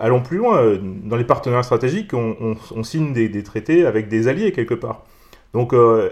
[0.00, 4.74] allons plus loin, dans les partenaires stratégiques, on, signe des, traités avec des alliés quelque
[4.74, 5.04] part.
[5.54, 6.10] Donc, euh,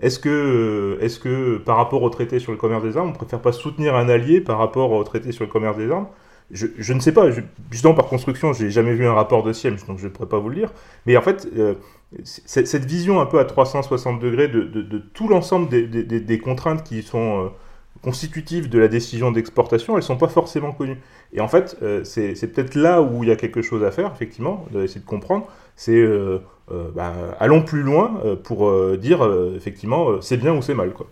[0.00, 3.40] est-ce que, est que par rapport au traité sur le commerce des armes, on préfère
[3.40, 6.06] pas soutenir un allié par rapport au traité sur le commerce des armes
[6.50, 7.28] je, ne sais pas,
[7.70, 10.38] justement par construction, j'ai jamais vu un rapport de Siemens, donc je ne pourrais pas
[10.38, 10.72] vous le dire.
[11.06, 11.74] Mais en fait, euh,
[12.24, 17.48] cette vision un peu à 360 degrés de, tout l'ensemble des, contraintes qui sont euh,
[18.02, 20.98] constitutives de la décision d'exportation, elles ne sont pas forcément connues.
[21.32, 24.64] Et en fait, c'est peut-être là où il y a quelque chose à faire, effectivement,
[24.72, 25.48] d'essayer de comprendre.
[25.74, 26.06] C'est
[26.72, 29.22] euh, ben, allons plus loin euh, pour euh, dire
[29.54, 30.92] effectivement c'est bien ou c'est mal.
[30.92, 31.06] Quoi.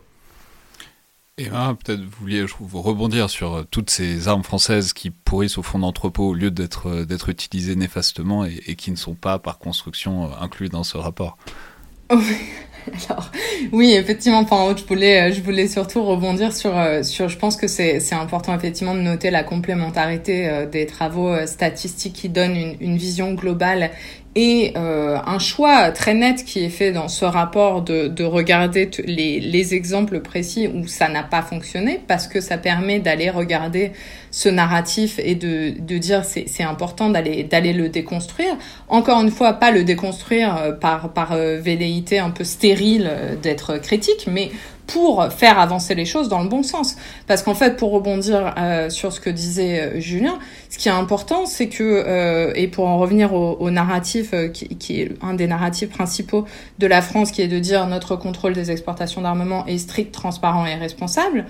[1.36, 5.80] Et peut-être vous vouliez vous rebondir sur toutes ces armes françaises qui pourrissent au fond
[5.80, 10.68] d'entrepôt au lieu d'être d'être utilisées néfastement et, qui ne sont pas par construction inclus
[10.68, 11.36] dans ce rapport.
[12.10, 13.32] Alors,
[13.72, 18.54] oui, effectivement, je voulais, je voulais surtout rebondir sur, sur je pense que c'est important
[18.54, 23.90] effectivement de noter la complémentarité des travaux statistiques qui donnent une vision globale
[24.36, 28.90] et euh, un choix très net qui est fait dans ce rapport de, de regarder
[29.06, 33.92] les, les, exemples précis où ça n'a pas fonctionné parce que ça permet d'aller regarder
[34.32, 38.56] ce narratif et de, de dire c'est, c'est important d'aller, d'aller le déconstruire.
[38.88, 43.78] Encore une fois, pas le déconstruire euh, par, par euh, velléité un peu stérile d'être
[43.78, 44.50] critique, mais
[44.86, 46.96] pour faire avancer les choses dans le bon sens.
[47.26, 50.38] Parce qu'en fait, pour rebondir euh, sur ce que disait euh, Julien,
[50.68, 54.68] ce qui est important, c'est que, euh, et pour en revenir au, au narratif, qui,
[54.76, 56.44] qui, est un des narratifs principaux
[56.78, 60.66] de la France, qui est de dire notre contrôle des exportations d'armement est strict, transparent
[60.66, 61.46] et responsable,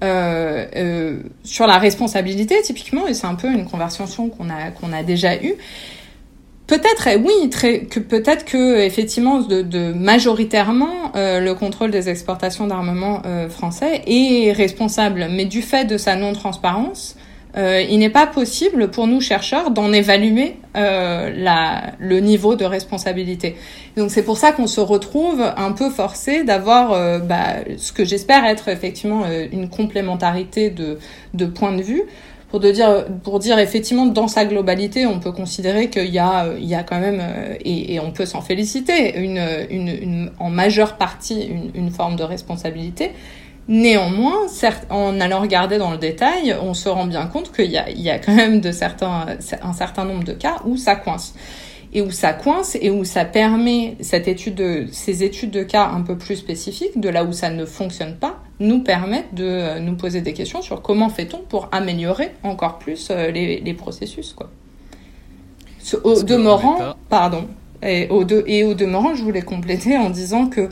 [0.00, 5.34] sur la responsabilité, typiquement, et c'est un peu une conversation qu'on a, qu'on a déjà
[5.36, 5.54] eue,
[6.68, 12.66] Peut-être, oui, très, que peut-être que effectivement, de, de majoritairement, euh, le contrôle des exportations
[12.66, 17.16] d'armement euh, français est responsable, mais du fait de sa non-transparence,
[17.56, 23.56] euh, il n'est pas possible pour nous chercheurs d'en évaluer la, le niveau de responsabilité.
[23.96, 28.44] Donc c'est pour ça qu'on se retrouve un peu forcé d'avoir bah, ce que j'espère
[28.44, 30.98] être effectivement une complémentarité de,
[31.34, 32.02] de points de vue
[32.48, 36.46] pour, de dire, pour dire effectivement dans sa globalité, on peut considérer qu'il y a,
[36.58, 40.30] il y a quand même, euh, et, et on peut s'en féliciter, une, une, une,
[40.38, 43.12] en majeure partie une, une forme de responsabilité.
[43.68, 47.76] Néanmoins, certes, en allant regarder dans le détail, on se rend bien compte qu'il y
[47.76, 49.26] a, il y a quand même de certains,
[49.62, 51.34] un certain nombre de cas où ça coince
[51.92, 55.88] et où ça coince et où ça permet cette étude de, ces études de cas
[55.88, 59.80] un peu plus spécifiques, de là où ça ne fonctionne pas, nous permettent de euh,
[59.80, 64.32] nous poser des questions sur comment fait-on pour améliorer encore plus euh, les, les processus.
[64.32, 64.50] Quoi.
[66.04, 67.46] Au demeurant, pardon,
[67.82, 70.68] et au, de, et au demeurant, je voulais compléter en disant que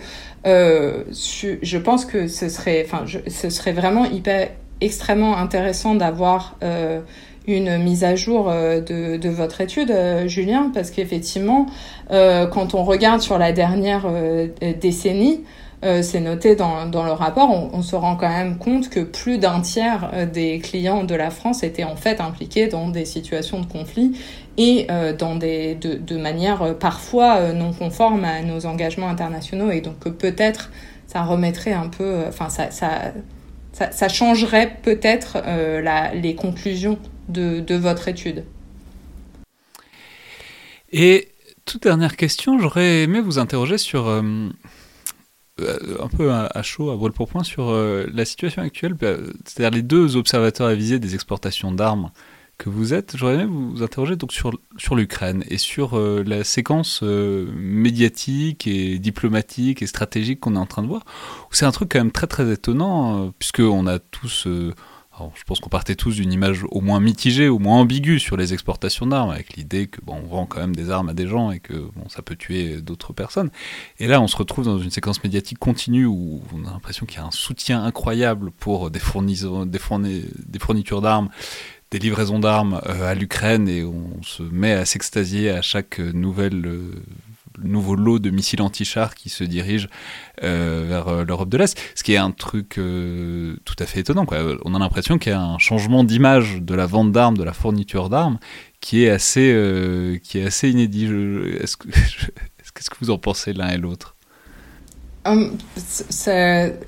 [0.46, 7.00] euh, je pense que ce serait, enfin, ce serait vraiment hyper extrêmement intéressant d'avoir euh,
[7.46, 11.66] une mise à jour euh, de, votre étude, euh, Julien, parce qu'effectivement,
[12.10, 14.06] euh, quand on regarde sur la dernière
[14.80, 15.44] décennie,
[16.02, 20.10] c'est noté dans, le rapport, on, se rend quand même compte que plus d'un tiers
[20.32, 24.18] des clients de la France étaient en fait impliqués dans des situations de conflit
[24.56, 29.70] et dans des, de, manière parfois non conforme à nos engagements internationaux.
[29.70, 30.72] Et donc peut-être
[31.06, 35.38] ça remettrait un peu, enfin ça, ça changerait peut-être
[36.14, 38.44] les conclusions de, votre étude.
[40.92, 41.28] Et
[41.64, 44.22] toute dernière question, j'aurais aimé vous interroger sur, euh,
[45.60, 49.14] euh, un peu à, chaud, à brûle pour point, sur euh, la situation actuelle, bah,
[49.44, 52.10] c'est-à-dire les deux observateurs avisés des exportations d'armes
[52.58, 53.16] que vous êtes.
[53.16, 59.82] J'aurais aimé vous interroger donc sur, sur l'Ukraine et sur la séquence médiatique et diplomatique
[59.82, 61.02] et stratégique qu'on est en train de voir.
[61.50, 64.48] C'est un truc quand même très très étonnant, puisqu'on a tous
[65.34, 68.52] je pense qu'on partait tous d'une image au moins mitigée, au moins ambiguë sur les
[68.52, 71.58] exportations d'armes, avec l'idée que on vend quand même des armes à des gens et
[71.58, 73.50] que bon, ça peut tuer d'autres personnes.
[73.98, 77.18] Et là, on se retrouve dans une séquence médiatique continue où on a l'impression qu'il
[77.18, 81.28] y a un soutien incroyable pour des, des, des fournitures d'armes,
[81.90, 86.66] des livraisons d'armes euh, à l'Ukraine, et on se met à s'extasier à chaque nouvelle
[86.66, 86.92] euh,
[87.62, 89.88] nouveau lot de missiles anti-chars qui se dirigent
[90.42, 94.00] euh, vers euh, l'Europe de l'Est, ce qui est un truc euh, tout à fait
[94.00, 94.26] étonnant.
[94.64, 97.52] On a l'impression qu'il y a un changement d'image de la vente d'armes, de la
[97.52, 98.38] fourniture d'armes,
[98.80, 101.06] qui est assez, qui est assez inédit.
[101.60, 101.88] Est-ce que,
[102.74, 104.16] que vous en pensez l'un et l'autre?
[105.74, 106.78] C'est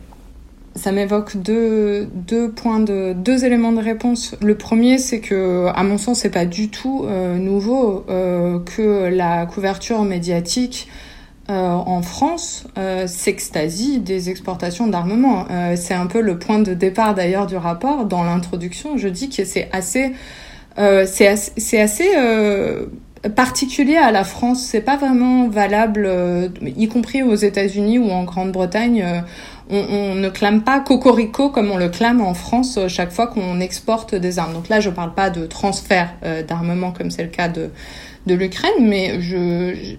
[0.79, 4.35] ça m'évoque deux, deux points de deux éléments de réponse.
[4.41, 9.09] Le premier, c'est que, à mon sens, c'est pas du tout euh, nouveau euh, que
[9.09, 10.89] la couverture médiatique
[11.51, 12.67] euh, en France
[13.07, 15.47] s'extasie des exportations d'armement.
[15.77, 18.05] C'est un peu le point de départ d'ailleurs du rapport.
[18.05, 20.13] Dans l'introduction, je dis que c'est assez,
[20.77, 22.09] c'est assez
[23.35, 24.61] particulier à la France.
[24.63, 26.11] C'est pas vraiment valable,
[26.65, 29.25] y compris aux États-Unis ou en Grande-Bretagne
[29.71, 33.61] on, ne clame pas cocorico comme on le clame en France euh, chaque fois qu'on
[33.61, 34.55] exporte des armes.
[34.55, 37.71] Donc là, je parle pas de transfert euh, d'armement comme c'est le cas de,
[38.27, 39.97] de l'Ukraine, mais je,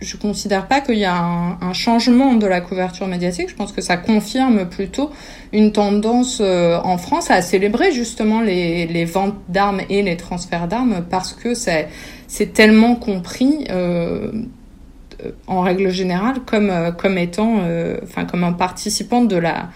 [0.00, 3.50] je considère pas qu'il y a un, changement de la couverture médiatique.
[3.50, 5.10] Je pense que ça confirme plutôt
[5.52, 10.66] une tendance euh, en France à célébrer justement les, les ventes d'armes et les transferts
[10.66, 11.88] d'armes parce que c'est
[12.30, 14.30] c'est tellement compris euh,
[15.48, 19.68] en règle générale comme, euh, comme étant, euh, enfin, comme un participant de la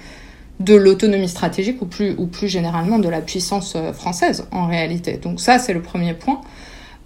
[0.60, 5.16] de l'autonomie stratégique ou plus, ou plus généralement de la puissance française en réalité.
[5.16, 6.42] Donc ça, c'est le premier point.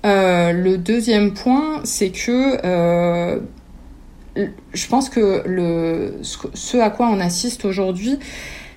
[0.04, 2.58] le deuxième point, c'est que
[4.36, 6.18] je pense que le,
[6.52, 8.18] ce à quoi on assiste aujourd'hui,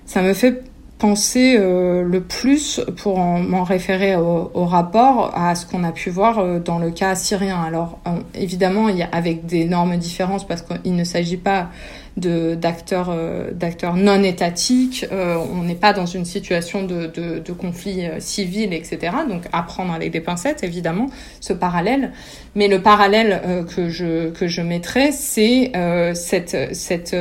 [0.06, 0.64] ça me fait
[1.02, 6.38] penser euh, le plus, pour m'en référer au, rapport, à ce qu'on a pu voir
[6.38, 7.60] euh, dans le cas syrien.
[7.60, 8.00] Alors,
[8.36, 11.70] évidemment, il y a avec d'énormes différences parce qu'il ne s'agit pas
[12.18, 15.06] d'acteurs euh, d'acteurs non étatiques.
[15.12, 19.00] on n'est pas dans une situation de, de, de conflit civil, etc.
[19.28, 21.08] Donc, à prendre avec des pincettes, évidemment,
[21.40, 22.12] ce parallèle.
[22.54, 25.72] Mais le parallèle que je que je mettrais, c'est
[26.14, 27.16] cette cette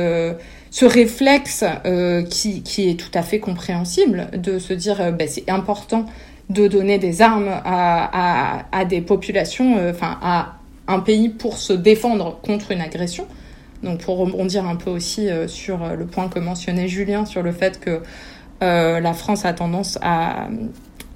[0.71, 5.27] ce réflexe euh, qui, qui, est tout à fait compréhensible de se dire euh, ben,
[5.27, 6.05] c'est important
[6.49, 10.55] de donner des armes à, à, à des populations, euh, enfin à
[10.87, 13.27] un pays pour se défendre contre une agression.
[13.83, 17.79] Donc pour rebondir un peu aussi sur le point que mentionnait Julien sur le fait
[17.79, 18.01] que
[18.61, 20.49] la France a tendance à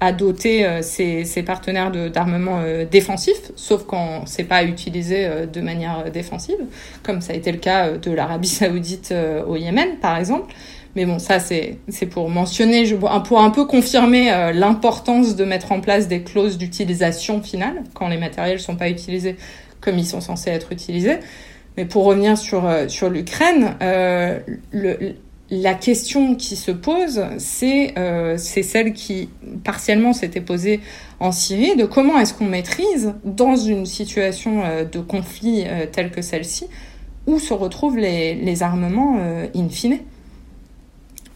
[0.00, 5.46] à doter euh, ses, ses, partenaires d'armement euh, défensif, sauf quand c'est pas utilisé euh,
[5.46, 6.58] de manière défensive,
[7.02, 9.14] comme ça a été le cas de l'Arabie Saoudite
[9.46, 10.54] au Yémen, par exemple.
[10.94, 11.78] Mais bon, ça c'est
[12.10, 12.90] pour mentionner,
[13.24, 18.16] pour un peu confirmer l'importance de mettre en place des clauses d'utilisation finale quand les
[18.16, 19.36] matériels sont pas utilisés
[19.82, 21.18] comme ils sont censés être utilisés.
[21.76, 24.38] Mais pour revenir sur sur l'Ukraine, euh,
[25.50, 29.28] la question qui se pose, euh, c'est celle qui
[29.62, 30.80] partiellement s'était posée
[31.20, 36.10] en Syrie, de comment est-ce qu'on maîtrise, dans une situation euh, de conflit euh, telle
[36.10, 36.66] que celle-ci,
[37.28, 39.18] où se retrouvent les, armements
[39.54, 39.98] in fine.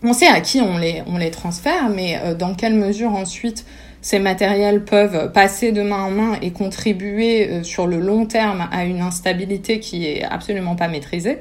[0.05, 3.67] On sait à qui on les, on les transfère, mais dans quelle mesure ensuite
[4.01, 8.85] ces matériels peuvent passer de main en main et contribuer sur le long terme à
[8.85, 11.39] une instabilité qui est absolument pas maîtrisée,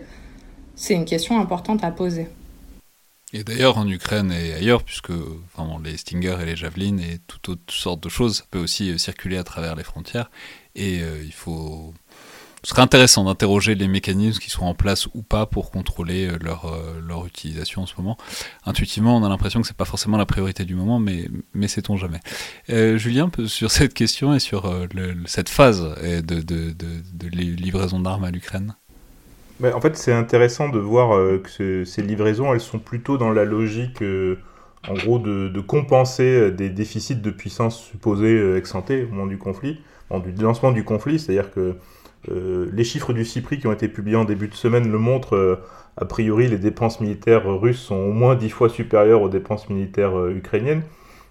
[0.75, 2.25] c'est une question importante à poser.
[3.31, 7.49] Et d'ailleurs, en Ukraine et ailleurs, puisque enfin, les Stinger et les Javelines et toutes
[7.49, 10.31] autres sortes de choses, peut aussi euh, circuler à travers les frontières.
[10.76, 11.93] Et euh, il faut.
[12.64, 16.38] Ce serait intéressant d'interroger les mécanismes qui sont en place ou pas pour contrôler euh,
[16.41, 18.18] leur, leur utilisation en ce moment.
[18.65, 21.95] Intuitivement, on a l'impression que c'est pas forcément la priorité du moment, mais, mais sait-on
[21.95, 22.19] jamais.
[22.68, 24.69] Julien, sur cette question et sur
[25.26, 26.73] cette phase de, de, de,
[27.14, 28.76] de livraison d'armes à l'Ukraine
[29.64, 33.45] en fait, c'est intéressant de voir euh, que ces livraisons, elles sont plutôt dans la
[33.45, 34.38] logique, euh,
[34.88, 38.81] en gros, de, compenser euh, des déficits de puissance supposés ex au
[39.11, 39.81] moment du conflit,
[40.11, 41.19] du lancement du conflit.
[41.19, 41.76] C'est-à-dire que
[42.27, 45.61] les chiffres du CIPRI qui ont été publiés en début de semaine le montrent.
[45.98, 50.27] a priori, les dépenses militaires russes sont au moins dix fois supérieures aux dépenses militaires
[50.27, 50.84] ukrainiennes.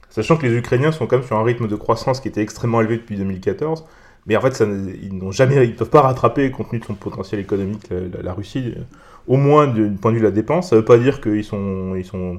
[0.08, 2.80] Sachant que les Ukrainiens sont quand même sur un rythme de croissance qui était extrêmement
[2.80, 3.84] élevé depuis 2014.
[4.28, 4.62] Mais en fait,
[5.02, 7.88] ils n'ont jamais, ils peuvent pas rattraper, compte tenu de son potentiel économique,
[8.22, 8.82] la, Russie, euh,
[9.26, 10.68] au moins du point de vue de la dépense.
[10.68, 12.38] Ça veut pas dire qu'ils sont, ils sont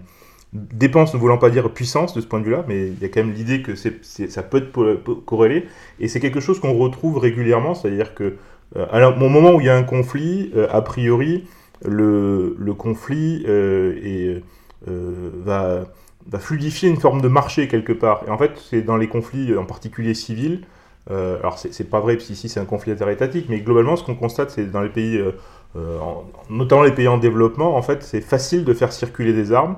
[0.53, 3.09] dépenses ne voulant pas dire puissance de ce point de vue-là, mais il y a
[3.09, 5.65] quand même l'idée que ça peut être corrélé.
[5.99, 8.35] Et c'est quelque chose qu'on retrouve régulièrement, c'est-à-dire que
[8.75, 11.47] euh, moment où il y a un conflit, euh, a priori,
[11.83, 13.45] le, conflit
[14.85, 15.85] va,
[16.27, 18.23] va fluidifier une forme de marché quelque part.
[18.27, 20.61] Et en fait, c'est dans les conflits, en particulier civils,
[21.11, 24.15] euh, alors c'est pas vrai, parce qu'ici c'est un conflit interétatique, mais globalement ce qu'on
[24.15, 25.31] constate, c'est dans les pays, euh,
[25.75, 25.97] euh,
[26.49, 29.77] notamment les pays en développement, en fait, c'est facile de faire circuler des armes,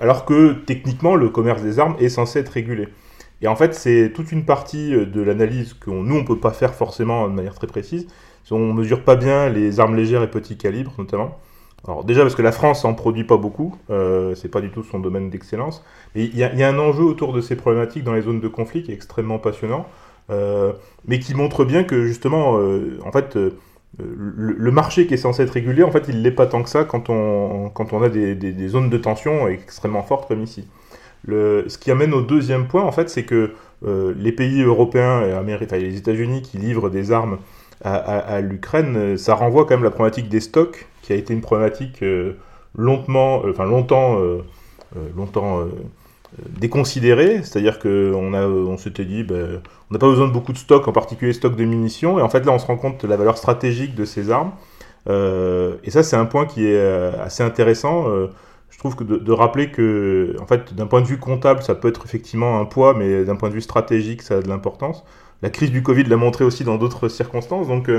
[0.00, 2.88] alors que techniquement le commerce des armes est censé être régulé.
[3.42, 6.74] Et en fait, c'est toute une partie de l'analyse que nous, on peut pas faire
[6.74, 8.06] forcément de manière très précise.
[8.52, 11.38] On mesure pas bien les armes légères et petits calibres, notamment.
[11.86, 14.82] Alors déjà parce que la France en produit pas beaucoup, euh, c'est pas du tout
[14.82, 15.82] son domaine d'excellence.
[16.14, 18.82] Et il y, a un enjeu autour de ces problématiques dans les zones de conflit
[18.82, 19.86] qui est extrêmement passionnant,
[20.30, 20.72] euh,
[21.06, 23.38] mais qui montre bien que justement, euh, en fait,
[23.98, 26.84] le, marché qui est censé être régulé, en fait, il l'est pas tant que ça
[26.84, 30.68] quand on, quand on a des, des, zones de tension extrêmement fortes comme ici.
[31.26, 33.52] Ce qui amène au deuxième point, en fait, c'est que
[33.86, 37.38] les pays européens et les États-Unis qui livrent des armes
[37.82, 41.40] à, à, l'Ukraine, ça renvoie quand même la problématique des stocks, qui a été une
[41.40, 42.04] problématique
[42.76, 44.20] longtemps, enfin longtemps,
[45.16, 45.66] longtemps
[46.48, 49.60] déconsidéré, c'est-à-dire qu'on on s'était dit, ben,
[49.90, 52.28] on n'a pas besoin de beaucoup de stocks, en particulier stock de munitions, et en
[52.28, 54.52] fait là on se rend compte de la valeur stratégique de ces armes,
[55.08, 58.08] euh, et ça c'est un point qui est euh, assez intéressant.
[58.08, 58.28] Euh,
[58.70, 61.88] je trouve que de, rappeler que, en fait, d'un point de vue comptable, ça peut
[61.88, 65.04] être effectivement un poids, mais d'un point de vue stratégique, ça a de l'importance.
[65.42, 67.90] La crise du Covid l'a montré aussi dans d'autres circonstances, donc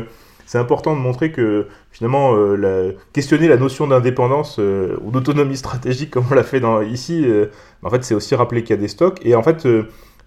[0.52, 6.10] c'est important de montrer que finalement, euh, questionner la notion d'indépendance euh, ou d'autonomie stratégique,
[6.12, 7.46] comme on l'a fait ici, euh,
[7.84, 9.18] en fait, c'est aussi rappeler qu'il y a des stocks.
[9.24, 9.66] Et en fait,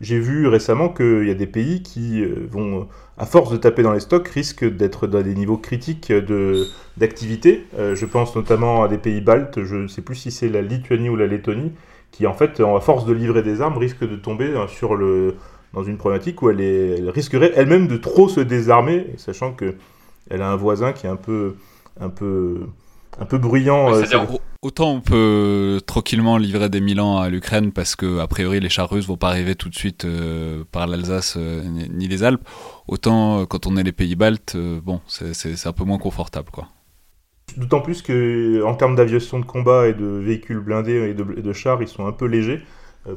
[0.01, 2.89] j'ai vu récemment qu'il y a des pays qui vont,
[3.19, 7.67] à force de taper dans les stocks, risquent d'être dans des niveaux critiques de, d'activité.
[7.77, 11.11] je pense notamment à des pays baltes, je ne sais plus si c'est la Lituanie
[11.11, 11.73] ou la Lettonie,
[12.13, 15.35] qui en fait, à force de livrer des armes, risquent de tomber sur le,
[15.75, 19.75] dans une problématique où elle, est, elle risquerait elle-même de trop se désarmer, sachant que
[20.31, 21.57] elle a un voisin qui est un peu,
[22.01, 22.67] un peu,
[23.19, 23.95] un peu bruyant.
[23.95, 24.05] Euh,
[24.63, 28.91] autant on peut tranquillement livrer des Milans à l'Ukraine parce que a priori les chars
[28.91, 32.47] russes vont pas arriver tout de suite euh, par l'Alsace euh, ni les Alpes.
[32.89, 36.69] Autant quand on est les pays baltes, bon, c'est un peu moins confortable, quoi.
[37.57, 41.83] D'autant plus que en termes d'aviation de combat et de véhicules blindés et de, chars,
[41.83, 42.63] ils sont un peu légers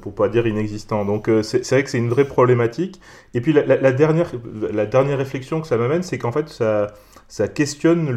[0.02, 1.06] pour pas dire inexistants.
[1.06, 3.00] Donc c'est vrai que c'est une vraie problématique.
[3.34, 4.32] Et puis la, dernière,
[4.72, 6.88] la dernière réflexion que ça m'amène, c'est qu'en fait ça,
[7.28, 8.12] ça questionne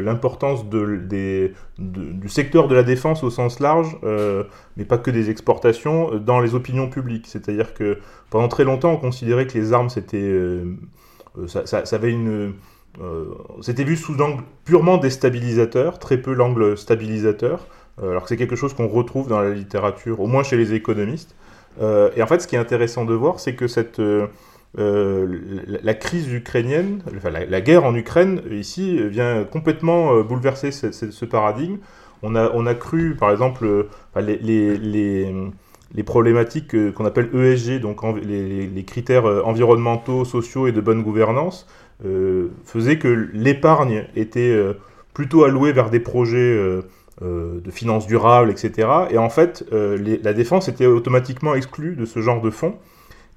[0.00, 4.44] l'importance du secteur de la défense au sens large, euh,
[4.76, 7.26] mais pas que des exportations, dans les opinions publiques.
[7.26, 7.98] C'est-à-dire que
[8.30, 10.76] pendant très longtemps, on considérait que les armes, c'était, euh,
[11.46, 12.54] ça, avait une,
[13.00, 13.24] euh,
[13.60, 17.66] c'était vu sous l'angle purement déstabilisateur, très peu l'angle stabilisateur,
[18.02, 21.34] alors que c'est quelque chose qu'on retrouve dans la littérature, au moins chez les économistes.
[21.80, 24.00] et en fait, ce qui est intéressant de voir, c'est que cette
[24.78, 25.26] euh,
[25.66, 31.78] la, crise ukrainienne, enfin, la, guerre en Ukraine, ici, vient complètement euh, bouleverser ce, paradigme.
[32.22, 38.00] On a, on a cru, par exemple, euh, les, les, problématiques qu'on appelle ESG, donc
[38.22, 41.66] les, critères environnementaux, sociaux et de bonne gouvernance,
[42.64, 44.56] faisaient que l'épargne était
[45.12, 46.80] plutôt allouée vers des projets
[47.20, 48.88] de finances durables, etc.
[49.10, 52.76] Et en fait, la défense était automatiquement exclue de ce genre de fonds.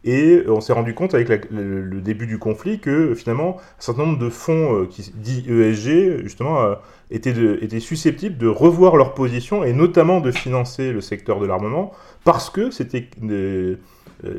[0.05, 4.19] Et on s'est rendu compte avec le, début du conflit que finalement un certain nombre
[4.19, 6.76] de fonds euh, qui dit ESG justement euh,
[7.10, 11.93] étaient, étaient, susceptibles de revoir leur position et notamment de financer le secteur de l'armement
[12.26, 13.77] parce que c'était euh,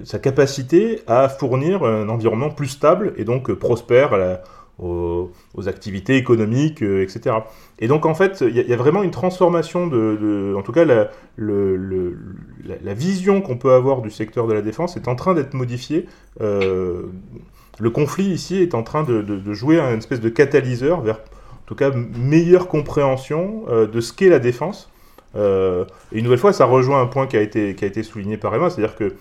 [0.05, 4.43] sa capacité à fournir un environnement plus stable et donc prospère à la,
[4.79, 5.31] aux,
[5.67, 7.37] activités économiques, euh, etc.
[7.79, 11.11] Et donc en fait, il y, a vraiment une transformation de, en tout cas, la,
[12.95, 16.07] vision qu'on peut avoir du secteur de la défense est en train d'être modifiée.
[16.41, 17.05] Euh,
[17.79, 21.75] le conflit ici est en train de, jouer un espèce de catalyseur vers, en tout
[21.75, 24.91] cas, meilleure compréhension euh, de ce qu'est la défense.
[25.37, 25.39] et
[26.13, 28.55] une nouvelle fois, ça rejoint un point qui a été, qui a été souligné par
[28.55, 29.15] Emma, c'est-à-dire que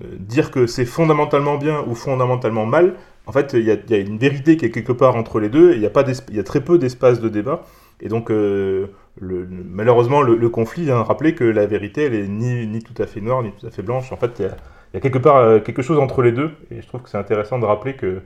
[0.00, 2.94] dire que c'est fondamentalement bien ou fondamentalement mal,
[3.28, 5.82] en fait, il y, a une vérité qui est quelque part entre les deux, il
[5.82, 5.90] y, a
[6.32, 7.62] y a très peu d'espace de débat.
[8.00, 8.86] Et donc, euh,
[9.20, 13.42] malheureusement, le, conflit vient rappeler que la vérité, elle est ni, tout à fait noire,
[13.42, 14.10] ni tout à fait blanche.
[14.12, 14.46] En fait, il
[14.94, 16.52] y a, quelque part euh, quelque chose entre les deux.
[16.70, 18.22] Et je trouve que c'est intéressant de rappeler que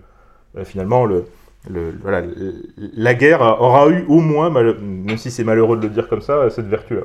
[0.56, 1.24] euh, finalement, le,
[1.68, 6.48] la guerre aura eu au moins, même si c'est malheureux de le dire comme ça,
[6.48, 7.02] cette vertu-là.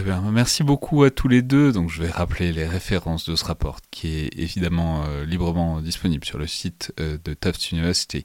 [0.00, 1.72] Très bien, merci beaucoup à tous les deux.
[1.72, 6.24] Donc je vais rappeler les références de ce rapport qui est évidemment euh, librement disponible
[6.24, 8.24] sur le site euh, de Tufts University.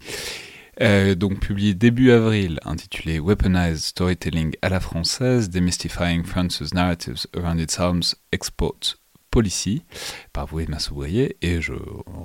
[0.80, 7.60] Euh, donc publié début avril, intitulé Weaponized Storytelling à la française, Demystifying France's Narratives Around
[7.60, 8.96] its Arms Export
[9.30, 9.84] Policy,
[10.32, 11.74] par vous Emma Soubrier, et je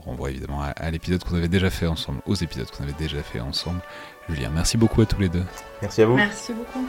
[0.05, 3.41] renvoie évidemment à, l'épisode qu'on avait déjà fait ensemble, aux épisodes qu'on avait déjà fait
[3.41, 3.81] ensemble.
[4.29, 5.43] Julien, merci beaucoup à tous les deux.
[5.83, 6.15] Merci à vous.
[6.15, 6.87] Merci beaucoup.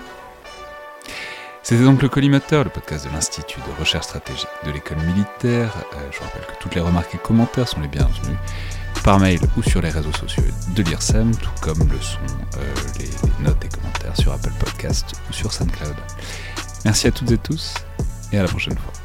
[1.63, 5.71] C'était donc le Collimateur, le podcast de l'Institut de recherche stratégique de l'école militaire.
[5.93, 8.37] Euh, je vous rappelle que toutes les remarques et commentaires sont les bienvenus
[9.03, 10.43] par mail ou sur les réseaux sociaux
[10.75, 12.19] de l'IRSEM, tout comme le sont
[12.57, 13.09] euh, les,
[13.43, 15.95] notes et commentaires sur Apple Podcast ou sur SoundCloud.
[16.83, 17.75] Merci à toutes et tous
[18.31, 19.00] et à la prochaine fois.